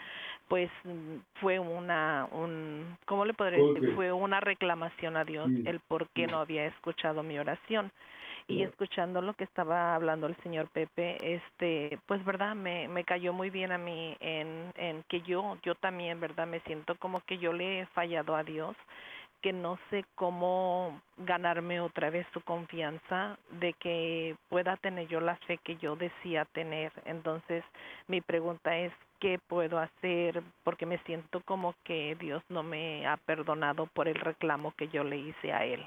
pues 0.48 0.70
mm, 0.84 1.16
fue 1.40 1.58
una, 1.58 2.26
un, 2.32 2.96
¿cómo 3.06 3.24
le 3.24 3.34
podría 3.34 3.62
decir? 3.62 3.94
Fue 3.94 4.12
una 4.12 4.40
reclamación 4.40 5.16
a 5.16 5.24
Dios 5.24 5.48
Mm. 5.50 5.66
el 5.66 5.80
por 5.80 6.08
qué 6.10 6.26
Mm. 6.26 6.30
no 6.30 6.38
había 6.40 6.66
escuchado 6.66 7.22
mi 7.22 7.38
oración 7.38 7.90
y 8.48 8.62
escuchando 8.62 9.20
lo 9.22 9.34
que 9.34 9.44
estaba 9.44 9.94
hablando 9.94 10.26
el 10.26 10.34
señor 10.42 10.68
Pepe, 10.70 11.16
este, 11.34 11.98
pues 12.06 12.24
verdad, 12.24 12.56
me, 12.56 12.88
me 12.88 13.04
cayó 13.04 13.32
muy 13.32 13.48
bien 13.50 13.70
a 13.70 13.78
mí 13.78 14.16
en, 14.18 14.72
en 14.76 15.04
que 15.04 15.20
yo, 15.22 15.56
yo 15.62 15.76
también, 15.76 16.18
verdad, 16.18 16.48
me 16.48 16.58
siento 16.60 16.96
como 16.96 17.20
que 17.20 17.38
yo 17.38 17.52
le 17.52 17.80
he 17.80 17.86
fallado 17.86 18.34
a 18.34 18.42
Dios, 18.42 18.74
que 19.42 19.52
no 19.52 19.78
sé 19.90 20.04
cómo 20.14 21.00
ganarme 21.18 21.80
otra 21.80 22.10
vez 22.10 22.26
su 22.32 22.40
confianza 22.40 23.38
de 23.60 23.72
que 23.74 24.36
pueda 24.48 24.76
tener 24.76 25.08
yo 25.08 25.20
la 25.20 25.36
fe 25.46 25.58
que 25.58 25.76
yo 25.76 25.96
decía 25.96 26.44
tener. 26.46 26.92
Entonces, 27.04 27.64
mi 28.08 28.20
pregunta 28.20 28.78
es, 28.78 28.92
¿qué 29.20 29.38
puedo 29.48 29.78
hacer? 29.78 30.42
Porque 30.64 30.86
me 30.86 30.98
siento 31.04 31.40
como 31.44 31.74
que 31.84 32.16
Dios 32.16 32.42
no 32.48 32.62
me 32.62 33.06
ha 33.06 33.16
perdonado 33.16 33.86
por 33.86 34.08
el 34.08 34.16
reclamo 34.16 34.74
que 34.76 34.88
yo 34.88 35.04
le 35.04 35.18
hice 35.18 35.52
a 35.52 35.64
él. 35.64 35.80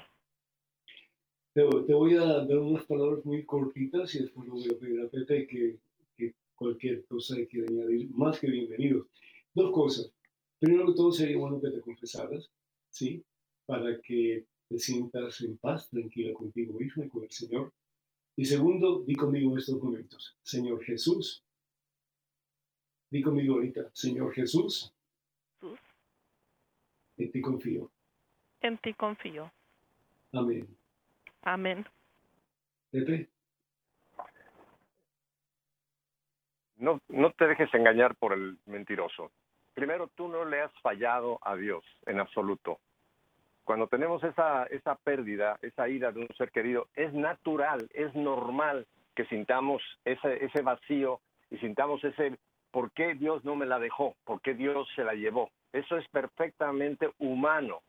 Te, 1.52 1.62
te 1.86 1.94
voy 1.94 2.16
a 2.16 2.24
dar 2.24 2.58
unas 2.58 2.84
palabras 2.86 3.24
muy 3.24 3.44
cortitas 3.44 4.14
y 4.14 4.22
después 4.22 4.48
lo 4.48 4.54
voy 4.54 4.68
a 4.70 4.78
pedir 4.78 5.00
a 5.00 5.08
Pepe 5.08 5.46
que, 5.46 5.76
que 6.16 6.34
cualquier 6.54 7.04
cosa 7.06 7.36
que 7.36 7.46
quiera 7.46 7.68
añadir, 7.68 8.10
más 8.10 8.40
que 8.40 8.48
bienvenido. 8.48 9.06
Dos 9.54 9.70
cosas. 9.70 10.12
Primero 10.58 10.86
que 10.86 10.94
todo 10.94 11.12
sería 11.12 11.38
bueno 11.38 11.60
que 11.60 11.70
te 11.70 11.80
confesaras, 11.80 12.50
¿sí? 12.88 13.22
Para 13.66 14.00
que 14.00 14.46
te 14.68 14.78
sientas 14.78 15.40
en 15.40 15.56
paz, 15.58 15.88
tranquila 15.90 16.32
contigo 16.34 16.78
mismo 16.78 17.04
y 17.04 17.08
con 17.08 17.22
el 17.24 17.30
Señor. 17.30 17.72
Y 18.36 18.44
segundo, 18.44 19.00
di 19.06 19.14
conmigo 19.14 19.56
estos 19.56 19.80
momentos. 19.82 20.36
Señor 20.42 20.82
Jesús, 20.84 21.44
di 23.10 23.22
conmigo 23.22 23.54
ahorita, 23.54 23.90
Señor 23.92 24.32
Jesús, 24.34 24.92
Jesús, 25.60 25.78
en 27.16 27.30
ti 27.30 27.40
confío. 27.40 27.90
en 28.60 28.78
ti 28.78 28.92
confío. 28.94 29.52
Amén. 30.32 30.66
Amén. 31.42 31.86
Pepe, 32.90 33.28
No, 36.76 37.00
no 37.08 37.30
te 37.32 37.46
dejes 37.46 37.72
engañar 37.72 38.16
por 38.16 38.32
el 38.32 38.58
mentiroso. 38.66 39.30
Primero, 39.74 40.08
tú 40.16 40.28
no 40.28 40.44
le 40.44 40.60
has 40.60 40.72
fallado 40.82 41.38
a 41.42 41.54
Dios 41.56 41.84
en 42.06 42.18
absoluto. 42.20 42.80
Cuando 43.64 43.86
tenemos 43.86 44.22
esa, 44.22 44.64
esa 44.66 44.94
pérdida, 44.96 45.58
esa 45.62 45.88
ira 45.88 46.12
de 46.12 46.20
un 46.20 46.28
ser 46.36 46.50
querido, 46.50 46.88
es 46.94 47.12
natural, 47.14 47.88
es 47.94 48.14
normal 48.14 48.86
que 49.14 49.24
sintamos 49.26 49.82
ese, 50.04 50.44
ese 50.44 50.62
vacío 50.62 51.20
y 51.50 51.58
sintamos 51.58 52.02
ese 52.04 52.38
¿por 52.74 52.90
qué 52.90 53.14
Dios 53.14 53.44
no 53.44 53.54
me 53.54 53.66
la 53.66 53.78
dejó? 53.78 54.16
¿Por 54.24 54.40
qué 54.42 54.52
Dios 54.54 54.88
se 54.96 55.04
la 55.04 55.14
llevó? 55.14 55.50
Eso 55.72 55.96
es 55.96 56.06
perfectamente 56.08 57.08
humano. 57.18 57.82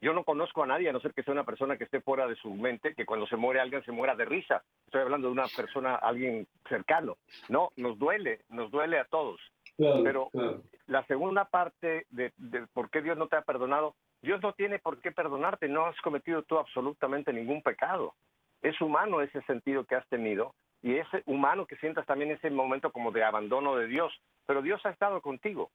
Yo 0.00 0.14
no 0.14 0.24
conozco 0.24 0.62
a 0.62 0.66
nadie, 0.66 0.88
a 0.88 0.92
no 0.92 1.00
ser 1.00 1.12
que 1.12 1.22
sea 1.22 1.32
una 1.32 1.44
persona 1.44 1.76
que 1.76 1.84
esté 1.84 2.00
fuera 2.00 2.26
de 2.26 2.34
su 2.36 2.50
mente, 2.50 2.94
que 2.94 3.04
cuando 3.04 3.26
se 3.26 3.36
muere 3.36 3.60
alguien 3.60 3.84
se 3.84 3.92
muera 3.92 4.14
de 4.14 4.24
risa. 4.24 4.62
Estoy 4.86 5.02
hablando 5.02 5.28
de 5.28 5.32
una 5.32 5.46
persona, 5.54 5.96
alguien 5.96 6.46
cercano. 6.68 7.18
No, 7.50 7.70
nos 7.76 7.98
duele, 7.98 8.40
nos 8.48 8.70
duele 8.70 8.98
a 8.98 9.04
todos. 9.04 9.40
claro, 9.76 10.02
Pero 10.02 10.28
claro. 10.30 10.62
la 10.86 11.04
segunda 11.06 11.44
parte 11.44 12.06
de, 12.10 12.32
de 12.38 12.66
por 12.72 12.88
qué 12.90 13.02
Dios 13.02 13.18
no 13.18 13.28
te 13.28 13.36
ha 13.36 13.42
perdonado, 13.42 13.94
Dios 14.24 14.40
no 14.42 14.54
tiene 14.54 14.78
por 14.78 15.02
qué 15.02 15.12
perdonarte, 15.12 15.68
no 15.68 15.84
has 15.84 16.00
cometido 16.00 16.42
tú 16.44 16.56
absolutamente 16.56 17.30
ningún 17.30 17.60
pecado. 17.60 18.14
Es 18.62 18.80
humano 18.80 19.20
ese 19.20 19.42
sentido 19.42 19.84
que 19.84 19.96
has 19.96 20.08
tenido 20.08 20.54
y 20.80 20.96
es 20.96 21.06
humano 21.26 21.66
que 21.66 21.76
sientas 21.76 22.06
también 22.06 22.30
ese 22.30 22.48
momento 22.48 22.90
como 22.90 23.12
de 23.12 23.22
abandono 23.22 23.76
de 23.76 23.86
Dios, 23.86 24.14
pero 24.46 24.62
Dios 24.62 24.80
ha 24.86 24.90
estado 24.90 25.20
contigo. 25.20 25.70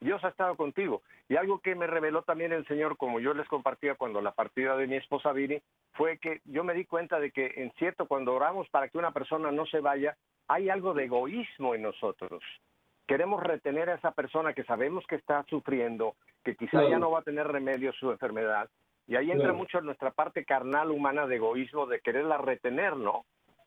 Dios 0.00 0.24
ha 0.24 0.28
estado 0.28 0.56
contigo. 0.56 1.02
Y 1.28 1.36
algo 1.36 1.58
que 1.58 1.74
me 1.74 1.86
reveló 1.86 2.22
también 2.22 2.52
el 2.52 2.66
Señor, 2.66 2.96
como 2.96 3.20
yo 3.20 3.34
les 3.34 3.46
compartía 3.48 3.96
cuando 3.96 4.22
la 4.22 4.32
partida 4.32 4.76
de 4.78 4.86
mi 4.86 4.96
esposa 4.96 5.32
Viri, 5.32 5.60
fue 5.92 6.16
que 6.16 6.40
yo 6.46 6.64
me 6.64 6.72
di 6.72 6.86
cuenta 6.86 7.20
de 7.20 7.32
que 7.32 7.52
en 7.56 7.70
cierto, 7.72 8.06
cuando 8.06 8.32
oramos 8.32 8.66
para 8.70 8.88
que 8.88 8.96
una 8.96 9.12
persona 9.12 9.52
no 9.52 9.66
se 9.66 9.80
vaya, 9.80 10.16
hay 10.48 10.70
algo 10.70 10.94
de 10.94 11.04
egoísmo 11.04 11.74
en 11.74 11.82
nosotros. 11.82 12.42
Queremos 13.06 13.42
retener 13.42 13.90
a 13.90 13.96
esa 13.96 14.12
persona 14.12 14.54
que 14.54 14.64
sabemos 14.64 15.06
que 15.06 15.16
está 15.16 15.44
sufriendo, 15.50 16.16
que 16.44 16.54
quizá 16.56 16.72
Claro. 16.72 16.88
ya 16.90 16.98
no 16.98 17.10
va 17.10 17.20
a 17.20 17.22
tener 17.22 17.46
remedio 17.48 17.92
su 17.94 18.10
enfermedad. 18.10 18.68
Y 19.06 19.16
ahí 19.16 19.30
entra 19.30 19.48
Claro. 19.48 19.58
mucho 19.58 19.80
nuestra 19.80 20.10
parte 20.12 20.44
carnal 20.44 20.90
humana 20.90 21.26
de 21.26 21.36
egoísmo, 21.36 21.86
de 21.86 22.00
quererla 22.00 22.38
retener, 22.38 22.96
¿no? 22.96 23.24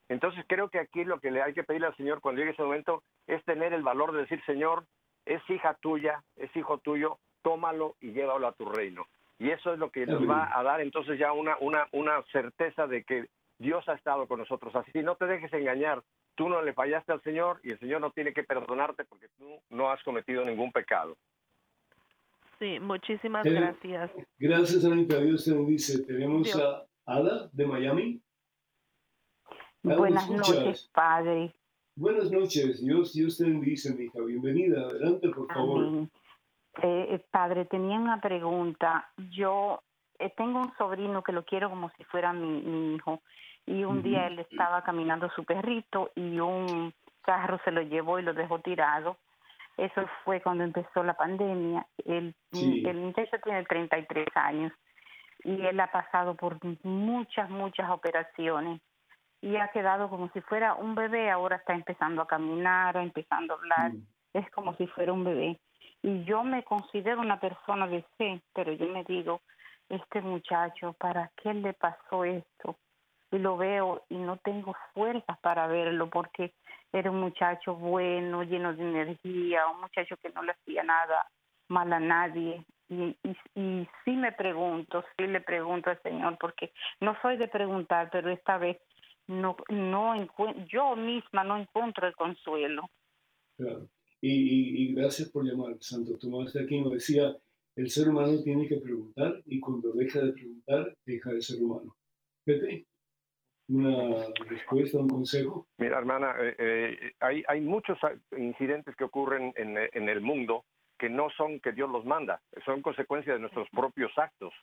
Entonces 0.10 0.46
creo 0.48 0.70
que 0.70 0.80
aquí 0.80 1.04
lo 1.04 1.20
que 1.20 1.32
le 1.32 1.42
hay 1.42 1.54
que 1.54 1.64
pedirle 1.64 1.88
al 1.88 1.96
Señor 1.98 2.22
cuando 2.22 2.40
llegue 2.40 2.52
ese 2.54 2.64
momento 2.64 3.04
es 3.28 3.44
tener 3.44 3.74
el 3.74 3.84
valor 3.84 4.14
de 4.14 4.22
decir, 4.22 4.42
Señor, 4.46 4.86
es 5.26 5.42
hija 5.50 5.74
tuya, 5.82 6.24
es 6.38 6.56
hijo 6.56 6.78
tuyo, 6.78 7.20
tómalo 7.42 7.96
y 8.00 8.12
llévalo 8.14 8.48
a 8.48 8.54
tu 8.54 8.66
reino. 8.66 9.06
Y 9.40 9.52
eso 9.52 9.74
es 9.74 9.80
lo 9.80 9.92
que 9.92 10.06
nos 10.08 10.28
va 10.28 10.50
a 10.58 10.64
dar 10.64 10.82
entonces 10.82 11.20
ya 11.20 11.34
una, 11.34 11.58
una, 11.60 11.88
una 11.92 12.24
certeza 12.32 12.88
de 12.88 13.04
que 13.04 13.28
Dios 13.60 13.88
ha 13.90 13.94
estado 13.94 14.28
con 14.28 14.40
nosotros. 14.40 14.76
Así 14.76 15.04
no 15.04 15.16
te 15.16 15.26
dejes 15.26 15.52
engañar. 15.54 16.02
Tú 16.36 16.48
no 16.50 16.62
le 16.62 16.74
fallaste 16.74 17.12
al 17.12 17.22
Señor 17.22 17.60
y 17.64 17.72
el 17.72 17.80
Señor 17.80 18.00
no 18.02 18.12
tiene 18.12 18.34
que 18.34 18.44
perdonarte 18.44 19.04
porque 19.06 19.28
tú 19.38 19.60
no 19.70 19.90
has 19.92 20.02
cometido 20.04 20.46
ningún 20.46 20.72
pecado. 20.72 21.18
Sí, 22.60 22.80
muchísimas 22.80 23.46
Eh, 23.46 23.52
gracias. 23.52 24.12
Gracias, 24.40 24.86
Anita. 24.86 25.20
Dios 25.20 25.46
te 25.46 25.54
bendice. 25.54 26.04
Tenemos 26.06 26.44
Dios. 26.44 26.60
a 26.60 26.86
Ada 27.06 27.50
de 27.54 27.66
Miami. 27.66 28.22
Ada, 29.84 29.96
¿me 29.96 29.98
Buenas 29.98 30.30
noches, 30.30 30.90
Padre. 30.94 31.54
Buenas 31.96 32.32
noches. 32.32 32.84
Dios, 32.84 33.14
Dios 33.14 33.38
te 33.38 33.46
bendice, 33.46 33.94
mi 33.96 34.06
hija. 34.06 34.20
Bienvenida. 34.22 34.82
Adelante, 34.82 35.30
por 35.30 35.48
favor. 35.54 35.84
Amén. 35.86 36.12
Eh, 36.84 37.08
eh, 37.12 37.26
padre, 37.32 37.66
tenía 37.66 37.98
una 37.98 38.22
pregunta. 38.22 39.10
Yo 39.32 39.82
eh, 40.20 40.32
tengo 40.36 40.60
un 40.60 40.72
sobrino 40.78 41.24
que 41.24 41.32
lo 41.32 41.44
quiero 41.44 41.70
como 41.70 41.90
si 41.98 42.04
fuera 42.06 42.34
mi, 42.34 42.62
mi 42.62 42.96
hijo. 42.96 43.22
Y 43.66 43.84
un 43.84 44.02
día 44.02 44.28
él 44.28 44.40
estaba 44.40 44.84
caminando 44.84 45.30
su 45.36 45.44
perrito 45.44 46.12
y 46.16 46.40
un 46.40 46.94
carro 47.22 47.60
se 47.66 47.72
lo 47.72 47.82
llevó 47.82 48.20
y 48.20 48.24
lo 48.24 48.34
dejó 48.34 48.60
tirado. 48.60 49.18
Eso 49.78 50.02
fue 50.24 50.42
cuando 50.42 50.64
empezó 50.64 51.04
la 51.04 51.14
pandemia. 51.14 51.86
El, 52.06 52.36
Sí. 52.52 52.84
el 52.86 52.98
muchacho 52.98 53.38
tiene 53.44 53.64
33 53.64 54.28
años 54.36 54.74
y 55.44 55.62
él 55.66 55.80
ha 55.80 55.92
pasado 55.92 56.36
por 56.36 56.58
muchas, 56.84 57.50
muchas 57.50 57.90
operaciones 57.92 58.82
y 59.42 59.56
ha 59.58 59.68
quedado 59.70 60.10
como 60.10 60.30
si 60.30 60.42
fuera 60.42 60.74
un 60.74 60.96
bebé. 60.96 61.30
Ahora 61.30 61.58
está 61.58 61.74
empezando 61.76 62.24
a 62.24 62.28
caminar, 62.28 62.98
empezando 62.98 63.54
a 63.54 63.58
hablar 63.58 63.92
Mm. 63.94 64.08
es 64.34 64.50
como 64.52 64.76
si 64.76 64.88
fuera 64.88 65.14
un 65.14 65.24
bebé. 65.24 65.60
Y 66.02 66.24
yo 66.26 66.44
me 66.44 66.64
considero 66.64 67.22
una 67.22 67.40
persona 67.40 67.88
de 67.88 68.04
fe, 68.18 68.42
pero 68.54 68.72
yo 68.74 68.88
me 68.88 69.04
digo, 69.04 69.42
este 69.90 70.22
muchacho, 70.22 70.94
¿para 70.94 71.32
qué 71.42 71.54
le 71.54 71.74
pasó 71.74 72.24
esto? 72.24 72.76
Y 73.32 73.40
lo 73.40 73.58
veo 73.58 74.04
y 74.10 74.16
no 74.18 74.38
tengo 74.38 74.76
fuerzas 74.94 75.38
para 75.40 75.68
verlo 75.68 76.10
porque 76.10 76.54
era 76.94 77.12
un 77.12 77.20
muchacho 77.20 77.76
bueno, 77.76 78.44
lleno 78.44 78.74
de 78.74 78.82
energía, 78.84 79.68
un 79.68 79.82
muchacho 79.82 80.16
que 80.18 80.30
no 80.30 80.44
le 80.44 80.54
hacía 80.54 80.84
nada 80.84 81.28
mal 81.68 81.92
a 81.92 82.00
nadie. 82.00 82.64
Y, 82.90 83.18
y, 83.56 83.88
sí 84.06 84.12
me 84.12 84.32
pregunto, 84.32 85.04
sí 85.18 85.28
le 85.28 85.42
pregunto 85.42 85.90
al 85.90 86.02
Señor, 86.02 86.38
porque 86.40 86.72
no 87.02 87.18
soy 87.22 87.36
de 87.36 87.50
preguntar, 87.50 88.10
pero 88.10 88.30
esta 88.32 88.58
vez 88.58 88.78
no, 89.28 89.58
no 89.68 90.16
yo 90.72 90.96
misma 90.96 91.44
no 91.44 91.58
encuentro 91.58 92.08
el 92.08 92.16
consuelo. 92.16 92.90
Claro. 93.58 93.90
Y, 94.22 94.32
y- 94.32 94.84
y 94.84 94.94
gracias 94.96 95.30
por 95.30 95.44
llamar, 95.44 95.76
Santo 95.82 96.18
Tomás 96.18 96.54
de 96.54 96.64
Aquino. 96.64 96.90
Decía, 96.90 97.36
el 97.76 97.90
ser 97.90 98.08
humano 98.10 98.42
tiene 98.42 98.68
que 98.70 98.78
preguntar 98.78 99.42
y 99.46 99.60
cuando 99.60 99.92
deja 99.92 100.22
de 100.22 100.32
preguntar, 100.32 100.96
deja 101.06 101.32
de 101.32 101.42
ser 101.42 101.62
humano. 101.62 101.94
Pepe, 102.46 102.86
una 103.70 104.16
respuesta, 104.48 104.98
un 105.00 105.10
consejo. 105.10 105.68
Mira, 105.78 105.98
hermana, 105.98 106.36
eh, 106.40 106.56
eh, 106.58 107.12
hay, 107.20 107.44
hay 107.48 107.62
muchos 107.62 107.98
a- 108.04 108.14
incidentes 108.38 108.96
que 108.96 109.04
ocurren 109.04 109.54
en, 109.56 109.78
en 109.78 110.10
el 110.10 110.22
mundo 110.22 110.64
que 110.98 111.10
no 111.10 111.30
son 111.32 111.60
que 111.60 111.74
Dios 111.74 111.90
los 111.90 112.06
manda, 112.06 112.42
son 112.66 112.82
consecuencia 112.82 113.34
de 113.34 113.40
nuestros 113.40 113.70
propios 113.70 114.12
actos. 114.18 114.54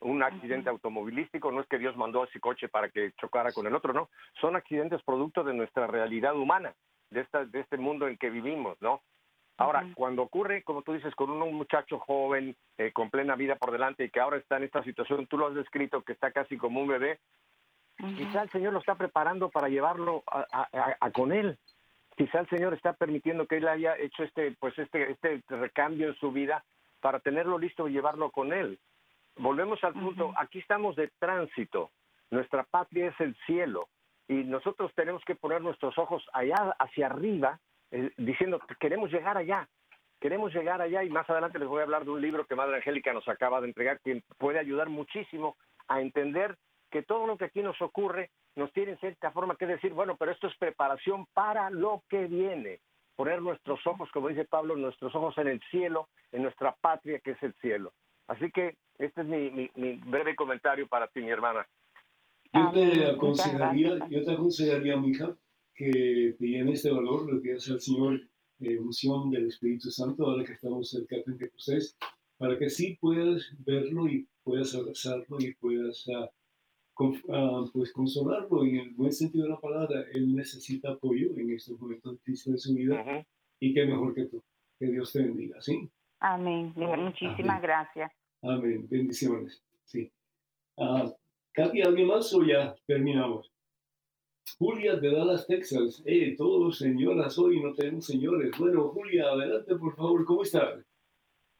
Un 0.00 0.22
accidente 0.22 0.70
automovilístico 0.70 1.50
no 1.50 1.60
es 1.60 1.66
que 1.66 1.78
Dios 1.78 1.96
mandó 1.96 2.22
ese 2.24 2.38
coche 2.38 2.68
para 2.68 2.88
que 2.88 3.12
chocara 3.20 3.52
con 3.52 3.66
el 3.66 3.74
otro, 3.74 3.92
no. 3.92 4.10
Son 4.40 4.54
accidentes 4.54 5.02
producto 5.02 5.42
de 5.42 5.54
nuestra 5.54 5.86
realidad 5.88 6.36
humana, 6.36 6.74
de, 7.10 7.22
esta, 7.22 7.44
de 7.46 7.60
este 7.60 7.78
mundo 7.78 8.06
en 8.06 8.16
que 8.16 8.30
vivimos, 8.30 8.76
¿no? 8.80 9.00
Ahora, 9.56 9.84
cuando 9.96 10.22
ocurre, 10.22 10.62
como 10.62 10.82
tú 10.82 10.92
dices, 10.92 11.12
con 11.16 11.30
un, 11.30 11.42
un 11.42 11.54
muchacho 11.54 11.98
joven, 11.98 12.54
eh, 12.76 12.92
con 12.92 13.10
plena 13.10 13.34
vida 13.34 13.56
por 13.56 13.72
delante 13.72 14.04
y 14.04 14.10
que 14.10 14.20
ahora 14.20 14.36
está 14.36 14.56
en 14.58 14.62
esta 14.64 14.84
situación, 14.84 15.26
tú 15.26 15.36
lo 15.36 15.48
has 15.48 15.54
descrito, 15.56 16.02
que 16.02 16.12
está 16.12 16.30
casi 16.30 16.56
como 16.56 16.80
un 16.80 16.86
bebé, 16.86 17.18
Quizá 18.16 18.42
el 18.42 18.50
Señor 18.50 18.72
lo 18.72 18.78
está 18.78 18.94
preparando 18.94 19.48
para 19.50 19.68
llevarlo 19.68 20.22
a, 20.26 20.46
a- 20.52 20.68
a- 20.72 20.96
a 21.00 21.10
con 21.10 21.32
Él. 21.32 21.58
Quizá 22.16 22.40
el 22.40 22.48
Señor 22.48 22.74
está 22.74 22.92
permitiendo 22.94 23.46
que 23.46 23.56
Él 23.58 23.68
haya 23.68 23.96
hecho 23.96 24.22
este, 24.24 24.52
pues 24.60 24.78
este, 24.78 25.10
este 25.12 25.42
recambio 25.48 26.08
en 26.08 26.14
su 26.16 26.32
vida 26.32 26.64
para 27.00 27.20
tenerlo 27.20 27.58
listo 27.58 27.88
y 27.88 27.92
llevarlo 27.92 28.30
con 28.30 28.52
Él. 28.52 28.78
volvemos 29.36 29.82
al 29.84 29.92
punto, 29.92 30.32
aquí 30.36 30.58
estamos 30.58 30.96
de 30.96 31.12
tránsito, 31.20 31.90
nuestra 32.30 32.64
patria 32.64 33.08
es 33.08 33.20
el 33.20 33.36
cielo. 33.46 33.88
Y 34.26 34.34
nosotros 34.44 34.92
tenemos 34.94 35.24
que 35.24 35.36
poner 35.36 35.62
nuestros 35.62 35.96
ojos 35.96 36.26
allá 36.32 36.74
hacia 36.80 37.06
arriba, 37.06 37.60
eh, 37.92 38.10
diciendo 38.16 38.58
que 38.58 38.74
queremos 38.74 39.10
llegar 39.12 39.36
allá, 39.38 39.68
queremos 40.20 40.52
llegar 40.52 40.82
allá. 40.82 41.02
Y 41.04 41.08
más 41.10 41.28
adelante 41.30 41.58
les 41.60 41.68
voy 41.68 41.80
a 41.80 41.84
hablar 41.84 42.04
de 42.04 42.10
un 42.10 42.20
libro 42.20 42.44
que 42.46 42.54
Madre 42.56 42.76
Angélica 42.76 43.12
nos 43.12 43.26
acaba 43.28 43.60
de 43.60 43.68
entregar 43.68 44.00
que 44.00 44.22
puede 44.38 44.58
ayudar 44.58 44.88
muchísimo 44.88 45.56
a 45.86 46.00
entender 46.00 46.56
que 46.90 47.02
todo 47.02 47.26
lo 47.26 47.36
que 47.36 47.46
aquí 47.46 47.62
nos 47.62 47.80
ocurre 47.80 48.30
nos 48.56 48.72
tiene 48.72 48.92
en 48.92 48.98
cierta 48.98 49.30
forma 49.30 49.56
que 49.56 49.66
decir, 49.66 49.92
bueno, 49.92 50.16
pero 50.16 50.32
esto 50.32 50.46
es 50.46 50.56
preparación 50.58 51.26
para 51.32 51.70
lo 51.70 52.02
que 52.08 52.26
viene. 52.26 52.80
Poner 53.16 53.42
nuestros 53.42 53.84
ojos, 53.86 54.08
como 54.12 54.28
dice 54.28 54.44
Pablo, 54.44 54.76
nuestros 54.76 55.14
ojos 55.14 55.36
en 55.38 55.48
el 55.48 55.60
cielo, 55.70 56.08
en 56.32 56.42
nuestra 56.42 56.74
patria 56.80 57.20
que 57.20 57.32
es 57.32 57.42
el 57.42 57.54
cielo. 57.54 57.92
Así 58.28 58.50
que 58.50 58.76
este 58.98 59.22
es 59.22 59.26
mi, 59.26 59.70
mi, 59.74 59.94
breve 59.96 60.36
comentario 60.36 60.86
para 60.86 61.08
ti, 61.08 61.20
mi 61.20 61.30
hermana. 61.30 61.66
Yo 62.52 62.70
te 62.72 63.06
aconsejaría, 63.06 63.98
yo 64.08 64.24
te 64.24 64.32
aconsejaría, 64.32 64.96
mija, 64.96 65.36
que 65.74 66.36
te 66.38 66.46
llene 66.46 66.72
este 66.72 66.90
valor, 66.90 67.32
lo 67.32 67.40
que 67.40 67.54
hace 67.54 67.72
el 67.72 67.80
Señor, 67.80 68.20
eh, 68.60 68.78
unción 68.78 69.30
del 69.30 69.46
Espíritu 69.46 69.90
Santo, 69.90 70.26
ahora 70.26 70.44
que 70.44 70.52
estamos 70.52 70.90
cerca 70.90 71.16
de 71.16 71.22
Pentecostés, 71.22 71.96
para 72.36 72.58
que 72.58 72.70
sí 72.70 72.96
puedas 73.00 73.52
verlo 73.64 74.08
y 74.08 74.26
puedas 74.42 74.74
abrazarlo 74.74 75.38
y 75.40 75.54
puedas 75.54 76.06
uh, 76.08 76.28
pues 77.72 77.92
consolarlo 77.92 78.64
en 78.64 78.76
el 78.76 78.90
buen 78.90 79.12
sentido 79.12 79.44
de 79.44 79.50
la 79.50 79.60
palabra. 79.60 80.04
Él 80.12 80.34
necesita 80.34 80.90
apoyo 80.90 81.28
en 81.36 81.52
estos 81.52 81.80
momentos 81.80 82.12
difíciles 82.24 82.62
de 82.62 82.68
su 82.68 82.74
vida 82.74 83.24
y 83.60 83.72
qué 83.72 83.86
mejor 83.86 84.14
que 84.14 84.26
tú. 84.26 84.42
Que 84.78 84.86
Dios 84.86 85.12
te 85.12 85.22
bendiga, 85.22 85.60
¿sí? 85.60 85.88
Amén. 86.20 86.72
Muchísimas 86.76 87.62
gracias. 87.62 88.10
Amén. 88.42 88.86
Bendiciones. 88.88 89.62
Sí. 89.84 90.10
Uh, 90.76 91.10
Katy, 91.52 91.82
¿alguien 91.82 92.08
más 92.08 92.32
o 92.34 92.44
ya 92.44 92.74
terminamos? 92.86 93.52
Julia 94.58 94.96
de 94.96 95.10
Dallas, 95.10 95.46
Texas. 95.46 96.02
Eh, 96.06 96.34
todos 96.36 96.78
señoras 96.78 97.38
hoy, 97.38 97.60
no 97.60 97.74
tenemos 97.74 98.06
señores. 98.06 98.50
Bueno, 98.58 98.88
Julia, 98.88 99.26
adelante, 99.26 99.74
por 99.76 99.94
favor. 99.94 100.24
¿Cómo 100.24 100.42
estás? 100.42 100.84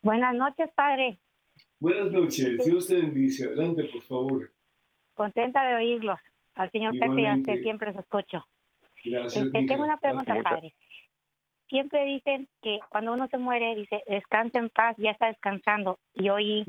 Buenas 0.03 0.35
noches, 0.35 0.71
padre. 0.75 1.21
Buenas 1.81 2.11
noches. 2.11 2.65
Dios 2.65 2.87
te 2.87 2.97
bendice. 2.97 3.47
Adelante, 3.47 3.85
por 3.85 4.03
favor. 4.03 4.53
Contenta 5.19 5.67
de 5.67 5.75
oírlos. 5.75 6.21
Al 6.55 6.71
señor 6.71 6.97
Pepe 6.97 7.61
siempre 7.61 7.93
se 7.93 7.99
escucho. 7.99 8.47
Gracias. 9.05 9.47
Este, 9.47 9.67
tengo 9.67 9.83
una 9.83 9.97
pregunta, 9.97 10.33
padre. 10.45 10.75
Siempre 11.69 12.05
dicen 12.05 12.49
que 12.63 12.79
cuando 12.89 13.15
uno 13.15 13.27
se 13.27 13.37
muere, 13.37 13.75
dice, 13.75 14.01
descansa 14.07 14.61
en 14.61 14.71
paz, 14.71 14.95
ya 14.97 15.11
está 15.11 15.27
descansando. 15.27 15.99
Y 16.15 16.29
hoy 16.29 16.65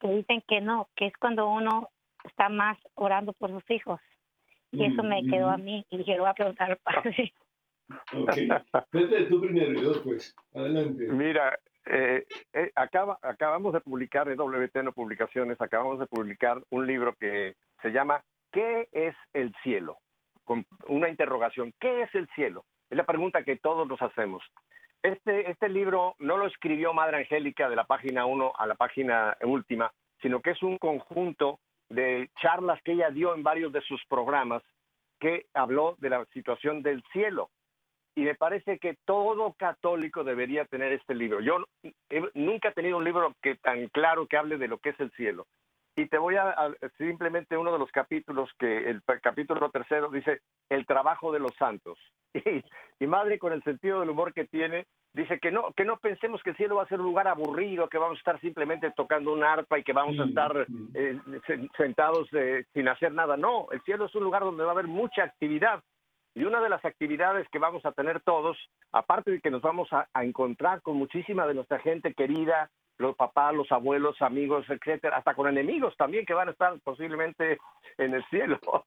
que 0.00 0.08
dicen 0.08 0.44
que 0.46 0.60
no, 0.60 0.88
que 0.94 1.06
es 1.06 1.16
cuando 1.16 1.48
uno 1.48 1.90
está 2.22 2.48
más 2.48 2.78
orando 2.94 3.32
por 3.32 3.50
sus 3.50 3.68
hijos. 3.72 4.00
Y 4.70 4.84
eso 4.84 5.02
me 5.02 5.24
quedó 5.24 5.48
a 5.50 5.56
mí 5.56 5.84
y 5.90 5.98
dije, 5.98 6.14
lo 6.14 6.22
voy 6.22 6.30
a 6.30 6.34
preguntar 6.34 6.70
al 6.70 6.76
padre. 6.78 7.34
Ok. 8.12 9.28
Tú 9.28 9.40
primero 9.40 9.72
y 9.72 9.98
pues. 10.04 10.32
Adelante. 10.54 11.08
Mira, 11.08 11.58
eh, 11.86 12.24
eh, 12.52 12.72
acaba, 12.74 13.18
acabamos 13.22 13.72
de 13.72 13.80
publicar 13.80 14.28
en 14.28 14.38
WTN 14.38 14.92
Publicaciones, 14.92 15.60
acabamos 15.60 15.98
de 15.98 16.06
publicar 16.06 16.62
un 16.70 16.86
libro 16.86 17.14
que 17.14 17.54
se 17.82 17.90
llama 17.90 18.22
¿Qué 18.52 18.88
es 18.92 19.14
el 19.32 19.54
cielo? 19.62 19.98
Con 20.44 20.66
una 20.88 21.08
interrogación, 21.08 21.72
¿qué 21.80 22.02
es 22.02 22.14
el 22.14 22.28
cielo? 22.34 22.64
Es 22.90 22.96
la 22.96 23.04
pregunta 23.04 23.44
que 23.44 23.56
todos 23.56 23.86
nos 23.86 24.00
hacemos. 24.00 24.42
Este, 25.02 25.50
este 25.50 25.68
libro 25.68 26.14
no 26.18 26.38
lo 26.38 26.46
escribió 26.46 26.94
Madre 26.94 27.18
Angélica 27.18 27.68
de 27.68 27.76
la 27.76 27.84
página 27.84 28.24
1 28.24 28.52
a 28.56 28.66
la 28.66 28.74
página 28.74 29.36
última, 29.42 29.92
sino 30.22 30.40
que 30.40 30.52
es 30.52 30.62
un 30.62 30.78
conjunto 30.78 31.60
de 31.90 32.30
charlas 32.40 32.80
que 32.82 32.92
ella 32.92 33.10
dio 33.10 33.34
en 33.34 33.42
varios 33.42 33.72
de 33.72 33.82
sus 33.82 34.02
programas 34.06 34.62
que 35.20 35.46
habló 35.52 35.96
de 35.98 36.10
la 36.10 36.24
situación 36.32 36.82
del 36.82 37.02
cielo 37.12 37.50
y 38.14 38.22
me 38.22 38.34
parece 38.34 38.78
que 38.78 38.96
todo 39.04 39.54
católico 39.54 40.22
debería 40.22 40.64
tener 40.66 40.92
este 40.92 41.14
libro. 41.14 41.40
Yo 41.40 41.64
nunca 42.34 42.68
he 42.68 42.72
tenido 42.72 42.98
un 42.98 43.04
libro 43.04 43.34
que 43.42 43.56
tan 43.56 43.88
claro 43.88 44.26
que 44.26 44.36
hable 44.36 44.56
de 44.56 44.68
lo 44.68 44.78
que 44.78 44.90
es 44.90 45.00
el 45.00 45.10
cielo. 45.12 45.46
Y 45.96 46.06
te 46.06 46.18
voy 46.18 46.36
a, 46.36 46.54
simplemente 46.98 47.56
uno 47.56 47.72
de 47.72 47.78
los 47.78 47.90
capítulos 47.92 48.50
que 48.58 48.90
el 48.90 49.00
capítulo 49.22 49.70
tercero 49.70 50.10
dice 50.10 50.40
el 50.68 50.86
trabajo 50.86 51.32
de 51.32 51.40
los 51.40 51.54
santos. 51.56 51.98
Y, 53.00 53.06
madre 53.06 53.38
con 53.38 53.52
el 53.52 53.62
sentido 53.64 54.00
del 54.00 54.10
humor 54.10 54.32
que 54.32 54.46
tiene 54.46 54.86
dice 55.12 55.38
que 55.38 55.50
no 55.50 55.72
que 55.76 55.84
no 55.84 55.98
pensemos 55.98 56.42
que 56.42 56.50
el 56.50 56.56
cielo 56.56 56.76
va 56.76 56.84
a 56.84 56.88
ser 56.88 57.00
un 57.00 57.06
lugar 57.06 57.28
aburrido, 57.28 57.88
que 57.88 57.98
vamos 57.98 58.16
a 58.16 58.18
estar 58.18 58.40
simplemente 58.40 58.90
tocando 58.92 59.32
un 59.32 59.44
arpa 59.44 59.78
y 59.78 59.84
que 59.84 59.92
vamos 59.92 60.18
a 60.18 60.24
estar 60.24 60.66
eh, 60.94 61.18
sentados 61.76 62.26
eh, 62.32 62.64
sin 62.72 62.88
hacer 62.88 63.12
nada. 63.12 63.36
No, 63.36 63.66
el 63.72 63.82
cielo 63.82 64.06
es 64.06 64.14
un 64.14 64.24
lugar 64.24 64.42
donde 64.42 64.62
va 64.62 64.70
a 64.70 64.72
haber 64.72 64.86
mucha 64.86 65.22
actividad 65.22 65.82
y 66.34 66.44
una 66.44 66.60
de 66.60 66.68
las 66.68 66.84
actividades 66.84 67.48
que 67.50 67.60
vamos 67.60 67.86
a 67.86 67.92
tener 67.92 68.20
todos, 68.20 68.58
aparte 68.92 69.30
de 69.30 69.40
que 69.40 69.50
nos 69.50 69.62
vamos 69.62 69.88
a, 69.92 70.08
encontrar 70.22 70.82
con 70.82 70.96
muchísima 70.96 71.46
de 71.46 71.54
nuestra 71.54 71.78
gente 71.78 72.12
querida, 72.12 72.70
los 72.98 73.14
papás, 73.16 73.54
los 73.54 73.70
abuelos, 73.70 74.20
amigos, 74.20 74.66
etcétera, 74.68 75.16
hasta 75.16 75.34
con 75.34 75.48
enemigos 75.48 75.96
también 75.96 76.26
que 76.26 76.34
van 76.34 76.48
a 76.48 76.52
estar 76.52 76.78
posiblemente 76.80 77.58
en 77.98 78.14
el 78.14 78.24
cielo. 78.26 78.58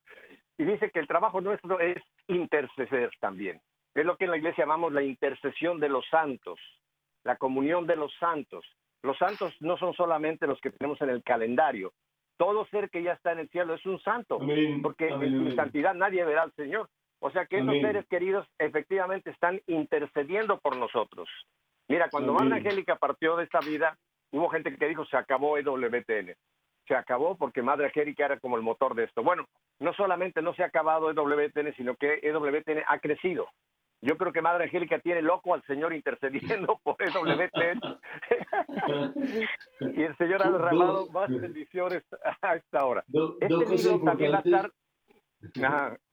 Y 0.59 0.63
dice 0.63 0.89
que 0.89 0.97
el 0.97 1.07
trabajo 1.07 1.39
nuestro 1.39 1.79
es 1.79 2.01
interceder 2.27 3.11
también. 3.19 3.61
Es 3.93 4.03
lo 4.03 4.17
que 4.17 4.25
en 4.25 4.31
la 4.31 4.37
iglesia 4.37 4.63
llamamos 4.63 4.91
la 4.91 5.03
intercesión 5.03 5.79
de 5.79 5.87
los 5.87 6.03
santos, 6.09 6.59
la 7.23 7.35
comunión 7.35 7.85
de 7.85 7.95
los 7.95 8.11
santos. 8.19 8.65
Los 9.03 9.19
santos 9.19 9.53
no 9.59 9.77
son 9.77 9.93
solamente 9.93 10.47
los 10.47 10.59
que 10.59 10.71
tenemos 10.71 10.99
en 11.01 11.11
el 11.11 11.21
calendario. 11.21 11.93
Todo 12.37 12.65
ser 12.71 12.89
que 12.89 13.03
ya 13.03 13.13
está 13.13 13.33
en 13.33 13.39
el 13.39 13.49
cielo 13.49 13.75
es 13.75 13.85
un 13.85 13.99
santo, 13.99 14.39
porque 14.81 15.09
en 15.09 15.49
su 15.49 15.55
santidad 15.55 15.93
nadie 15.93 16.25
verá 16.25 16.41
al 16.41 16.53
Señor. 16.53 16.89
O 17.19 17.31
sea 17.31 17.45
que 17.45 17.57
esos 17.59 17.73
seres 17.81 18.05
queridos 18.07 18.47
efectivamente 18.59 19.31
están 19.31 19.59
intercediendo 19.65 20.59
por 20.59 20.75
nosotros. 20.77 21.27
Mira, 21.87 22.09
cuando 22.09 22.33
Madre 22.33 22.57
Angélica 22.57 22.95
partió 22.97 23.37
de 23.37 23.45
esta 23.45 23.59
vida, 23.59 23.97
hubo 24.31 24.49
gente 24.49 24.75
que 24.75 24.87
dijo 24.87 25.05
se 25.05 25.17
acabó 25.17 25.57
EWTN. 25.57 26.35
Se 26.87 26.95
acabó 26.95 27.35
porque 27.35 27.61
Madre 27.61 27.87
Angélica 27.87 28.25
era 28.25 28.39
como 28.39 28.55
el 28.55 28.61
motor 28.61 28.93
de 28.95 29.05
esto. 29.05 29.23
Bueno, 29.23 29.45
no 29.79 29.93
solamente 29.93 30.41
no 30.41 30.53
se 30.53 30.63
ha 30.63 30.67
acabado 30.67 31.09
EWTN, 31.09 31.73
sino 31.75 31.95
que 31.95 32.19
EWTN 32.21 32.83
ha 32.87 32.99
crecido. 32.99 33.47
Yo 34.01 34.15
creo 34.15 34.31
que 34.31 34.41
Madre 34.43 34.65
Angélica 34.65 34.99
tiene 34.99 35.23
loco 35.23 35.55
al 35.55 35.63
Señor 35.63 35.93
intercediendo 35.93 36.79
por 36.83 36.95
EWTN. 36.99 37.81
y 39.97 40.03
el 40.03 40.15
Señor 40.17 40.45
ha 40.45 40.51
derramado 40.51 41.07
más 41.09 41.29
bendiciones 41.29 42.03
a 42.41 42.55
esta 42.55 42.85
hora. 42.85 43.03
este 43.41 43.75
libro 43.75 44.03
también 44.03 44.33
va 44.33 44.37
a 44.37 44.41
estar... 44.41 44.71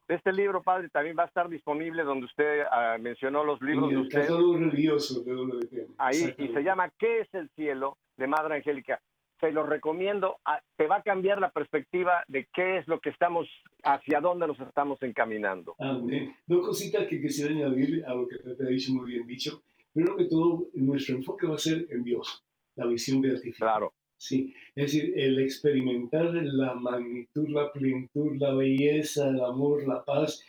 Este 0.07 0.33
libro, 0.33 0.63
padre, 0.63 0.91
también 0.91 1.17
va 1.19 1.23
a 1.23 1.27
estar 1.27 1.49
disponible 1.49 2.03
donde 2.03 2.27
usted 2.27 2.63
ah, 2.71 2.97
mencionó 3.01 3.43
los 3.43 3.61
libros 3.63 3.91
de 3.91 3.97
usted. 3.99 4.29
religioso 4.29 5.23
de 5.23 5.87
Ahí, 5.97 6.35
y 6.37 6.49
se 6.49 6.63
llama 6.63 6.91
¿Qué 6.99 7.21
es 7.21 7.29
el 7.33 7.49
cielo? 7.57 7.97
de 8.17 8.27
Madre 8.27 8.57
Angélica. 8.57 9.01
Se 9.41 9.51
lo 9.51 9.65
recomiendo, 9.65 10.37
ah, 10.45 10.61
te 10.77 10.87
va 10.87 10.97
a 10.97 11.03
cambiar 11.03 11.41
la 11.41 11.51
perspectiva 11.51 12.23
de 12.29 12.47
qué 12.53 12.79
es 12.79 12.87
lo 12.89 13.01
que 13.01 13.11
estamos, 13.11 13.49
hacia 13.83 14.21
dónde 14.21 14.47
nos 14.47 14.59
estamos 14.61 15.03
encaminando. 15.03 15.75
Amén. 15.79 16.35
Dos 16.47 16.67
cositas 16.67 17.07
que 17.09 17.21
quisiera 17.21 17.51
añadir 17.51 18.05
a 18.07 18.15
lo 18.15 18.29
que 18.29 18.37
te 18.39 18.63
ha 18.63 18.69
dicho 18.69 18.93
muy 18.93 19.11
bien 19.11 19.27
dicho. 19.27 19.63
Primero 19.93 20.17
que 20.17 20.27
todo, 20.27 20.69
nuestro 20.75 21.17
enfoque 21.17 21.47
va 21.47 21.57
a 21.57 21.59
ser 21.59 21.87
en 21.91 22.05
Dios, 22.05 22.45
la 22.77 22.87
visión 22.87 23.21
beatífica. 23.21 23.67
Claro. 23.67 23.93
Sí, 24.27 24.55
es 24.75 24.93
decir, 24.93 25.13
el 25.19 25.39
experimentar 25.39 26.33
la 26.33 26.73
magnitud, 26.73 27.47
la 27.51 27.71
plenitud, 27.71 28.37
la 28.39 28.55
belleza, 28.55 29.29
el 29.29 29.39
amor, 29.45 29.87
la 29.87 30.03
paz, 30.03 30.43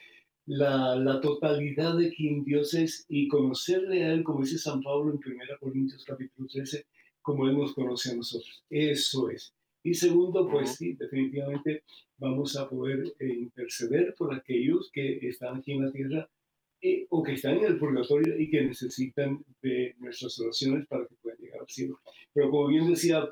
la, 0.45 0.95
la, 0.95 1.19
totalidad 1.19 1.97
de 1.97 2.09
quien 2.13 2.45
Dios 2.45 2.73
es 2.73 3.05
y 3.09 3.27
conocerle 3.27 4.05
a 4.05 4.13
Él, 4.13 4.23
como 4.23 4.43
dice 4.43 4.59
San 4.59 4.81
Pablo 4.81 5.11
en 5.11 5.17
1 5.17 5.59
Corintios 5.59 6.05
capítulo 6.05 6.47
13, 6.47 6.85
como 7.21 7.49
Él 7.49 7.57
nos 7.57 7.73
conoce 7.73 8.11
a 8.11 8.15
nosotros. 8.15 8.63
Eso 8.69 9.29
es. 9.29 9.53
Y 9.83 9.93
segundo, 9.93 10.47
pues 10.49 10.77
sí, 10.77 10.93
definitivamente 10.93 11.83
vamos 12.17 12.55
a 12.55 12.69
poder 12.69 13.13
eh, 13.19 13.27
interceder 13.27 14.15
por 14.17 14.33
aquellos 14.33 14.89
que 14.93 15.17
están 15.27 15.57
aquí 15.57 15.73
en 15.73 15.83
la 15.83 15.91
tierra 15.91 16.29
eh, 16.87 17.07
o 17.09 17.23
que 17.23 17.33
están 17.33 17.57
en 17.57 17.65
el 17.65 17.79
purgatorio 17.79 18.39
y 18.39 18.47
que 18.47 18.61
necesitan 18.61 19.43
de 19.59 19.95
nuestras 19.97 20.39
oraciones 20.39 20.85
para 20.87 21.07
que 21.07 21.15
puedan 21.15 21.39
llegar 21.39 21.61
al 21.61 21.67
cielo. 21.67 21.99
Pero 22.31 22.51
como 22.51 22.67
bien 22.67 22.87
decía 22.87 23.27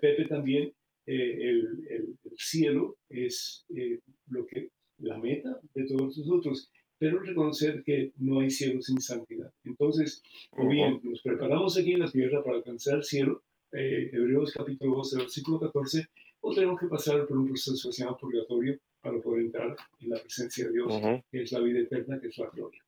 Pepe 0.00 0.24
también, 0.24 0.72
eh, 1.06 1.36
el, 1.40 1.86
el, 1.88 2.16
cielo 2.36 2.96
es 3.08 3.64
eh, 3.76 4.00
lo 4.28 4.44
que, 4.44 4.70
la 4.98 5.18
meta 5.18 5.60
de 5.72 5.84
todos 5.84 6.18
nosotros, 6.18 6.68
pero 6.98 7.20
reconocer 7.20 7.84
que 7.84 8.10
no 8.16 8.40
hay 8.40 8.50
cielo 8.50 8.82
sin 8.82 9.00
santidad. 9.00 9.52
Entonces, 9.64 10.20
o 10.50 10.66
bien 10.66 10.98
nos 11.04 11.22
preparamos 11.22 11.78
aquí 11.78 11.92
en 11.92 12.00
la 12.00 12.10
tierra 12.10 12.42
para 12.42 12.56
alcanzar 12.56 12.96
el 12.96 13.04
cielo, 13.04 13.44
Hebreos 13.70 14.52
capítulo 14.52 14.96
12, 14.96 15.16
versículo 15.18 15.60
14, 15.60 16.08
o 16.40 16.54
tenemos 16.54 16.80
que 16.80 16.86
pasar 16.86 17.26
por 17.26 17.38
un 17.38 17.48
proceso 17.48 17.88
que 17.88 17.92
se 17.92 18.04
llama 18.04 18.16
purgatorio, 18.16 18.78
para 19.00 19.18
poder 19.20 19.46
entrar 19.46 19.76
en 20.00 20.10
la 20.10 20.18
presencia 20.18 20.66
de 20.66 20.72
Dios, 20.72 21.22
que 21.30 21.42
es 21.42 21.52
la 21.52 21.60
vida 21.60 21.80
eterna, 21.80 22.20
que 22.20 22.28
es 22.28 22.38
la 22.38 22.50
gloria. 22.50 22.84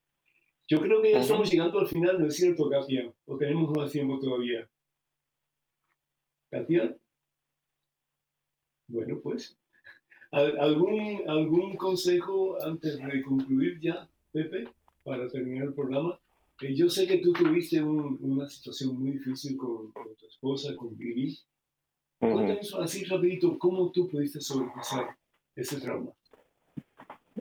Yo 0.68 0.80
creo 0.80 1.02
que 1.02 1.12
ya 1.12 1.20
estamos 1.20 1.50
llegando 1.50 1.80
al 1.80 1.88
final, 1.88 2.20
¿no 2.20 2.26
es 2.26 2.36
cierto, 2.36 2.68
Katia? 2.68 3.12
¿O 3.26 3.36
tenemos 3.36 3.70
más 3.76 3.90
tiempo 3.90 4.18
todavía? 4.18 4.68
¿Katia? 6.50 6.96
Bueno, 8.88 9.20
pues, 9.22 9.56
¿algún, 10.30 11.22
¿algún 11.26 11.76
consejo 11.76 12.62
antes 12.62 12.98
de 12.98 13.22
concluir 13.22 13.80
ya, 13.80 14.08
Pepe, 14.32 14.68
para 15.02 15.28
terminar 15.28 15.68
el 15.68 15.74
programa? 15.74 16.18
Eh, 16.60 16.74
yo 16.74 16.88
sé 16.88 17.06
que 17.06 17.18
tú 17.18 17.32
tuviste 17.32 17.82
una 17.82 18.48
situación 18.48 18.98
muy 18.98 19.12
difícil 19.12 19.56
con, 19.56 19.92
tu 19.92 20.26
esposa, 20.26 20.76
con 20.76 20.96
Vivi. 20.96 21.38
Cuéntanos 22.30 22.74
así 22.74 23.04
rapidito, 23.04 23.58
¿cómo 23.58 23.90
tú 23.90 24.08
pudiste 24.08 24.40
sobrepasar 24.40 25.16
ese 25.56 25.80
trauma? 25.80 26.12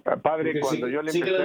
Ah, 0.06 0.18
padre, 0.18 0.60
cuando, 0.60 0.88
yo 0.88 1.04
le 1.04 1.12
empecé, 1.12 1.38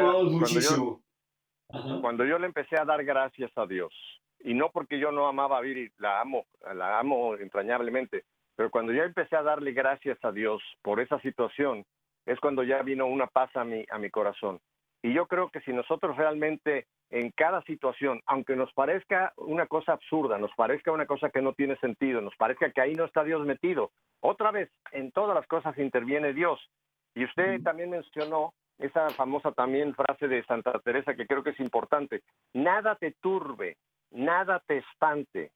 cuando, 1.67 2.01
cuando 2.01 2.25
yo 2.25 2.39
le 2.39 2.47
empecé 2.47 2.79
a 2.79 2.87
dar 2.87 3.05
gracias 3.05 3.51
a 3.57 3.67
Dios, 3.67 3.93
y 4.41 4.55
no 4.55 4.71
porque 4.71 4.99
yo 4.99 5.13
no 5.13 5.27
amaba 5.27 5.59
a 5.59 5.61
Viri, 5.61 5.91
la 5.99 6.23
amo, 6.23 6.47
la 6.75 6.99
amo 6.99 7.37
entrañablemente, 7.37 8.25
pero 8.55 8.71
cuando 8.71 8.95
ya 8.95 9.05
empecé 9.05 9.37
a 9.37 9.43
darle 9.43 9.73
gracias 9.73 10.17
a 10.23 10.33
Dios 10.33 10.63
por 10.81 10.99
esa 11.01 11.21
situación, 11.21 11.85
es 12.25 12.41
cuando 12.41 12.63
ya 12.63 12.81
vino 12.83 13.07
una 13.07 13.27
paz 13.27 13.55
a 13.55 13.65
mi, 13.65 13.85
a 13.91 13.99
mi 13.99 14.09
corazón. 14.09 14.61
Y 15.07 15.13
yo 15.13 15.27
creo 15.27 15.51
que 15.51 15.61
si 15.61 15.73
nosotros 15.73 16.17
realmente 16.17 16.89
en 17.11 17.31
cada 17.31 17.63
situación, 17.63 18.21
aunque 18.27 18.57
nos 18.57 18.73
parezca 18.73 19.33
una 19.37 19.67
cosa 19.69 19.93
absurda, 19.93 20.37
nos 20.37 20.51
parezca 20.57 20.91
una 20.91 21.07
cosa 21.07 21.31
que 21.31 21.41
no 21.41 21.53
tiene 21.53 21.77
sentido, 21.77 22.21
nos 22.21 22.35
parezca 22.35 22.73
que 22.73 22.81
ahí 22.81 22.93
no 22.95 23.05
está 23.05 23.23
Dios 23.23 23.47
metido, 23.47 23.93
otra 24.19 24.51
vez 24.51 24.69
en 24.91 25.13
todas 25.13 25.37
las 25.37 25.47
cosas 25.47 25.79
interviene 25.79 26.33
Dios. 26.33 26.59
Y 27.15 27.25
usted 27.25 27.63
también 27.63 27.91
mencionó 27.91 28.53
esa 28.79 29.09
famosa 29.11 29.53
también 29.53 29.95
frase 29.95 30.27
de 30.27 30.45
Santa 30.45 30.77
Teresa 30.81 31.15
que 31.15 31.29
creo 31.29 31.45
que 31.45 31.51
es 31.51 31.61
importante, 31.61 32.23
nada 32.53 32.97
te 32.97 33.13
turbe, 33.13 33.77
nada 34.11 34.61
te 34.67 34.79
espante, 34.79 35.53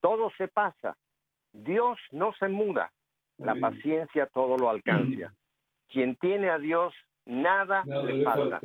todo 0.00 0.32
se 0.38 0.48
pasa, 0.48 0.96
Dios 1.52 1.98
no 2.10 2.32
se 2.38 2.48
muda, 2.48 2.90
la 3.36 3.54
paciencia 3.56 4.28
todo 4.32 4.56
lo 4.56 4.70
alcanza. 4.70 5.34
Quien 5.90 6.16
tiene 6.16 6.48
a 6.48 6.56
Dios, 6.56 6.94
nada, 7.26 7.84
le 7.84 8.24
falta. 8.24 8.60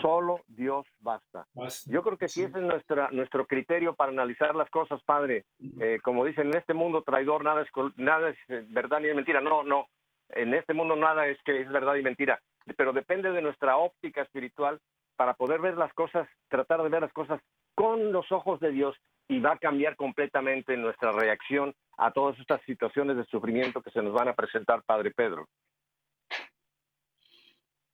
Solo 0.00 0.40
Dios 0.46 0.86
basta. 1.00 1.46
Yo 1.86 2.02
creo 2.02 2.16
que 2.16 2.28
si 2.28 2.42
ese 2.42 2.58
es 2.58 2.64
nuestra, 2.64 3.08
nuestro 3.10 3.46
criterio 3.46 3.94
para 3.94 4.12
analizar 4.12 4.54
las 4.54 4.70
cosas, 4.70 5.02
Padre. 5.02 5.44
Eh, 5.80 5.98
como 6.02 6.24
dicen, 6.24 6.48
en 6.48 6.56
este 6.56 6.72
mundo 6.72 7.02
traidor 7.02 7.44
nada 7.44 7.62
es, 7.62 7.68
nada 7.96 8.30
es 8.30 8.38
eh, 8.48 8.64
verdad 8.68 9.00
ni 9.00 9.08
es 9.08 9.16
mentira. 9.16 9.40
No, 9.40 9.64
no. 9.64 9.86
En 10.28 10.54
este 10.54 10.72
mundo 10.72 10.94
nada 10.94 11.26
es 11.26 11.38
que 11.44 11.60
es 11.60 11.68
verdad 11.68 11.96
y 11.96 12.02
mentira. 12.02 12.40
Pero 12.76 12.92
depende 12.92 13.32
de 13.32 13.42
nuestra 13.42 13.76
óptica 13.76 14.22
espiritual 14.22 14.80
para 15.16 15.34
poder 15.34 15.60
ver 15.60 15.76
las 15.76 15.92
cosas, 15.94 16.28
tratar 16.48 16.82
de 16.82 16.88
ver 16.88 17.02
las 17.02 17.12
cosas 17.12 17.40
con 17.74 18.12
los 18.12 18.30
ojos 18.30 18.60
de 18.60 18.70
Dios 18.70 18.96
y 19.28 19.40
va 19.40 19.52
a 19.52 19.58
cambiar 19.58 19.96
completamente 19.96 20.76
nuestra 20.76 21.10
reacción 21.10 21.74
a 21.96 22.12
todas 22.12 22.38
estas 22.38 22.62
situaciones 22.62 23.16
de 23.16 23.24
sufrimiento 23.24 23.82
que 23.82 23.90
se 23.90 24.02
nos 24.02 24.12
van 24.12 24.28
a 24.28 24.34
presentar, 24.34 24.82
Padre 24.84 25.10
Pedro. 25.10 25.46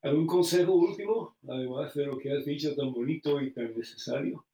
¿Algún 0.02 0.26
consejo 0.26 0.74
último, 0.74 1.36
además 1.48 1.92
de 1.94 2.06
lo 2.06 2.18
que 2.18 2.32
has 2.32 2.44
dicho 2.44 2.74
tan 2.76 2.92
bonito 2.92 3.40
y 3.40 3.52
tan 3.52 3.74
necesario? 3.76 4.44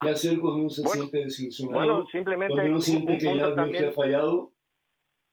¿Qué 0.00 0.10
hacer 0.10 0.38
cuando 0.38 0.60
uno 0.60 0.70
se 0.70 0.82
siente 0.82 1.18
desilusionado? 1.18 1.78
Bueno, 1.78 2.06
simplemente 2.12 2.54
cuando 2.54 2.70
uno 2.72 2.80
siente 2.80 3.18
que 3.18 3.24
ya 3.24 3.64
Dios 3.64 3.82
ha 3.82 3.92
fallado, 3.92 4.52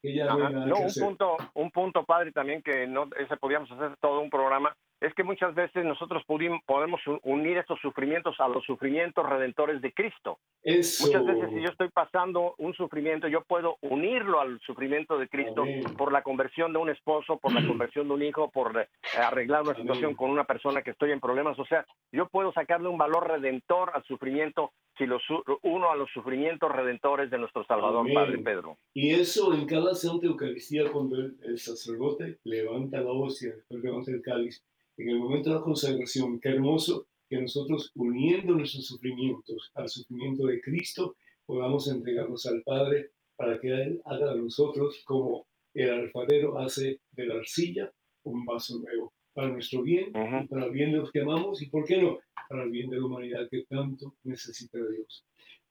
que 0.02 0.16
ya 0.16 0.26
no 0.26 0.48
hay 0.48 0.54
nada 0.54 0.66
no, 0.66 0.76
que 0.76 0.82
un 0.82 0.88
hacer. 0.88 1.04
punto, 1.04 1.38
un 1.54 1.72
punto, 1.72 2.06
padre, 2.06 2.32
también 2.32 2.64
que 2.64 2.88
no, 2.88 3.10
ese 3.20 3.38
podíamos 3.38 3.70
hacer 3.72 3.96
todo 3.98 4.22
un 4.22 4.30
programa, 4.30 4.76
es 5.06 5.14
que 5.14 5.24
muchas 5.24 5.54
veces 5.56 5.86
nosotros 5.86 6.24
pudimos, 6.26 6.62
podemos 6.66 7.00
unir 7.24 7.58
estos 7.58 7.80
sufrimientos 7.82 8.36
a 8.40 8.48
los 8.48 8.64
sufrimientos 8.66 9.28
redentores 9.28 9.82
de 9.82 9.94
Cristo. 9.94 10.40
Eso. 10.64 11.06
Muchas 11.08 11.26
veces 11.26 11.50
si 11.52 11.62
yo 11.62 11.70
estoy 11.70 11.90
pasando 11.90 12.56
un 12.58 12.74
sufrimiento, 12.74 13.28
yo 13.28 13.42
puedo 13.44 13.78
unirlo 13.82 14.40
al 14.42 14.60
sufrimiento 14.62 15.18
de 15.18 15.28
Cristo 15.30 15.62
Amén. 15.62 15.84
por 15.98 16.12
la 16.12 16.24
conversión 16.24 16.74
de 16.74 16.80
un 16.80 16.90
esposo, 16.90 17.38
por 17.38 17.54
la 17.54 17.66
conversión 17.68 18.08
de 18.08 18.14
un 18.16 18.24
hijo, 18.24 18.50
por 18.52 18.80
eh, 18.80 18.88
arreglar 19.20 19.62
una 19.64 19.76
situación 19.76 20.16
con 20.16 20.30
una 20.32 20.44
persona 20.46 20.82
que 20.82 20.92
estoy 20.92 21.12
en 21.12 21.20
problemas. 21.20 21.58
O 21.60 21.66
sea, 21.66 21.86
yo 22.12 22.28
puedo 22.28 22.52
sacarle 22.54 22.88
un 22.90 22.98
valor 22.98 23.28
redentor 23.28 23.92
al 23.94 24.04
sufrimiento 24.06 24.72
si 24.98 25.06
lo 25.06 25.20
su- 25.20 25.44
uno 25.64 25.92
a 25.92 25.96
los 25.96 26.10
sufrimientos 26.12 26.72
redentores 26.72 27.30
de 27.30 27.38
nuestro 27.38 27.66
Salvador, 27.66 28.00
Amén. 28.00 28.14
Padre 28.14 28.38
Pedro. 28.40 28.78
Y 28.94 29.14
eso 29.14 29.54
en 29.54 29.66
cada 29.68 29.94
Santa 29.94 30.26
Eucaristía, 30.26 30.90
cuando 30.92 31.18
el, 31.18 31.36
el 31.44 31.58
sacerdote 31.58 32.38
levanta 32.46 33.02
la 33.02 33.12
hostia, 33.12 33.54
levanta 33.70 34.12
el 34.12 34.22
cáliz, 34.22 34.64
en 34.98 35.10
el 35.10 35.20
momento 35.20 35.50
de 35.50 35.56
la 35.56 35.62
consagración, 35.62 36.40
qué 36.40 36.50
hermoso 36.50 37.08
que 37.30 37.42
nosotros, 37.42 37.92
uniendo 37.96 38.54
nuestros 38.54 38.86
sufrimientos 38.86 39.72
al 39.74 39.90
sufrimiento 39.90 40.46
de 40.46 40.62
Cristo, 40.62 41.16
podamos 41.46 41.88
entregarnos 41.88 42.46
al 42.46 42.62
Padre 42.64 43.12
para 43.36 43.60
que 43.60 43.70
Él 43.70 44.02
haga 44.06 44.34
de 44.34 44.42
nosotros 44.42 45.04
como 45.06 45.48
el 45.74 45.90
alfarero 45.90 46.58
hace 46.60 47.02
de 47.12 47.26
la 47.26 47.36
arcilla 47.36 47.92
un 48.24 48.46
vaso 48.46 48.80
nuevo, 48.80 49.14
para 49.34 49.50
nuestro 49.50 49.82
bien 49.84 50.08
y 50.10 50.48
para 50.48 50.66
el 50.66 50.72
bien 50.72 50.92
de 50.92 51.00
los 51.00 51.12
que 51.12 51.22
amamos 51.22 51.62
y, 51.62 51.68
¿por 51.68 51.86
qué 51.86 52.02
no?, 52.02 52.20
para 52.48 52.64
el 52.64 52.72
bien 52.72 52.90
de 52.90 52.98
la 52.98 53.06
humanidad 53.06 53.48
que 53.50 53.64
tanto 53.68 54.16
necesita 54.24 54.78
de 54.78 54.98
Dios. 54.98 55.26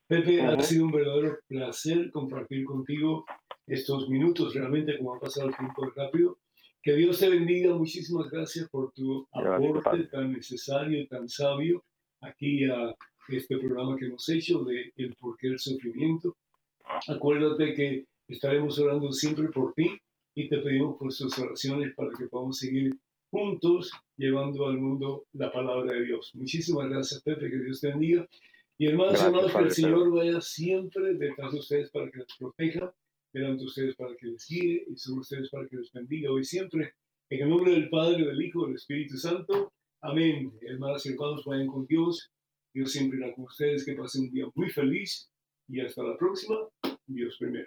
Pepe, 0.06 0.42
ha 0.42 0.54
Ujú. 0.54 0.62
sido 0.62 0.84
un 0.84 0.92
verdadero 0.92 1.38
placer 1.48 2.10
compartir 2.10 2.64
contigo 2.64 3.24
estos 3.66 4.08
minutos, 4.10 4.54
realmente 4.54 4.98
como 4.98 5.14
ha 5.14 5.20
pasado 5.20 5.48
el 5.48 5.56
tiempo 5.56 5.86
rápido. 5.96 6.38
Que 6.85 6.95
Dios 6.97 7.18
te 7.18 7.30
bendiga, 7.30 7.74
muchísimas 7.74 8.30
gracias 8.30 8.68
por 8.68 8.93
tu 8.93 9.26
aporte 9.32 10.05
tan 10.05 10.35
necesario 10.35 11.01
y 11.01 11.07
tan 11.07 11.26
sabio 11.30 11.82
aquí 12.20 12.64
a 12.64 12.95
este 13.28 13.57
programa 13.57 13.97
que 13.97 14.05
hemos 14.05 14.28
hecho 14.28 14.62
de 14.64 14.93
El 14.97 15.14
porqué 15.14 15.49
del 15.49 15.59
sufrimiento. 15.59 16.37
Acuérdate 17.09 17.72
que 17.72 18.05
estaremos 18.28 18.78
orando 18.78 19.11
siempre 19.12 19.49
por 19.49 19.72
ti 19.72 19.97
y 20.35 20.47
te 20.51 20.59
pedimos 20.59 20.99
por 20.99 21.11
sus 21.11 21.39
oraciones 21.39 21.95
para 21.95 22.11
que 22.18 22.26
podamos 22.26 22.59
seguir 22.59 22.95
juntos 23.30 23.91
llevando 24.18 24.66
al 24.66 24.76
mundo 24.76 25.24
la 25.32 25.51
palabra 25.51 25.91
de 25.91 26.05
Dios. 26.05 26.32
Muchísimas 26.35 26.91
gracias, 26.91 27.22
Pepe, 27.22 27.49
que 27.49 27.61
Dios 27.61 27.80
te 27.80 27.89
bendiga. 27.89 28.28
Y 28.76 28.89
hermanos, 28.89 29.12
Gracias, 29.12 29.28
hermanos, 29.28 29.53
que 29.53 29.62
el 29.62 29.70
Señor 29.70 30.12
vaya 30.12 30.41
siempre 30.43 31.14
detrás 31.14 31.51
de 31.51 31.61
ustedes 31.61 31.91
para 31.91 32.11
que 32.11 32.18
les 32.18 32.37
proteja, 32.39 32.95
de 33.35 33.64
ustedes 33.64 33.97
para 33.97 34.16
que 34.16 34.26
les 34.26 34.47
guíe 34.49 34.85
y 34.89 34.97
sobre 34.97 35.20
ustedes 35.20 35.51
para 35.51 35.66
que 35.68 35.76
les 35.76 35.91
bendiga 35.93 36.30
hoy 36.30 36.45
siempre. 36.45 36.95
En 37.28 37.43
el 37.43 37.49
nombre 37.49 37.72
del 37.72 37.89
Padre, 37.91 38.24
del 38.24 38.41
Hijo, 38.41 38.66
del 38.66 38.76
Espíritu 38.76 39.16
Santo. 39.16 39.72
Amén. 40.03 40.53
Hermanas 40.62 41.05
y 41.07 41.11
hermanos, 41.11 41.45
vayan 41.45 41.66
con 41.66 41.85
Dios. 41.87 42.30
Dios 42.72 42.93
siempre 42.93 43.18
irá 43.18 43.35
con 43.35 43.45
ustedes. 43.45 43.85
Que 43.85 43.95
pasen 43.95 44.26
un 44.26 44.30
día 44.30 44.47
muy 44.55 44.70
feliz 44.70 45.28
y 45.68 45.80
hasta 45.80 46.05
la 46.05 46.16
próxima. 46.16 46.57
Dios 47.07 47.37
primero. 47.39 47.66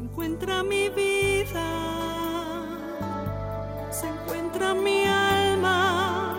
Encuentra 0.00 0.62
mi 0.62 0.88
vida, 0.88 1.68
encuentra 4.02 4.72
mi 4.72 5.04
alma 5.04 6.36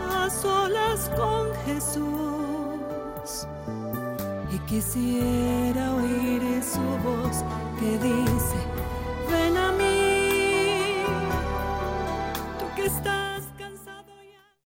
a 0.00 0.30
solas 0.30 1.10
con 1.16 1.52
Jesús. 1.66 3.48
Y 4.52 4.58
quisiera 4.70 5.43